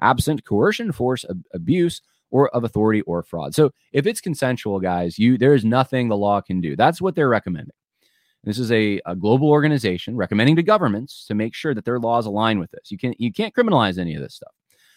absent 0.01 0.43
coercion, 0.43 0.91
force, 0.91 1.23
ab- 1.29 1.45
abuse, 1.53 2.01
or 2.32 2.49
of 2.55 2.63
authority 2.63 3.01
or 3.01 3.21
fraud. 3.23 3.53
So 3.53 3.71
if 3.93 4.07
it's 4.07 4.21
consensual, 4.21 4.79
guys, 4.79 5.19
you 5.19 5.38
there 5.38 5.53
is 5.53 5.63
nothing 5.63 6.07
the 6.09 6.17
law 6.17 6.41
can 6.41 6.61
do. 6.61 6.75
That's 6.75 7.01
what 7.01 7.15
they're 7.15 7.29
recommending. 7.29 7.75
This 8.43 8.57
is 8.57 8.71
a, 8.71 8.99
a 9.05 9.15
global 9.15 9.49
organization 9.49 10.15
recommending 10.15 10.55
to 10.55 10.63
governments 10.63 11.25
to 11.27 11.36
make 11.36 11.53
sure 11.53 11.75
that 11.75 11.86
their 11.86 11.99
laws 11.99 12.25
align 12.25 12.57
with 12.59 12.71
this. 12.71 12.89
You 12.89 12.97
can 12.97 13.13
you 13.19 13.32
can't 13.32 13.53
criminalize 13.53 13.99
any 13.99 14.15
of 14.15 14.21
this 14.21 14.36
stuff. 14.36 14.53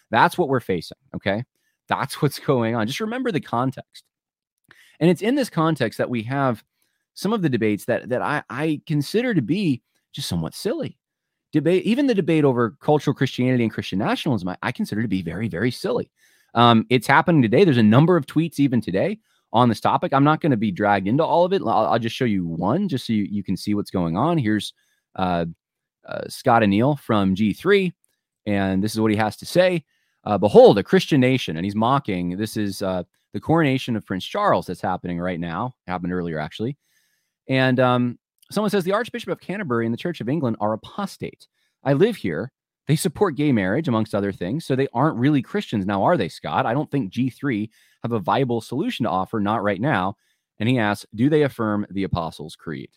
That's 0.09 0.37
what 0.37 0.49
we're 0.49 0.59
facing. 0.59 0.97
Okay. 1.15 1.43
That's 1.87 2.21
what's 2.21 2.39
going 2.39 2.75
on. 2.75 2.87
Just 2.87 2.99
remember 2.99 3.31
the 3.31 3.41
context. 3.41 4.03
And 4.99 5.09
it's 5.09 5.21
in 5.21 5.35
this 5.35 5.49
context 5.49 5.97
that 5.97 6.09
we 6.09 6.23
have 6.23 6.63
some 7.13 7.33
of 7.33 7.41
the 7.41 7.49
debates 7.49 7.85
that 7.85 8.09
that 8.09 8.21
I, 8.21 8.43
I 8.49 8.81
consider 8.87 9.33
to 9.33 9.41
be 9.41 9.81
just 10.11 10.27
somewhat 10.27 10.55
silly. 10.55 10.97
Debate, 11.51 11.83
even 11.83 12.07
the 12.07 12.15
debate 12.15 12.43
over 12.43 12.71
cultural 12.81 13.13
Christianity 13.13 13.63
and 13.63 13.71
Christian 13.71 13.99
nationalism, 13.99 14.49
I, 14.49 14.57
I 14.61 14.71
consider 14.71 15.01
to 15.01 15.07
be 15.07 15.21
very, 15.21 15.47
very 15.47 15.71
silly. 15.71 16.11
Um, 16.55 16.85
it's 16.89 17.07
happening 17.07 17.41
today. 17.41 17.63
There's 17.63 17.77
a 17.77 17.83
number 17.83 18.17
of 18.17 18.25
tweets 18.25 18.59
even 18.59 18.81
today 18.81 19.19
on 19.53 19.69
this 19.69 19.79
topic. 19.79 20.13
I'm 20.13 20.23
not 20.23 20.41
going 20.41 20.51
to 20.51 20.57
be 20.57 20.71
dragged 20.71 21.07
into 21.07 21.23
all 21.23 21.45
of 21.45 21.53
it. 21.53 21.61
I'll, 21.61 21.69
I'll, 21.69 21.99
just 21.99 22.15
show 22.15 22.25
you 22.25 22.47
one 22.47 22.89
just 22.89 23.05
so 23.05 23.13
you, 23.13 23.23
you 23.29 23.43
can 23.43 23.55
see 23.55 23.75
what's 23.75 23.91
going 23.91 24.17
on. 24.17 24.37
Here's 24.37 24.73
uh, 25.15 25.45
uh, 26.07 26.21
Scott 26.27 26.61
Aniol 26.61 26.99
from 26.99 27.35
G3, 27.35 27.93
and 28.45 28.83
this 28.83 28.93
is 28.93 28.99
what 28.99 29.11
he 29.11 29.17
has 29.17 29.37
to 29.37 29.45
say 29.45 29.83
uh, 30.25 30.37
behold, 30.37 30.77
a 30.77 30.83
Christian 30.83 31.21
nation. 31.21 31.55
And 31.55 31.65
he's 31.65 31.75
mocking 31.75 32.37
this 32.37 32.57
is 32.57 32.81
uh, 32.81 33.03
the 33.33 33.39
coronation 33.39 33.95
of 33.95 34.05
Prince 34.05 34.25
Charles 34.25 34.65
that's 34.65 34.81
happening 34.81 35.19
right 35.19 35.39
now, 35.39 35.75
happened 35.87 36.13
earlier, 36.13 36.39
actually. 36.39 36.77
And 37.47 37.79
um, 37.79 38.19
someone 38.51 38.71
says 38.71 38.83
the 38.83 38.93
Archbishop 38.93 39.29
of 39.29 39.39
Canterbury 39.39 39.85
and 39.85 39.93
the 39.93 39.97
Church 39.97 40.21
of 40.21 40.29
England 40.29 40.57
are 40.59 40.73
apostate. 40.73 41.47
I 41.83 41.93
live 41.93 42.15
here. 42.15 42.51
They 42.87 42.95
support 42.95 43.35
gay 43.35 43.51
marriage, 43.51 43.87
amongst 43.87 44.13
other 44.13 44.31
things. 44.31 44.65
So 44.65 44.75
they 44.75 44.87
aren't 44.93 45.17
really 45.17 45.41
Christians 45.41 45.85
now, 45.85 46.03
are 46.03 46.17
they, 46.17 46.29
Scott? 46.29 46.65
I 46.65 46.73
don't 46.73 46.89
think 46.89 47.11
G3 47.11 47.69
have 48.03 48.11
a 48.11 48.19
viable 48.19 48.61
solution 48.61 49.05
to 49.05 49.09
offer, 49.09 49.39
not 49.39 49.63
right 49.63 49.81
now. 49.81 50.17
And 50.59 50.69
he 50.69 50.77
asks, 50.77 51.05
do 51.15 51.29
they 51.29 51.43
affirm 51.43 51.85
the 51.89 52.03
Apostles' 52.03 52.55
Creed? 52.55 52.89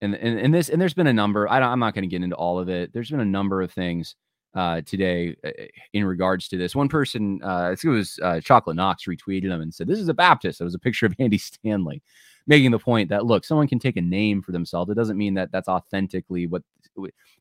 And, 0.00 0.14
and, 0.14 0.38
and 0.38 0.54
this 0.54 0.68
and 0.68 0.80
there's 0.80 0.94
been 0.94 1.06
a 1.06 1.12
number. 1.12 1.48
I 1.48 1.60
am 1.60 1.78
not 1.78 1.94
going 1.94 2.02
to 2.02 2.08
get 2.08 2.22
into 2.22 2.36
all 2.36 2.58
of 2.58 2.68
it. 2.68 2.92
There's 2.92 3.10
been 3.10 3.20
a 3.20 3.24
number 3.24 3.62
of 3.62 3.72
things 3.72 4.14
uh, 4.54 4.80
today 4.86 5.36
uh, 5.44 5.50
in 5.92 6.04
regards 6.04 6.48
to 6.48 6.56
this. 6.56 6.74
One 6.74 6.88
person, 6.88 7.40
uh, 7.42 7.70
I 7.70 7.76
think 7.76 7.84
it 7.84 7.88
was 7.90 8.18
uh, 8.22 8.40
Chocolate 8.40 8.76
Knox, 8.76 9.04
retweeted 9.04 9.44
him 9.44 9.60
and 9.60 9.72
said, 9.72 9.86
"This 9.86 9.98
is 9.98 10.08
a 10.08 10.14
Baptist." 10.14 10.60
It 10.60 10.64
was 10.64 10.74
a 10.74 10.78
picture 10.78 11.06
of 11.06 11.14
Andy 11.18 11.38
Stanley, 11.38 12.02
making 12.46 12.72
the 12.72 12.78
point 12.78 13.08
that 13.10 13.26
look, 13.26 13.44
someone 13.44 13.68
can 13.68 13.78
take 13.78 13.96
a 13.96 14.02
name 14.02 14.42
for 14.42 14.52
themselves. 14.52 14.90
It 14.90 14.96
doesn't 14.96 15.18
mean 15.18 15.34
that 15.34 15.52
that's 15.52 15.68
authentically 15.68 16.46
what 16.46 16.62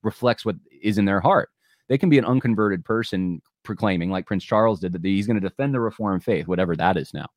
reflects 0.04 0.46
what 0.46 0.56
is 0.82 0.98
in 0.98 1.06
their 1.06 1.20
heart. 1.20 1.50
They 1.88 1.98
can 1.98 2.10
be 2.10 2.18
an 2.18 2.26
unconverted 2.26 2.84
person 2.84 3.42
proclaiming, 3.64 4.10
like 4.10 4.26
Prince 4.26 4.44
Charles 4.44 4.80
did, 4.80 4.94
that 4.94 5.04
he's 5.04 5.28
going 5.28 5.40
to 5.40 5.48
defend 5.48 5.74
the 5.74 5.80
Reformed 5.80 6.24
faith, 6.24 6.48
whatever 6.48 6.76
that 6.76 6.98
is 6.98 7.14
now. 7.14 7.28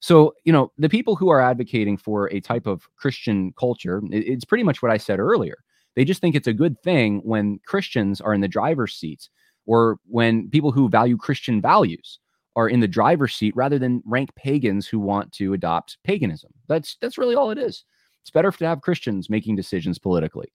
So, 0.00 0.34
you 0.44 0.52
know, 0.52 0.72
the 0.78 0.88
people 0.88 1.14
who 1.14 1.28
are 1.28 1.40
advocating 1.40 1.98
for 1.98 2.32
a 2.32 2.40
type 2.40 2.66
of 2.66 2.88
Christian 2.96 3.52
culture, 3.58 4.02
it's 4.10 4.46
pretty 4.46 4.64
much 4.64 4.80
what 4.82 4.90
I 4.90 4.96
said 4.96 5.20
earlier. 5.20 5.58
They 5.94 6.04
just 6.04 6.20
think 6.20 6.34
it's 6.34 6.46
a 6.46 6.54
good 6.54 6.80
thing 6.82 7.20
when 7.24 7.60
Christians 7.66 8.20
are 8.20 8.32
in 8.32 8.40
the 8.40 8.48
driver's 8.48 8.94
seat 8.94 9.28
or 9.66 9.98
when 10.06 10.48
people 10.48 10.72
who 10.72 10.88
value 10.88 11.18
Christian 11.18 11.60
values 11.60 12.18
are 12.56 12.68
in 12.68 12.80
the 12.80 12.88
driver's 12.88 13.34
seat 13.34 13.54
rather 13.54 13.78
than 13.78 14.02
rank 14.06 14.34
pagans 14.36 14.86
who 14.86 14.98
want 14.98 15.32
to 15.32 15.52
adopt 15.52 15.98
paganism. 16.04 16.50
That's 16.68 16.96
that's 17.00 17.18
really 17.18 17.34
all 17.34 17.50
it 17.50 17.58
is. 17.58 17.84
It's 18.22 18.30
better 18.30 18.50
to 18.50 18.66
have 18.66 18.80
Christians 18.80 19.30
making 19.30 19.56
decisions 19.56 19.98
politically. 19.98 20.52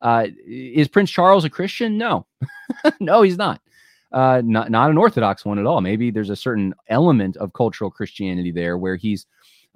Uh, 0.00 0.26
is 0.46 0.88
Prince 0.88 1.10
Charles 1.10 1.44
a 1.44 1.50
Christian? 1.50 1.98
No, 1.98 2.26
no, 3.00 3.22
he's 3.22 3.36
not. 3.38 3.60
Uh, 4.10 4.40
not 4.44 4.70
not 4.70 4.90
an 4.90 4.96
Orthodox 4.96 5.44
one 5.44 5.58
at 5.58 5.66
all. 5.66 5.80
Maybe 5.80 6.10
there's 6.10 6.30
a 6.30 6.36
certain 6.36 6.74
element 6.88 7.36
of 7.36 7.52
cultural 7.52 7.90
Christianity 7.90 8.50
there 8.50 8.78
where 8.78 8.96
he's, 8.96 9.26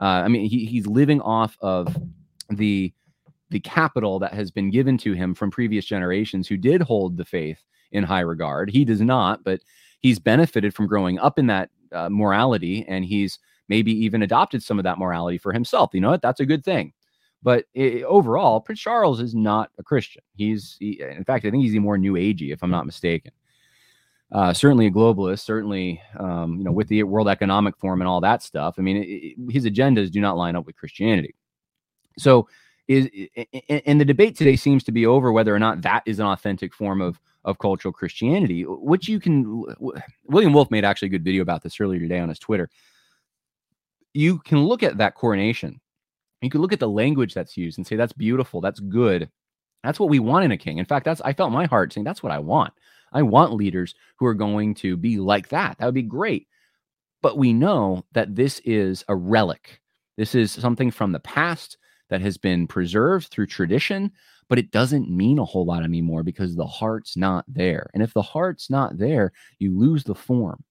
uh, 0.01 0.05
I 0.25 0.29
mean, 0.29 0.49
he, 0.49 0.65
he's 0.65 0.87
living 0.87 1.21
off 1.21 1.59
of 1.61 1.95
the 2.49 2.93
the 3.51 3.61
capital 3.61 4.19
that 4.19 4.33
has 4.33 4.51
been 4.51 4.71
given 4.71 4.97
to 4.99 5.13
him 5.13 5.35
from 5.35 5.51
previous 5.51 5.85
generations 5.85 6.49
who 6.49 6.57
did 6.57 6.81
hold 6.81 7.17
the 7.17 7.25
faith 7.25 7.63
in 7.93 8.03
high 8.03 8.21
regard. 8.21 8.71
He 8.71 8.85
does 8.85 9.03
not, 9.03 9.45
but 9.45 9.61
he's 10.01 10.19
benefited 10.19 10.75
from 10.75 10.87
growing 10.87 11.19
up 11.19 11.39
in 11.39 11.47
that 11.49 11.69
uh, 11.93 12.09
morality 12.09 12.85
and 12.89 13.05
he's 13.05 13.39
maybe 13.69 13.93
even 13.93 14.23
adopted 14.23 14.63
some 14.63 14.79
of 14.79 14.85
that 14.85 14.99
morality 14.99 15.39
for 15.39 15.53
himself. 15.53 15.91
You 15.93 16.01
know 16.01 16.11
what? 16.11 16.23
That's 16.23 16.41
a 16.41 16.47
good 16.47 16.65
thing. 16.65 16.93
But 17.43 17.65
it, 17.75 18.05
overall, 18.05 18.61
Prince 18.61 18.81
Charles 18.81 19.21
is 19.21 19.35
not 19.35 19.71
a 19.79 19.83
Christian. 19.83 20.23
He's, 20.35 20.77
he, 20.79 21.03
in 21.03 21.25
fact, 21.25 21.45
I 21.45 21.51
think 21.51 21.63
he's 21.63 21.73
even 21.73 21.83
more 21.83 21.99
New 21.99 22.15
Agey, 22.15 22.53
if 22.53 22.63
I'm 22.63 22.71
not 22.71 22.87
mistaken. 22.87 23.33
Uh, 24.31 24.55
certainly 24.55 24.87
a 24.87 24.91
globalist, 24.91 25.41
certainly, 25.41 26.01
um, 26.19 26.57
you 26.57 26.65
know, 26.65 26.73
with 26.73 26.89
the 26.89 27.03
World 27.03 27.29
Economic 27.29 27.77
Forum 27.77 28.01
and 28.01 28.09
all 28.09 28.21
that 28.21 28.43
stuff. 28.43 28.77
I 28.79 28.83
mean, 28.83 28.97
it, 28.97 29.07
it, 29.07 29.53
his 29.53 29.67
agendas 29.67 30.11
do 30.11 30.21
not 30.21 30.39
line 30.39 30.57
up 30.57 30.65
with 30.65 30.77
Christianity. 30.77 31.35
So 32.19 32.49
is 32.89 33.09
and 33.69 34.01
the 34.01 34.05
debate 34.05 34.37
today 34.37 34.57
seems 34.57 34.85
to 34.85 34.93
be 34.93 35.07
over 35.07 35.33
whether 35.33 35.55
or 35.55 35.59
not 35.59 35.83
that 35.83 36.03
is 36.07 36.19
an 36.19 36.27
authentic 36.27 36.75
form 36.75 37.01
of 37.01 37.21
of 37.45 37.59
cultural 37.59 37.93
Christianity, 37.93 38.63
which 38.63 39.09
you 39.09 39.21
can. 39.21 39.65
William 40.25 40.53
Wolfe 40.53 40.71
made 40.71 40.85
actually 40.85 41.07
a 41.07 41.11
good 41.11 41.25
video 41.25 41.43
about 41.43 41.63
this 41.63 41.81
earlier 41.81 42.01
today 42.01 42.19
on 42.19 42.29
his 42.29 42.39
Twitter. 42.39 42.71
You 44.15 44.39
can 44.39 44.65
look 44.65 44.83
at 44.83 44.99
that 44.99 45.15
coronation. 45.15 45.81
You 46.43 46.51
could 46.51 46.61
look 46.61 46.73
at 46.73 46.81
the 46.81 46.89
language 46.89 47.35
that's 47.35 47.57
used 47.57 47.79
and 47.79 47.87
say 47.87 47.97
that's 47.97 48.13
beautiful, 48.13 48.61
that's 48.61 48.81
good, 48.81 49.31
that's 49.85 50.01
what 50.01 50.11
we 50.11 50.19
want 50.19 50.45
in 50.45 50.53
a 50.53 50.57
king. 50.59 50.79
In 50.79 50.85
fact, 50.85 51.05
that's 51.05 51.21
I 51.23 51.33
felt 51.33 51.53
my 51.53 51.67
heart 51.67 51.93
saying 51.93 52.05
that's 52.05 52.23
what 52.23 52.33
I 52.33 52.39
want. 52.39 52.73
I 53.13 53.23
want 53.23 53.53
leaders 53.53 53.95
who 54.19 54.27
are 54.27 54.35
going 54.35 54.75
to 54.77 54.97
be 54.97 55.19
like 55.19 55.49
that. 55.49 55.79
That 55.79 55.87
would 55.87 55.95
be 55.95 56.03
great. 56.03 56.49
But 57.21 57.39
we 57.39 57.53
know 57.53 58.05
that 58.13 58.35
this 58.35 58.61
is 58.65 59.05
a 59.09 59.15
relic. 59.15 59.81
This 60.17 60.35
is 60.35 60.51
something 60.51 60.91
from 60.91 61.13
the 61.13 61.21
past 61.21 61.79
that 62.11 62.21
has 62.21 62.37
been 62.37 62.67
preserved 62.67 63.29
through 63.29 63.47
tradition, 63.47 64.11
but 64.49 64.59
it 64.59 64.71
doesn't 64.71 65.11
mean 65.11 65.39
a 65.39 65.45
whole 65.45 65.65
lot 65.65 65.85
anymore 65.85 66.23
because 66.23 66.57
the 66.57 66.67
heart's 66.67 67.17
not 67.17 67.45
there. 67.49 67.91
And 67.95 68.03
if 68.03 68.13
the 68.13 68.23
heart's 68.23 68.69
not 68.69 68.99
there, 68.99 69.33
you 69.59 69.79
lose 69.79 70.05
the 70.05 70.15
form. 70.15 70.65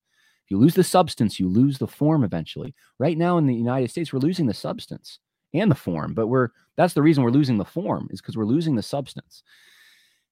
You 0.49 0.57
lose 0.57 0.75
the 0.75 0.83
substance, 0.83 1.39
you 1.39 1.47
lose 1.47 1.77
the 1.77 1.87
form 1.87 2.23
eventually. 2.23 2.75
Right 2.99 3.17
now 3.17 3.37
in 3.37 3.45
the 3.45 3.55
United 3.55 3.89
States, 3.89 4.11
we're 4.11 4.19
losing 4.19 4.47
the 4.47 4.53
substance 4.53 5.19
and 5.53 5.69
the 5.69 5.75
form, 5.75 6.13
but 6.13 6.27
we're 6.27 6.49
that's 6.77 6.93
the 6.93 7.01
reason 7.01 7.23
we're 7.23 7.29
losing 7.31 7.57
the 7.57 7.65
form 7.65 8.07
is 8.11 8.21
because 8.21 8.37
we're 8.37 8.45
losing 8.45 8.75
the 8.75 8.83
substance. 8.83 9.43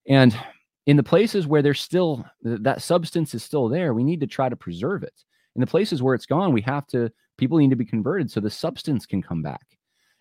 And 0.08 0.38
in 0.86 0.98
the 0.98 1.04
places 1.04 1.46
where 1.46 1.62
there's 1.62 1.82
still 1.82 2.26
that 2.42 2.82
substance 2.82 3.34
is 3.34 3.44
still 3.44 3.70
there, 3.70 3.94
we 3.94 4.04
need 4.04 4.22
to 4.22 4.28
try 4.28 4.50
to 4.50 4.56
preserve 4.56 5.04
it. 5.04 5.24
In 5.56 5.62
the 5.62 5.68
places 5.68 6.02
where 6.02 6.16
it's 6.16 6.26
gone, 6.26 6.54
we 6.54 6.62
have 6.62 6.88
to 6.88 7.12
people 7.38 7.58
need 7.58 7.70
to 7.70 7.76
be 7.76 7.86
converted 7.86 8.32
so 8.32 8.40
the 8.40 8.50
substance 8.50 9.06
can 9.06 9.22
come 9.22 9.42
back 9.42 9.66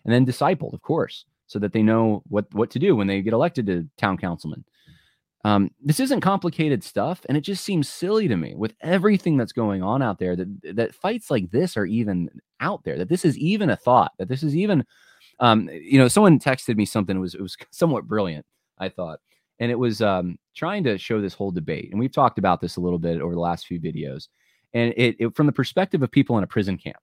and 0.05 0.13
then 0.13 0.25
discipled, 0.25 0.73
of 0.73 0.81
course, 0.81 1.25
so 1.47 1.59
that 1.59 1.73
they 1.73 1.81
know 1.81 2.23
what 2.27 2.45
what 2.53 2.69
to 2.71 2.79
do 2.79 2.95
when 2.95 3.07
they 3.07 3.21
get 3.21 3.33
elected 3.33 3.65
to 3.67 3.87
town 3.97 4.17
councilman. 4.17 4.63
Um, 5.45 5.71
this 5.81 5.99
isn't 6.01 6.21
complicated 6.21 6.83
stuff, 6.83 7.25
and 7.29 7.37
it 7.37 7.41
just 7.41 7.63
seems 7.63 7.87
silly 7.87 8.27
to 8.27 8.35
me 8.35 8.55
with 8.55 8.73
everything 8.81 9.37
that's 9.37 9.53
going 9.53 9.81
on 9.81 10.01
out 10.01 10.19
there 10.19 10.35
that 10.35 10.75
that 10.75 10.95
fights 10.95 11.31
like 11.31 11.49
this 11.51 11.77
are 11.77 11.85
even 11.85 12.29
out 12.59 12.83
there. 12.83 12.97
That 12.97 13.09
this 13.09 13.23
is 13.23 13.37
even 13.37 13.69
a 13.69 13.77
thought. 13.77 14.11
That 14.19 14.27
this 14.27 14.43
is 14.43 14.55
even, 14.55 14.85
um, 15.39 15.69
you 15.71 15.97
know, 15.97 16.09
someone 16.09 16.39
texted 16.39 16.75
me 16.75 16.85
something. 16.85 17.15
It 17.15 17.21
was 17.21 17.35
it 17.35 17.41
was 17.41 17.55
somewhat 17.71 18.07
brilliant. 18.07 18.45
I 18.79 18.89
thought, 18.89 19.19
and 19.59 19.71
it 19.71 19.79
was 19.79 20.01
um, 20.01 20.37
trying 20.55 20.83
to 20.85 20.97
show 20.97 21.21
this 21.21 21.33
whole 21.33 21.51
debate, 21.51 21.89
and 21.91 21.99
we've 21.99 22.11
talked 22.11 22.37
about 22.39 22.59
this 22.59 22.75
a 22.75 22.81
little 22.81 22.99
bit 22.99 23.21
over 23.21 23.33
the 23.33 23.39
last 23.39 23.65
few 23.65 23.79
videos, 23.79 24.27
and 24.73 24.93
it, 24.97 25.15
it 25.19 25.35
from 25.35 25.45
the 25.45 25.53
perspective 25.53 26.03
of 26.03 26.11
people 26.11 26.37
in 26.37 26.43
a 26.43 26.47
prison 26.47 26.77
camp 26.77 26.99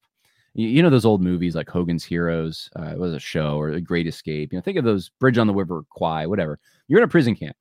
you, 0.57 0.69
you 0.69 0.83
know 0.83 0.91
those 0.91 1.05
old 1.05 1.23
movies 1.23 1.55
like 1.55 1.69
Hogan's 1.69 2.05
Heroes, 2.05 2.71
uh, 2.79 2.87
it 2.87 2.99
was 2.99 3.13
a 3.13 3.21
show 3.21 3.61
or 3.61 3.73
The 3.73 3.81
Great 3.81 4.07
Escape. 4.07 4.53
You 4.53 4.59
know, 4.59 4.63
think 4.63 4.79
of 4.79 4.85
those 4.85 5.11
Bridge 5.21 5.39
on 5.39 5.47
the 5.47 5.55
River 5.55 5.85
Kwai, 5.91 6.27
whatever. 6.27 6.59
You're 6.89 7.01
in 7.01 7.05
a 7.05 7.09
prison 7.09 7.37
camp, 7.37 7.57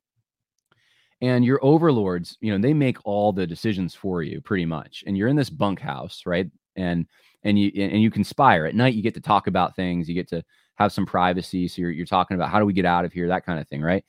and 1.22 1.46
your 1.46 1.64
overlords, 1.64 2.38
you 2.42 2.52
know, 2.52 2.58
they 2.58 2.74
make 2.74 2.98
all 3.06 3.32
the 3.32 3.48
decisions 3.48 3.96
for 3.96 4.22
you 4.24 4.42
pretty 4.42 4.66
much. 4.66 5.04
And 5.08 5.18
you're 5.18 5.28
in 5.28 5.36
this 5.36 5.50
bunkhouse, 5.50 6.24
right? 6.26 6.50
And 6.76 7.08
and 7.44 7.60
you 7.60 7.72
and 7.76 8.02
you 8.02 8.12
conspire 8.12 8.66
at 8.66 8.76
night. 8.76 8.96
You 8.96 9.04
get 9.04 9.14
to 9.14 9.22
talk 9.22 9.48
about 9.48 9.76
things. 9.76 10.10
You 10.10 10.16
get 10.16 10.28
to 10.30 10.44
have 10.76 10.92
some 10.92 11.06
privacy. 11.06 11.68
So 11.68 11.82
you're 11.82 11.92
you're 11.92 12.06
talking 12.06 12.36
about 12.36 12.50
how 12.50 12.60
do 12.60 12.66
we 12.66 12.74
get 12.74 12.86
out 12.86 13.06
of 13.06 13.14
here, 13.14 13.28
that 13.28 13.46
kind 13.46 13.60
of 13.60 13.68
thing, 13.68 13.82
right? 13.82 14.04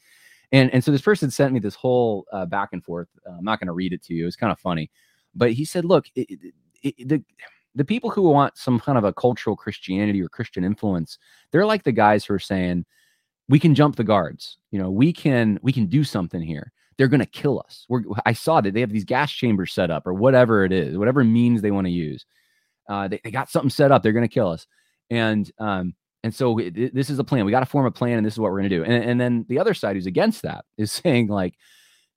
And 0.52 0.72
and 0.72 0.82
so 0.82 0.90
this 0.90 1.02
person 1.02 1.30
sent 1.30 1.52
me 1.52 1.60
this 1.60 1.74
whole 1.74 2.26
uh, 2.32 2.46
back 2.46 2.70
and 2.72 2.82
forth. 2.82 3.08
Uh, 3.26 3.32
I'm 3.38 3.44
not 3.44 3.60
going 3.60 3.66
to 3.68 3.72
read 3.72 3.92
it 3.92 4.02
to 4.04 4.14
you. 4.14 4.26
It's 4.26 4.36
kind 4.36 4.52
of 4.52 4.58
funny, 4.58 4.90
but 5.34 5.52
he 5.52 5.64
said, 5.64 5.84
look, 5.84 6.06
it, 6.14 6.28
it, 6.30 6.54
it, 6.82 7.08
the 7.08 7.22
the 7.74 7.84
people 7.84 8.10
who 8.10 8.22
want 8.22 8.56
some 8.56 8.80
kind 8.80 8.96
of 8.96 9.04
a 9.04 9.12
cultural 9.12 9.54
Christianity 9.54 10.22
or 10.22 10.28
Christian 10.28 10.64
influence, 10.64 11.18
they're 11.50 11.66
like 11.66 11.84
the 11.84 11.92
guys 11.92 12.24
who 12.24 12.32
are 12.34 12.38
saying, 12.38 12.86
we 13.48 13.58
can 13.60 13.74
jump 13.74 13.96
the 13.96 14.04
guards. 14.04 14.58
You 14.70 14.78
know, 14.80 14.90
we 14.90 15.12
can 15.12 15.58
we 15.62 15.72
can 15.72 15.86
do 15.86 16.02
something 16.02 16.40
here. 16.40 16.72
They're 16.98 17.08
going 17.08 17.20
to 17.20 17.26
kill 17.26 17.62
us. 17.64 17.84
We're, 17.88 18.02
I 18.24 18.32
saw 18.32 18.60
that 18.60 18.72
they 18.72 18.80
have 18.80 18.92
these 18.92 19.04
gas 19.04 19.30
chambers 19.30 19.72
set 19.72 19.90
up 19.90 20.06
or 20.06 20.14
whatever 20.14 20.64
it 20.64 20.72
is, 20.72 20.96
whatever 20.96 21.22
means 21.24 21.60
they 21.60 21.70
want 21.70 21.86
to 21.86 21.92
use. 21.92 22.24
Uh, 22.88 23.08
they, 23.08 23.20
they 23.22 23.30
got 23.30 23.50
something 23.50 23.70
set 23.70 23.92
up. 23.92 24.02
They're 24.02 24.12
going 24.12 24.28
to 24.28 24.32
kill 24.32 24.48
us. 24.48 24.66
And 25.10 25.50
um, 25.58 25.94
and 26.22 26.34
so 26.34 26.58
this 26.58 27.08
is 27.08 27.20
a 27.20 27.24
plan. 27.24 27.44
We 27.44 27.52
got 27.52 27.60
to 27.60 27.66
form 27.66 27.86
a 27.86 27.90
plan, 27.90 28.16
and 28.16 28.26
this 28.26 28.34
is 28.34 28.40
what 28.40 28.50
we're 28.50 28.58
going 28.58 28.70
to 28.70 28.76
do. 28.78 28.84
And, 28.84 29.04
and 29.04 29.20
then 29.20 29.46
the 29.48 29.60
other 29.60 29.74
side, 29.74 29.94
who's 29.94 30.06
against 30.06 30.42
that, 30.42 30.64
is 30.76 30.90
saying 30.90 31.28
like, 31.28 31.54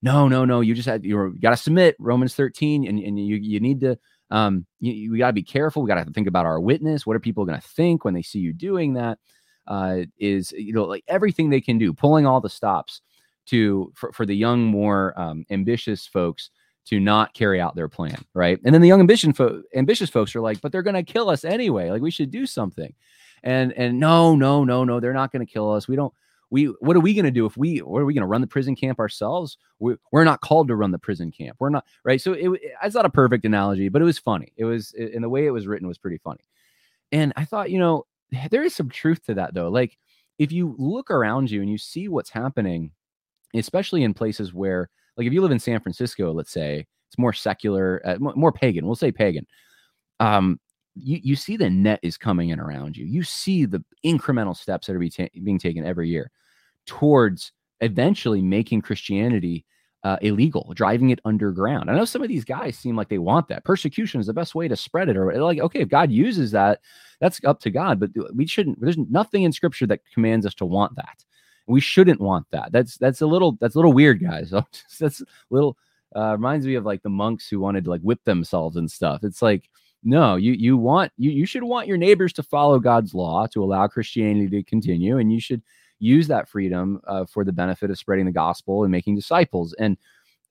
no, 0.01 0.27
no, 0.27 0.45
no. 0.45 0.61
You 0.61 0.73
just 0.73 0.87
had 0.87 1.03
you 1.03 1.35
got 1.39 1.51
to 1.51 1.57
submit 1.57 1.95
Romans 1.99 2.33
13, 2.33 2.87
and, 2.87 2.99
and 2.99 3.19
you 3.19 3.35
you 3.35 3.59
need 3.59 3.81
to 3.81 3.97
um 4.31 4.65
you, 4.79 5.11
we 5.11 5.17
got 5.17 5.27
to 5.27 5.33
be 5.33 5.43
careful. 5.43 5.83
We 5.83 5.89
got 5.89 6.03
to 6.03 6.11
think 6.11 6.27
about 6.27 6.45
our 6.45 6.59
witness. 6.59 7.05
What 7.05 7.15
are 7.15 7.19
people 7.19 7.45
going 7.45 7.59
to 7.59 7.67
think 7.67 8.05
when 8.05 8.13
they 8.13 8.21
see 8.21 8.39
you 8.39 8.53
doing 8.53 8.93
that? 8.93 9.19
Uh, 9.67 10.05
is 10.17 10.51
you 10.53 10.73
know 10.73 10.85
like 10.85 11.03
everything 11.07 11.49
they 11.49 11.61
can 11.61 11.77
do, 11.77 11.93
pulling 11.93 12.25
all 12.25 12.41
the 12.41 12.49
stops 12.49 13.01
to 13.49 13.91
for, 13.95 14.11
for 14.11 14.25
the 14.25 14.35
young, 14.35 14.63
more 14.63 15.19
um, 15.19 15.45
ambitious 15.49 16.05
folks 16.05 16.49
to 16.85 16.99
not 16.99 17.33
carry 17.33 17.61
out 17.61 17.75
their 17.75 17.87
plan, 17.87 18.17
right? 18.33 18.59
And 18.65 18.73
then 18.73 18.81
the 18.81 18.87
young 18.87 18.99
ambition 18.99 19.33
fo- 19.33 19.61
ambitious 19.75 20.09
folks 20.09 20.35
are 20.35 20.41
like, 20.41 20.59
but 20.61 20.71
they're 20.71 20.81
going 20.81 20.95
to 20.95 21.03
kill 21.03 21.29
us 21.29 21.45
anyway. 21.45 21.91
Like 21.91 22.01
we 22.01 22.11
should 22.11 22.31
do 22.31 22.45
something. 22.45 22.93
And 23.43 23.73
and 23.73 23.99
no, 23.99 24.35
no, 24.35 24.63
no, 24.63 24.83
no, 24.83 24.99
they're 24.99 25.13
not 25.13 25.31
going 25.31 25.45
to 25.45 25.51
kill 25.51 25.71
us. 25.71 25.87
We 25.87 25.95
don't. 25.95 26.13
We 26.51 26.65
what 26.79 26.95
are 26.95 26.99
we 26.99 27.13
going 27.13 27.25
to 27.25 27.31
do 27.31 27.45
if 27.45 27.55
we 27.55 27.77
what 27.79 28.01
are 28.01 28.05
we 28.05 28.13
going 28.15 28.23
to 28.23 28.27
run 28.27 28.41
the 28.41 28.47
prison 28.47 28.75
camp 28.75 28.99
ourselves? 28.99 29.57
We, 29.77 29.95
we're 30.11 30.23
not 30.23 30.41
called 30.41 30.67
to 30.69 30.75
run 30.75 30.91
the 30.91 30.97
prison 30.97 31.31
camp. 31.31 31.57
We're 31.59 31.69
not 31.69 31.85
right. 32.03 32.19
So 32.19 32.33
it, 32.33 32.59
it's 32.83 32.95
not 32.95 33.05
a 33.05 33.09
perfect 33.09 33.45
analogy, 33.45 33.87
but 33.89 34.01
it 34.01 34.05
was 34.05 34.17
funny. 34.17 34.51
It 34.57 34.65
was 34.65 34.91
in 34.93 35.21
the 35.21 35.29
way 35.29 35.45
it 35.45 35.51
was 35.51 35.67
written 35.67 35.87
was 35.87 35.99
pretty 35.99 36.17
funny. 36.17 36.43
And 37.11 37.33
I 37.37 37.45
thought, 37.45 37.69
you 37.69 37.77
know, 37.77 38.07
there 38.49 38.63
is 38.63 38.73
some 38.73 38.89
truth 38.89 39.25
to 39.27 39.35
that 39.35 39.53
though. 39.53 39.69
Like 39.69 39.97
if 40.39 40.51
you 40.51 40.75
look 40.79 41.11
around 41.11 41.51
you 41.51 41.61
and 41.61 41.69
you 41.69 41.77
see 41.77 42.07
what's 42.07 42.31
happening, 42.31 42.91
especially 43.53 44.03
in 44.03 44.13
places 44.13 44.53
where 44.53 44.89
like 45.17 45.27
if 45.27 45.33
you 45.33 45.41
live 45.41 45.51
in 45.51 45.59
San 45.59 45.79
Francisco, 45.79 46.31
let's 46.31 46.51
say 46.51 46.85
it's 47.09 47.17
more 47.17 47.33
secular, 47.33 48.01
uh, 48.05 48.17
more 48.19 48.51
pagan. 48.51 48.85
We'll 48.85 48.95
say 48.95 49.11
pagan. 49.11 49.45
Um, 50.19 50.59
you 50.95 51.19
you 51.23 51.35
see 51.35 51.57
the 51.57 51.69
net 51.69 51.99
is 52.03 52.17
coming 52.17 52.49
in 52.49 52.59
around 52.59 52.97
you. 52.97 53.05
You 53.05 53.23
see 53.23 53.65
the 53.65 53.83
incremental 54.05 54.55
steps 54.55 54.87
that 54.87 54.95
are 54.95 54.99
be 54.99 55.09
ta- 55.09 55.27
being 55.43 55.59
taken 55.59 55.85
every 55.85 56.09
year 56.09 56.31
towards 56.85 57.51
eventually 57.81 58.41
making 58.41 58.81
Christianity 58.81 59.65
uh, 60.03 60.17
illegal, 60.21 60.71
driving 60.75 61.09
it 61.09 61.19
underground. 61.25 61.89
I 61.89 61.95
know 61.95 62.05
some 62.05 62.21
of 62.21 62.29
these 62.29 62.45
guys 62.45 62.77
seem 62.77 62.95
like 62.95 63.09
they 63.09 63.17
want 63.17 63.47
that. 63.49 63.65
Persecution 63.65 64.21
is 64.21 64.27
the 64.27 64.33
best 64.33 64.55
way 64.55 64.67
to 64.67 64.75
spread 64.75 65.09
it, 65.09 65.17
or 65.17 65.33
like, 65.41 65.59
okay, 65.59 65.81
if 65.81 65.89
God 65.89 66.11
uses 66.11 66.51
that, 66.51 66.79
that's 67.19 67.43
up 67.43 67.59
to 67.61 67.69
God. 67.69 67.99
But 67.99 68.11
we 68.33 68.45
shouldn't. 68.45 68.79
There's 68.79 68.97
nothing 68.97 69.43
in 69.43 69.51
Scripture 69.51 69.87
that 69.87 70.01
commands 70.13 70.45
us 70.45 70.55
to 70.55 70.65
want 70.65 70.95
that. 70.95 71.23
We 71.69 71.79
shouldn't 71.81 72.19
want 72.19 72.47
that. 72.51 72.71
That's 72.71 72.97
that's 72.97 73.21
a 73.21 73.27
little 73.27 73.53
that's 73.59 73.75
a 73.75 73.77
little 73.77 73.93
weird, 73.93 74.21
guys. 74.21 74.49
that's 74.99 75.21
a 75.21 75.25
little 75.49 75.77
uh, 76.15 76.31
reminds 76.31 76.65
me 76.65 76.75
of 76.75 76.85
like 76.85 77.03
the 77.03 77.09
monks 77.09 77.47
who 77.47 77.59
wanted 77.59 77.83
to 77.83 77.89
like 77.89 78.01
whip 78.01 78.23
themselves 78.25 78.75
and 78.75 78.89
stuff. 78.89 79.23
It's 79.23 79.41
like 79.41 79.69
no, 80.03 80.35
you 80.35 80.53
you 80.53 80.77
want 80.77 81.11
you 81.17 81.29
you 81.31 81.45
should 81.45 81.63
want 81.63 81.87
your 81.87 81.97
neighbors 81.97 82.33
to 82.33 82.43
follow 82.43 82.79
God's 82.79 83.13
law 83.13 83.47
to 83.47 83.63
allow 83.63 83.87
Christianity 83.87 84.49
to 84.49 84.63
continue, 84.63 85.17
and 85.17 85.31
you 85.31 85.39
should 85.39 85.61
use 85.99 86.27
that 86.27 86.47
freedom 86.49 87.01
uh, 87.07 87.25
for 87.25 87.43
the 87.43 87.51
benefit 87.51 87.91
of 87.91 87.97
spreading 87.97 88.25
the 88.25 88.31
gospel 88.31 88.83
and 88.83 88.91
making 88.91 89.15
disciples 89.15 89.73
and. 89.73 89.97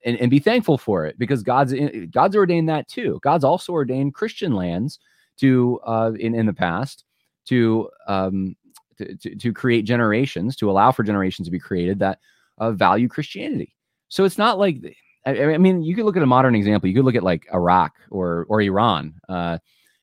And, 0.04 0.16
and 0.20 0.30
be 0.30 0.38
thankful 0.38 0.78
for 0.78 1.06
it 1.06 1.18
because 1.18 1.42
God's 1.42 1.74
God's 2.12 2.36
ordained 2.36 2.68
that 2.68 2.86
too. 2.86 3.18
God's 3.20 3.42
also 3.42 3.72
ordained 3.72 4.14
Christian 4.14 4.52
lands 4.52 5.00
to 5.38 5.80
uh, 5.84 6.12
in 6.20 6.36
in 6.36 6.46
the 6.46 6.52
past 6.52 7.02
to 7.46 7.90
um, 8.06 8.54
to, 8.98 9.34
to, 9.36 9.52
create 9.52 9.82
generations, 9.82 10.56
to 10.56 10.70
allow 10.70 10.92
for 10.92 11.02
generations 11.02 11.46
to 11.46 11.52
be 11.52 11.58
created 11.58 11.98
that 12.00 12.18
uh, 12.58 12.72
value 12.72 13.08
Christianity. 13.08 13.74
So 14.08 14.24
it's 14.24 14.38
not 14.38 14.58
like, 14.58 14.78
I, 15.26 15.54
I, 15.54 15.58
mean, 15.58 15.82
you 15.82 15.94
could 15.94 16.04
look 16.04 16.16
at 16.16 16.22
a 16.22 16.26
modern 16.26 16.54
example. 16.54 16.88
You 16.88 16.94
could 16.94 17.04
look 17.04 17.14
at 17.14 17.22
like 17.22 17.46
Iraq 17.52 17.94
or 18.10 18.46
or 18.48 18.60
Iran. 18.62 19.14
Uh, 19.28 19.58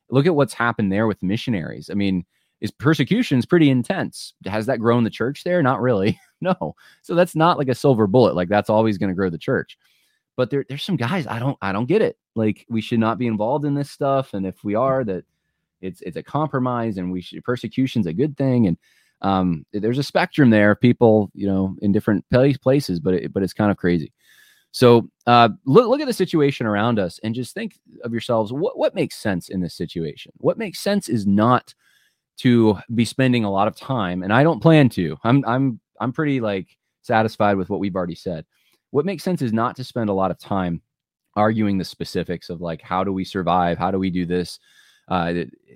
look 0.09 0.25
at 0.25 0.35
what's 0.35 0.53
happened 0.53 0.91
there 0.91 1.07
with 1.07 1.21
missionaries. 1.23 1.89
I 1.89 1.95
mean, 1.95 2.25
is 2.61 2.71
persecution 2.71 3.39
is 3.39 3.45
pretty 3.45 3.69
intense. 3.69 4.33
Has 4.45 4.65
that 4.67 4.79
grown 4.79 5.03
the 5.03 5.09
church 5.09 5.43
there? 5.43 5.61
Not 5.61 5.81
really. 5.81 6.19
no. 6.41 6.75
So 7.01 7.15
that's 7.15 7.35
not 7.35 7.57
like 7.57 7.69
a 7.69 7.75
silver 7.75 8.07
bullet. 8.07 8.35
Like 8.35 8.49
that's 8.49 8.69
always 8.69 8.97
going 8.97 9.09
to 9.09 9.15
grow 9.15 9.29
the 9.29 9.37
church. 9.37 9.77
But 10.37 10.49
there, 10.49 10.65
there's 10.67 10.83
some 10.83 10.97
guys 10.97 11.27
I 11.27 11.39
don't 11.39 11.57
I 11.61 11.71
don't 11.71 11.87
get 11.87 12.01
it. 12.01 12.17
Like 12.35 12.65
we 12.69 12.81
should 12.81 12.99
not 12.99 13.17
be 13.17 13.27
involved 13.27 13.65
in 13.65 13.73
this 13.73 13.89
stuff, 13.89 14.33
and 14.33 14.45
if 14.45 14.63
we 14.63 14.75
are, 14.75 15.03
that 15.05 15.23
it's 15.85 16.01
it's 16.01 16.17
a 16.17 16.23
compromise 16.23 16.97
and 16.97 17.11
we 17.11 17.21
should 17.21 17.43
persecution's 17.43 18.07
a 18.07 18.13
good 18.13 18.37
thing. 18.37 18.67
And 18.67 18.77
um, 19.21 19.65
there's 19.71 19.97
a 19.97 20.03
spectrum 20.03 20.49
there 20.49 20.71
of 20.71 20.79
people 20.79 21.31
you 21.33 21.47
know 21.47 21.75
in 21.81 21.91
different 21.91 22.25
places 22.29 22.99
but 22.99 23.13
it, 23.13 23.33
but 23.33 23.43
it's 23.43 23.53
kind 23.53 23.71
of 23.71 23.77
crazy. 23.77 24.13
So 24.71 25.09
uh, 25.25 25.49
look 25.65 25.87
look 25.87 26.01
at 26.01 26.07
the 26.07 26.13
situation 26.13 26.65
around 26.65 26.99
us 26.99 27.19
and 27.23 27.33
just 27.33 27.53
think 27.53 27.79
of 28.03 28.11
yourselves 28.11 28.51
what 28.51 28.77
what 28.77 28.95
makes 28.95 29.15
sense 29.15 29.49
in 29.49 29.61
this 29.61 29.75
situation? 29.75 30.33
What 30.37 30.57
makes 30.57 30.79
sense 30.79 31.07
is 31.07 31.25
not 31.25 31.73
to 32.37 32.77
be 32.93 33.05
spending 33.05 33.45
a 33.45 33.51
lot 33.51 33.69
of 33.69 33.75
time 33.75 34.21
and 34.21 34.33
I 34.33 34.43
don't 34.43 34.61
plan 34.61 34.89
to. 34.89 35.17
I'm 35.23 35.45
I'm 35.47 35.79
I'm 36.01 36.11
pretty 36.11 36.41
like 36.41 36.77
satisfied 37.01 37.55
with 37.55 37.69
what 37.69 37.79
we've 37.79 37.95
already 37.95 38.15
said. 38.15 38.45
What 38.91 39.05
makes 39.05 39.23
sense 39.23 39.41
is 39.41 39.53
not 39.53 39.75
to 39.77 39.83
spend 39.83 40.09
a 40.09 40.13
lot 40.13 40.31
of 40.31 40.39
time 40.39 40.81
arguing 41.35 41.77
the 41.77 41.85
specifics 41.85 42.49
of 42.49 42.61
like 42.61 42.81
how 42.81 43.03
do 43.03 43.13
we 43.13 43.23
survive? 43.23 43.77
How 43.77 43.91
do 43.91 43.99
we 43.99 44.09
do 44.09 44.25
this 44.25 44.59
uh, 45.07 45.33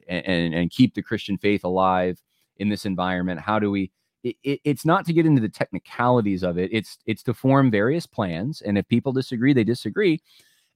and 0.07 0.53
and 0.53 0.71
keep 0.71 0.93
the 0.93 1.01
Christian 1.01 1.37
faith 1.37 1.63
alive 1.63 2.21
in 2.57 2.69
this 2.69 2.85
environment? 2.85 3.39
How 3.39 3.59
do 3.59 3.71
we? 3.71 3.91
It, 4.23 4.35
it, 4.43 4.59
it's 4.65 4.85
not 4.85 5.05
to 5.05 5.13
get 5.13 5.25
into 5.25 5.41
the 5.41 5.49
technicalities 5.49 6.43
of 6.43 6.57
it. 6.57 6.69
It's 6.73 6.97
it's 7.05 7.23
to 7.23 7.33
form 7.33 7.71
various 7.71 8.05
plans, 8.05 8.61
and 8.61 8.77
if 8.77 8.87
people 8.87 9.13
disagree, 9.13 9.53
they 9.53 9.63
disagree, 9.63 10.21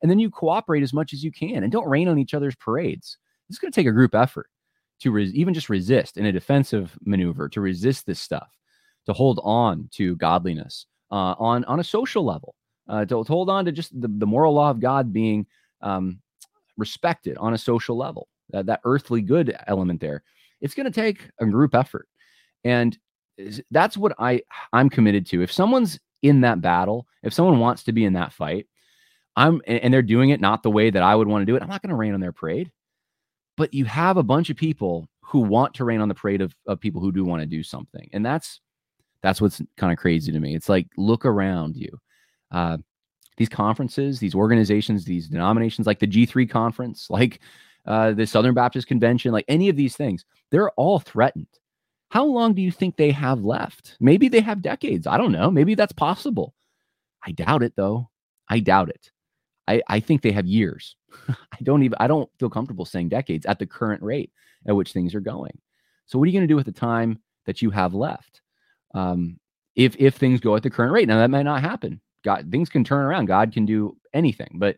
and 0.01 0.09
then 0.09 0.19
you 0.19 0.29
cooperate 0.29 0.83
as 0.83 0.93
much 0.93 1.13
as 1.13 1.23
you 1.23 1.31
can, 1.31 1.63
and 1.63 1.71
don't 1.71 1.89
rain 1.89 2.07
on 2.07 2.19
each 2.19 2.33
other's 2.33 2.55
parades. 2.55 3.17
It's 3.49 3.59
going 3.59 3.71
to 3.71 3.75
take 3.75 3.87
a 3.87 3.91
group 3.91 4.15
effort 4.15 4.49
to 4.99 5.11
res- 5.11 5.33
even 5.33 5.53
just 5.53 5.69
resist 5.69 6.17
in 6.17 6.25
a 6.25 6.31
defensive 6.31 6.97
maneuver 7.03 7.49
to 7.49 7.61
resist 7.61 8.05
this 8.05 8.19
stuff, 8.19 8.49
to 9.05 9.13
hold 9.13 9.39
on 9.43 9.89
to 9.93 10.15
godliness 10.15 10.85
uh, 11.11 11.35
on 11.37 11.65
on 11.65 11.79
a 11.79 11.83
social 11.83 12.23
level, 12.23 12.55
uh, 12.87 13.01
to, 13.01 13.23
to, 13.23 13.23
hold 13.23 13.49
on 13.49 13.65
to 13.65 13.71
just 13.71 13.99
the, 13.99 14.07
the 14.07 14.27
moral 14.27 14.53
law 14.53 14.69
of 14.69 14.79
God 14.79 15.11
being 15.11 15.45
um, 15.81 16.19
respected 16.77 17.37
on 17.37 17.53
a 17.53 17.57
social 17.57 17.97
level 17.97 18.27
that, 18.53 18.65
that 18.67 18.79
earthly 18.85 19.21
good 19.21 19.55
element 19.67 19.99
there 19.99 20.23
it's 20.63 20.73
going 20.73 20.85
to 20.85 20.91
take 20.91 21.29
a 21.39 21.45
group 21.45 21.75
effort. 21.75 22.07
And 22.63 22.97
that's 23.71 23.97
what 23.97 24.13
i 24.19 24.41
i'm 24.73 24.89
committed 24.89 25.25
to. 25.25 25.41
If 25.41 25.51
someone's 25.51 25.99
in 26.21 26.41
that 26.41 26.61
battle 26.61 27.07
if 27.23 27.33
someone 27.33 27.59
wants 27.59 27.83
to 27.83 27.91
be 27.91 28.05
in 28.05 28.13
that 28.13 28.31
fight 28.31 28.67
i'm 29.35 29.59
and 29.65 29.93
they're 29.93 30.03
doing 30.03 30.29
it 30.29 30.39
not 30.39 30.61
the 30.61 30.69
way 30.69 30.89
that 30.91 31.01
i 31.01 31.15
would 31.15 31.27
want 31.27 31.41
to 31.41 31.45
do 31.45 31.55
it 31.55 31.63
i'm 31.63 31.67
not 31.67 31.81
going 31.81 31.89
to 31.89 31.95
rain 31.95 32.13
on 32.13 32.19
their 32.19 32.31
parade. 32.31 32.71
But 33.57 33.73
you 33.73 33.85
have 33.85 34.17
a 34.17 34.23
bunch 34.23 34.49
of 34.49 34.57
people 34.57 35.07
who 35.21 35.39
want 35.39 35.73
to 35.75 35.85
rain 35.85 35.99
on 35.99 36.07
the 36.07 36.15
parade 36.15 36.41
of, 36.41 36.55
of 36.67 36.79
people 36.79 37.01
who 37.01 37.11
do 37.11 37.25
want 37.25 37.41
to 37.41 37.47
do 37.47 37.63
something. 37.63 38.09
And 38.13 38.25
that's 38.25 38.61
that's 39.21 39.41
what's 39.41 39.61
kind 39.77 39.91
of 39.91 39.97
crazy 39.97 40.31
to 40.31 40.39
me. 40.39 40.55
It's 40.55 40.69
like 40.69 40.87
look 40.95 41.25
around 41.25 41.75
you. 41.75 41.99
Uh, 42.51 42.77
these 43.37 43.49
conferences 43.49 44.19
these 44.19 44.35
organizations 44.35 45.05
these 45.05 45.27
denominations 45.27 45.87
like 45.87 45.97
the 45.97 46.05
g3 46.05 46.47
conference 46.47 47.07
like 47.09 47.39
uh, 47.85 48.13
the 48.13 48.25
Southern 48.25 48.53
Baptist 48.53 48.87
Convention, 48.87 49.31
like 49.31 49.45
any 49.47 49.69
of 49.69 49.75
these 49.75 49.95
things, 49.95 50.25
they're 50.51 50.71
all 50.71 50.99
threatened. 50.99 51.47
How 52.09 52.25
long 52.25 52.53
do 52.53 52.61
you 52.61 52.71
think 52.71 52.95
they 52.95 53.11
have 53.11 53.43
left? 53.43 53.97
Maybe 53.99 54.29
they 54.29 54.41
have 54.41 54.61
decades. 54.61 55.07
I 55.07 55.17
don't 55.17 55.31
know. 55.31 55.49
Maybe 55.49 55.75
that's 55.75 55.93
possible. 55.93 56.53
I 57.25 57.31
doubt 57.31 57.63
it, 57.63 57.73
though. 57.75 58.09
I 58.49 58.59
doubt 58.59 58.89
it. 58.89 59.11
I, 59.67 59.81
I 59.87 59.99
think 59.99 60.21
they 60.21 60.31
have 60.31 60.45
years. 60.45 60.95
I 61.29 61.57
don't 61.63 61.83
even 61.83 61.97
I 61.99 62.07
don't 62.07 62.29
feel 62.39 62.49
comfortable 62.49 62.85
saying 62.85 63.09
decades 63.09 63.45
at 63.45 63.59
the 63.59 63.65
current 63.65 64.01
rate 64.03 64.31
at 64.67 64.75
which 64.75 64.93
things 64.93 65.15
are 65.15 65.21
going. 65.21 65.57
So 66.05 66.19
what 66.19 66.25
are 66.25 66.27
you 66.27 66.33
going 66.33 66.47
to 66.47 66.51
do 66.51 66.55
with 66.55 66.65
the 66.65 66.71
time 66.71 67.19
that 67.45 67.61
you 67.61 67.69
have 67.71 67.93
left? 67.93 68.41
Um, 68.93 69.39
if 69.75 69.95
if 69.97 70.15
things 70.15 70.39
go 70.39 70.55
at 70.55 70.63
the 70.63 70.69
current 70.69 70.93
rate, 70.93 71.07
now 71.07 71.17
that 71.17 71.29
might 71.29 71.43
not 71.43 71.61
happen. 71.61 72.01
God, 72.23 72.47
things 72.51 72.69
can 72.69 72.83
turn 72.83 73.05
around. 73.05 73.25
God 73.25 73.51
can 73.51 73.65
do 73.65 73.97
anything, 74.13 74.55
but 74.55 74.77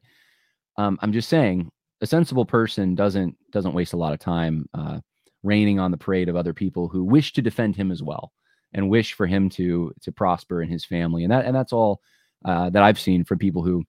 um, 0.77 0.97
I'm 1.01 1.13
just 1.13 1.29
saying 1.29 1.71
a 2.01 2.07
sensible 2.07 2.45
person 2.45 2.95
doesn't 2.95 3.35
doesn't 3.51 3.73
waste 3.73 3.93
a 3.93 3.97
lot 3.97 4.13
of 4.13 4.19
time 4.19 4.67
uh, 4.73 4.99
raining 5.43 5.79
on 5.79 5.91
the 5.91 5.97
parade 5.97 6.29
of 6.29 6.35
other 6.35 6.53
people 6.53 6.87
who 6.87 7.03
wish 7.03 7.33
to 7.33 7.41
defend 7.41 7.75
him 7.75 7.91
as 7.91 8.03
well 8.03 8.31
and 8.73 8.89
wish 8.89 9.13
for 9.13 9.27
him 9.27 9.49
to 9.49 9.93
to 10.01 10.11
prosper 10.11 10.61
in 10.61 10.69
his 10.69 10.85
family 10.85 11.23
and 11.23 11.31
that 11.31 11.45
and 11.45 11.55
that's 11.55 11.73
all 11.73 12.01
uh, 12.45 12.69
that 12.69 12.83
I've 12.83 12.99
seen 12.99 13.23
for 13.23 13.35
people 13.35 13.63
who 13.63 13.83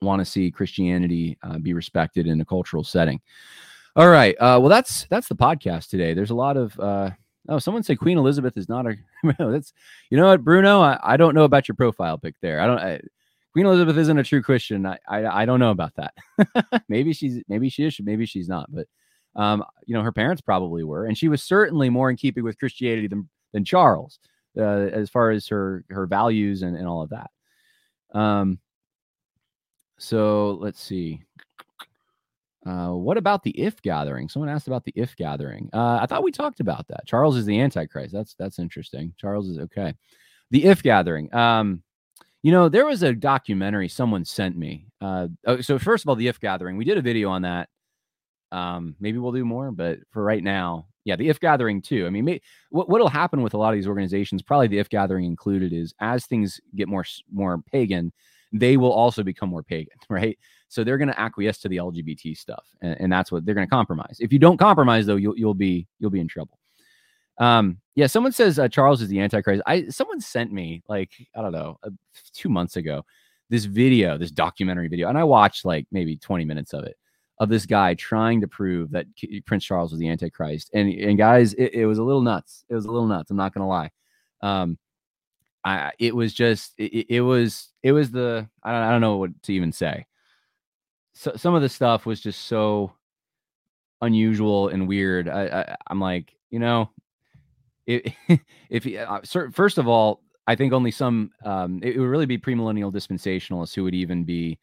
want 0.00 0.20
to 0.20 0.24
see 0.24 0.50
Christianity 0.50 1.38
uh, 1.42 1.58
be 1.58 1.72
respected 1.72 2.26
in 2.26 2.40
a 2.40 2.44
cultural 2.44 2.84
setting. 2.84 3.20
All 3.96 4.08
right. 4.08 4.36
Uh, 4.36 4.58
well, 4.60 4.68
that's 4.68 5.06
that's 5.10 5.28
the 5.28 5.34
podcast 5.34 5.88
today. 5.88 6.14
There's 6.14 6.30
a 6.30 6.36
lot 6.36 6.56
of 6.56 6.78
uh, 6.78 7.10
oh, 7.48 7.58
someone 7.58 7.82
said 7.82 7.98
Queen 7.98 8.18
Elizabeth 8.18 8.56
is 8.56 8.68
not 8.68 8.86
a. 8.86 8.96
that's 9.38 9.72
you 10.10 10.16
know 10.16 10.28
what, 10.28 10.44
Bruno. 10.44 10.80
I, 10.80 10.98
I 11.02 11.16
don't 11.16 11.34
know 11.34 11.44
about 11.44 11.66
your 11.66 11.74
profile 11.74 12.18
pic 12.18 12.36
there. 12.40 12.60
I 12.60 12.66
don't. 12.66 12.78
I, 12.78 13.00
Queen 13.58 13.66
Elizabeth 13.66 13.96
isn't 13.96 14.18
a 14.18 14.22
true 14.22 14.40
Christian. 14.40 14.86
I 14.86 15.00
I, 15.08 15.42
I 15.42 15.44
don't 15.44 15.58
know 15.58 15.72
about 15.72 15.96
that. 15.96 16.14
maybe 16.88 17.12
she's 17.12 17.42
maybe 17.48 17.68
she 17.68 17.82
is. 17.82 17.98
Maybe 18.00 18.24
she's 18.24 18.48
not. 18.48 18.72
But 18.72 18.86
um, 19.34 19.64
you 19.84 19.94
know, 19.94 20.02
her 20.04 20.12
parents 20.12 20.40
probably 20.40 20.84
were, 20.84 21.06
and 21.06 21.18
she 21.18 21.26
was 21.26 21.42
certainly 21.42 21.90
more 21.90 22.08
in 22.08 22.14
keeping 22.14 22.44
with 22.44 22.56
Christianity 22.56 23.08
than 23.08 23.28
than 23.52 23.64
Charles, 23.64 24.20
uh, 24.56 24.62
as 24.62 25.10
far 25.10 25.32
as 25.32 25.48
her 25.48 25.84
her 25.90 26.06
values 26.06 26.62
and, 26.62 26.76
and 26.76 26.86
all 26.86 27.02
of 27.02 27.10
that. 27.10 27.30
Um, 28.16 28.60
so 29.98 30.56
let's 30.60 30.80
see. 30.80 31.24
Uh, 32.64 32.90
what 32.90 33.16
about 33.16 33.42
the 33.42 33.58
if 33.58 33.82
gathering? 33.82 34.28
Someone 34.28 34.50
asked 34.50 34.68
about 34.68 34.84
the 34.84 34.92
if 34.94 35.16
gathering. 35.16 35.68
Uh, 35.72 35.98
I 36.00 36.06
thought 36.06 36.22
we 36.22 36.30
talked 36.30 36.60
about 36.60 36.86
that. 36.86 37.08
Charles 37.08 37.36
is 37.36 37.44
the 37.44 37.58
Antichrist. 37.58 38.12
That's 38.12 38.34
that's 38.34 38.60
interesting. 38.60 39.14
Charles 39.16 39.48
is 39.48 39.58
okay. 39.58 39.94
The 40.52 40.64
if 40.64 40.80
gathering. 40.80 41.34
Um, 41.34 41.82
you 42.42 42.52
know, 42.52 42.68
there 42.68 42.86
was 42.86 43.02
a 43.02 43.12
documentary 43.12 43.88
someone 43.88 44.24
sent 44.24 44.56
me. 44.56 44.86
Uh, 45.00 45.28
oh, 45.46 45.60
so 45.60 45.78
first 45.78 46.04
of 46.04 46.08
all, 46.08 46.16
the 46.16 46.28
if 46.28 46.38
gathering. 46.40 46.76
We 46.76 46.84
did 46.84 46.98
a 46.98 47.02
video 47.02 47.30
on 47.30 47.42
that. 47.42 47.68
Um, 48.52 48.94
maybe 49.00 49.18
we'll 49.18 49.32
do 49.32 49.44
more, 49.44 49.70
but 49.70 49.98
for 50.10 50.22
right 50.22 50.42
now, 50.42 50.86
yeah, 51.04 51.16
the 51.16 51.28
if 51.28 51.40
gathering 51.40 51.82
too. 51.82 52.06
I 52.06 52.10
mean, 52.10 52.24
may, 52.24 52.40
what 52.70 52.88
what'll 52.88 53.08
happen 53.08 53.42
with 53.42 53.54
a 53.54 53.58
lot 53.58 53.70
of 53.70 53.76
these 53.76 53.88
organizations, 53.88 54.42
probably 54.42 54.68
the 54.68 54.78
if 54.78 54.88
gathering 54.88 55.24
included, 55.24 55.72
is 55.72 55.94
as 56.00 56.26
things 56.26 56.60
get 56.76 56.88
more 56.88 57.04
more 57.32 57.62
pagan, 57.72 58.12
they 58.52 58.76
will 58.76 58.92
also 58.92 59.22
become 59.22 59.48
more 59.48 59.62
pagan, 59.62 59.96
right? 60.10 60.38
So 60.68 60.84
they're 60.84 60.98
going 60.98 61.08
to 61.08 61.18
acquiesce 61.18 61.58
to 61.60 61.68
the 61.68 61.78
LGBT 61.78 62.36
stuff, 62.36 62.66
and, 62.82 62.96
and 63.00 63.12
that's 63.12 63.32
what 63.32 63.44
they're 63.44 63.54
going 63.54 63.66
to 63.66 63.70
compromise. 63.70 64.18
If 64.20 64.32
you 64.32 64.38
don't 64.38 64.58
compromise, 64.58 65.06
though, 65.06 65.16
you'll 65.16 65.36
you'll 65.36 65.54
be 65.54 65.86
you'll 65.98 66.10
be 66.10 66.20
in 66.20 66.28
trouble. 66.28 66.58
Um, 67.38 67.78
yeah, 67.94 68.06
someone 68.06 68.32
says 68.32 68.58
uh, 68.58 68.68
Charles 68.68 69.02
is 69.02 69.08
the 69.08 69.20
Antichrist. 69.20 69.62
I 69.66 69.88
someone 69.88 70.20
sent 70.20 70.52
me 70.52 70.82
like 70.88 71.12
I 71.34 71.42
don't 71.42 71.52
know 71.52 71.78
uh, 71.82 71.90
two 72.32 72.48
months 72.48 72.76
ago 72.76 73.04
this 73.50 73.64
video, 73.64 74.18
this 74.18 74.30
documentary 74.30 74.88
video, 74.88 75.08
and 75.08 75.16
I 75.16 75.24
watched 75.24 75.64
like 75.64 75.86
maybe 75.90 76.16
twenty 76.16 76.44
minutes 76.44 76.72
of 76.72 76.84
it 76.84 76.96
of 77.40 77.48
this 77.48 77.66
guy 77.66 77.94
trying 77.94 78.40
to 78.40 78.48
prove 78.48 78.90
that 78.90 79.06
Prince 79.46 79.64
Charles 79.64 79.92
was 79.92 80.00
the 80.00 80.08
Antichrist. 80.08 80.70
And 80.74 80.88
and 80.92 81.16
guys, 81.16 81.54
it, 81.54 81.74
it 81.74 81.86
was 81.86 81.98
a 81.98 82.02
little 82.02 82.22
nuts. 82.22 82.64
It 82.68 82.74
was 82.74 82.84
a 82.84 82.90
little 82.90 83.06
nuts. 83.06 83.30
I'm 83.30 83.36
not 83.36 83.54
gonna 83.54 83.68
lie. 83.68 83.90
Um, 84.40 84.78
I 85.64 85.92
it 85.98 86.14
was 86.14 86.34
just 86.34 86.74
it, 86.78 87.06
it 87.08 87.20
was 87.20 87.68
it 87.82 87.92
was 87.92 88.10
the 88.10 88.48
I 88.62 88.72
don't 88.72 88.82
I 88.82 88.90
don't 88.90 89.00
know 89.00 89.16
what 89.16 89.42
to 89.44 89.52
even 89.52 89.72
say. 89.72 90.06
So 91.14 91.32
some 91.36 91.54
of 91.54 91.62
the 91.62 91.68
stuff 91.68 92.06
was 92.06 92.20
just 92.20 92.46
so 92.46 92.92
unusual 94.00 94.68
and 94.68 94.86
weird. 94.86 95.28
I, 95.28 95.42
I 95.46 95.76
I'm 95.88 96.00
like 96.00 96.34
you 96.50 96.58
know 96.58 96.90
if 97.88 98.40
if 98.70 98.86
uh, 98.96 99.20
first 99.50 99.78
of 99.78 99.88
all, 99.88 100.22
I 100.46 100.54
think 100.54 100.72
only 100.72 100.92
some 100.92 101.32
um, 101.44 101.80
it, 101.82 101.98
would 101.98 102.06
really 102.06 102.26
be 102.26 102.38
premillennial 102.38 102.92
dispensationalists 102.92 103.74
who 103.74 103.84
would 103.84 103.94
even 103.94 104.24
be 104.24 104.58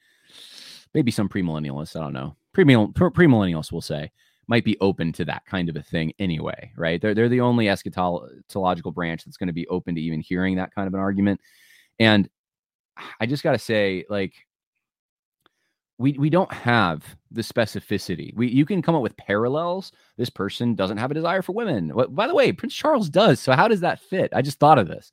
maybe 0.94 1.12
some 1.12 1.28
premillennialists. 1.28 1.96
I 1.96 2.00
don't 2.00 2.14
know 2.14 2.38
premillennialists 2.56 3.72
will 3.72 3.82
say 3.82 4.12
might 4.48 4.64
be 4.64 4.78
open 4.80 5.12
to 5.12 5.26
that 5.26 5.46
kind 5.46 5.70
of 5.70 5.76
a 5.76 5.82
thing 5.82 6.14
anyway, 6.20 6.72
right? 6.78 7.02
They're 7.02 7.14
they're 7.14 7.30
the 7.30 7.42
only 7.42 7.66
eschatological 7.66 8.94
branch 8.94 9.26
that's 9.26 9.38
going 9.38 9.48
to 9.48 9.54
be 9.54 9.68
open 9.68 9.96
to 9.96 10.02
even 10.02 10.22
hearing 10.22 10.56
that 10.56 10.74
kind 10.74 10.88
of 10.88 10.94
an 10.94 11.00
argument. 11.00 11.42
And 12.00 12.30
I 13.20 13.26
just 13.26 13.44
got 13.44 13.54
to 13.54 13.60
say, 13.60 14.06
like, 14.10 14.34
we 15.98 16.14
we 16.14 16.30
don't 16.30 16.52
have 16.52 17.16
the 17.32 17.42
specificity. 17.42 18.34
We 18.36 18.48
you 18.48 18.66
can 18.66 18.82
come 18.82 18.96
up 18.96 19.02
with 19.02 19.18
parallels. 19.18 19.92
This 20.18 20.30
person 20.30 20.76
doesn't 20.76 20.98
have 20.98 21.12
a 21.12 21.16
desire 21.16 21.42
for 21.42 21.54
women. 21.54 21.94
By 22.10 22.28
the 22.28 22.36
way, 22.36 22.52
Prince 22.52 22.74
Charles 22.74 23.10
does. 23.10 23.40
So 23.40 23.54
how 23.54 23.68
does 23.68 23.82
that 23.82 24.00
fit? 24.00 24.32
I 24.34 24.42
just 24.42 24.60
thought 24.60 24.80
of 24.80 24.88
this. 24.88 25.12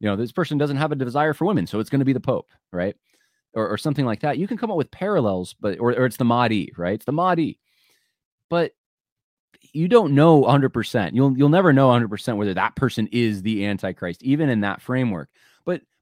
You 0.00 0.08
know, 0.08 0.16
this 0.16 0.32
person 0.32 0.58
doesn't 0.58 0.78
have 0.78 0.92
a 0.92 0.96
desire 0.96 1.34
for 1.34 1.44
women, 1.44 1.66
so 1.66 1.78
it's 1.78 1.90
going 1.90 2.00
to 2.00 2.06
be 2.06 2.14
the 2.14 2.20
Pope, 2.20 2.48
right? 2.72 2.96
Or, 3.52 3.68
or 3.68 3.76
something 3.76 4.06
like 4.06 4.20
that. 4.20 4.38
You 4.38 4.48
can 4.48 4.56
come 4.56 4.70
up 4.70 4.76
with 4.76 4.90
parallels, 4.90 5.54
but 5.60 5.78
or, 5.78 5.90
or 5.90 6.06
it's 6.06 6.16
the 6.16 6.24
Mahdi, 6.24 6.72
right? 6.76 6.94
It's 6.94 7.04
the 7.04 7.12
Mahdi. 7.12 7.58
But 8.48 8.72
you 9.72 9.88
don't 9.88 10.14
know 10.14 10.42
100%. 10.42 11.10
You'll 11.12 11.36
you'll 11.36 11.48
never 11.48 11.72
know 11.72 11.90
100% 11.90 12.36
whether 12.36 12.54
that 12.54 12.74
person 12.76 13.08
is 13.12 13.42
the 13.42 13.66
antichrist 13.66 14.22
even 14.22 14.48
in 14.48 14.60
that 14.60 14.80
framework. 14.80 15.28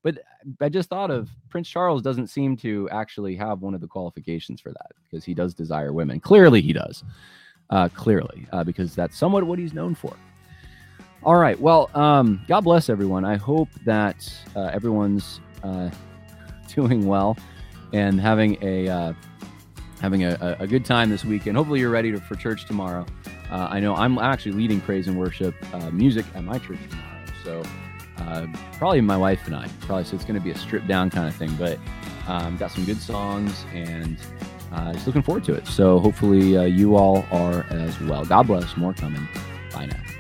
But 0.09 0.25
I 0.63 0.71
just 0.71 0.89
thought 0.89 1.11
of 1.11 1.29
Prince 1.51 1.69
Charles 1.69 2.01
doesn't 2.01 2.29
seem 2.29 2.57
to 2.59 2.89
actually 2.91 3.37
have 3.37 3.61
one 3.61 3.75
of 3.75 3.83
the 3.83 3.87
qualifications 3.87 4.59
for 4.59 4.71
that 4.71 4.93
because 5.03 5.23
he 5.23 5.35
does 5.35 5.53
desire 5.53 5.93
women. 5.93 6.19
Clearly, 6.19 6.63
he 6.63 6.73
does. 6.73 7.05
Uh, 7.69 7.91
clearly, 7.91 8.47
uh, 8.53 8.65
because 8.65 8.95
that's 8.95 9.19
somewhat 9.19 9.45
what 9.45 9.59
he's 9.59 9.75
known 9.75 9.95
for. 9.95 10.17
All 11.23 11.37
right. 11.37 11.61
Well, 11.61 11.91
um, 11.95 12.43
God 12.49 12.63
bless 12.63 12.89
everyone. 12.89 13.27
I 13.27 13.37
hope 13.37 13.69
that 13.85 14.33
uh, 14.57 14.71
everyone's 14.73 15.41
uh, 15.63 15.91
doing 16.75 17.07
well 17.07 17.37
and 17.93 18.19
having 18.19 18.57
a 18.63 18.89
uh, 18.89 19.13
having 20.01 20.25
a, 20.25 20.57
a, 20.59 20.67
good 20.67 20.87
time 20.87 21.11
this 21.11 21.27
weekend. 21.27 21.59
Hopefully, 21.59 21.81
you're 21.81 21.91
ready 21.91 22.13
to, 22.13 22.21
for 22.21 22.37
church 22.37 22.65
tomorrow. 22.65 23.05
Uh, 23.51 23.69
I 23.71 23.81
know 23.81 23.95
I'm 23.95 24.17
actually 24.17 24.53
leading 24.53 24.81
praise 24.81 25.07
and 25.07 25.19
worship 25.19 25.55
music 25.93 26.25
at 26.35 26.45
my 26.45 26.59
church 26.59 26.79
tomorrow, 26.89 27.25
so 27.45 27.63
uh, 28.21 28.47
probably 28.79 29.01
my 29.01 29.17
wife 29.17 29.47
and 29.47 29.55
I. 29.55 29.69
Probably 29.81 30.05
so 30.05 30.17
it's 30.17 30.25
going 30.25 30.39
to 30.39 30.45
be 30.45 30.51
a 30.51 30.59
stripped 30.59 30.89
down 30.89 31.11
kind 31.11 31.29
of 31.29 31.35
thing, 31.35 31.55
but 31.57 31.79
um, 32.27 32.57
got 32.57 32.71
some 32.71 32.85
good 32.85 33.01
songs 33.01 33.65
and 33.73 34.19
uh, 34.73 34.93
just 34.93 35.07
looking 35.07 35.23
forward 35.23 35.45
to 35.45 35.55
it. 35.55 35.67
So 35.67 35.99
hopefully 35.99 36.57
uh, 36.57 36.63
you 36.63 36.97
all 36.97 37.25
are 37.31 37.65
as 37.71 37.99
well. 38.03 38.25
God 38.25 38.47
bless. 38.47 38.77
More 38.77 38.93
coming. 38.93 39.27
Bye 39.73 39.87
now. 39.87 40.18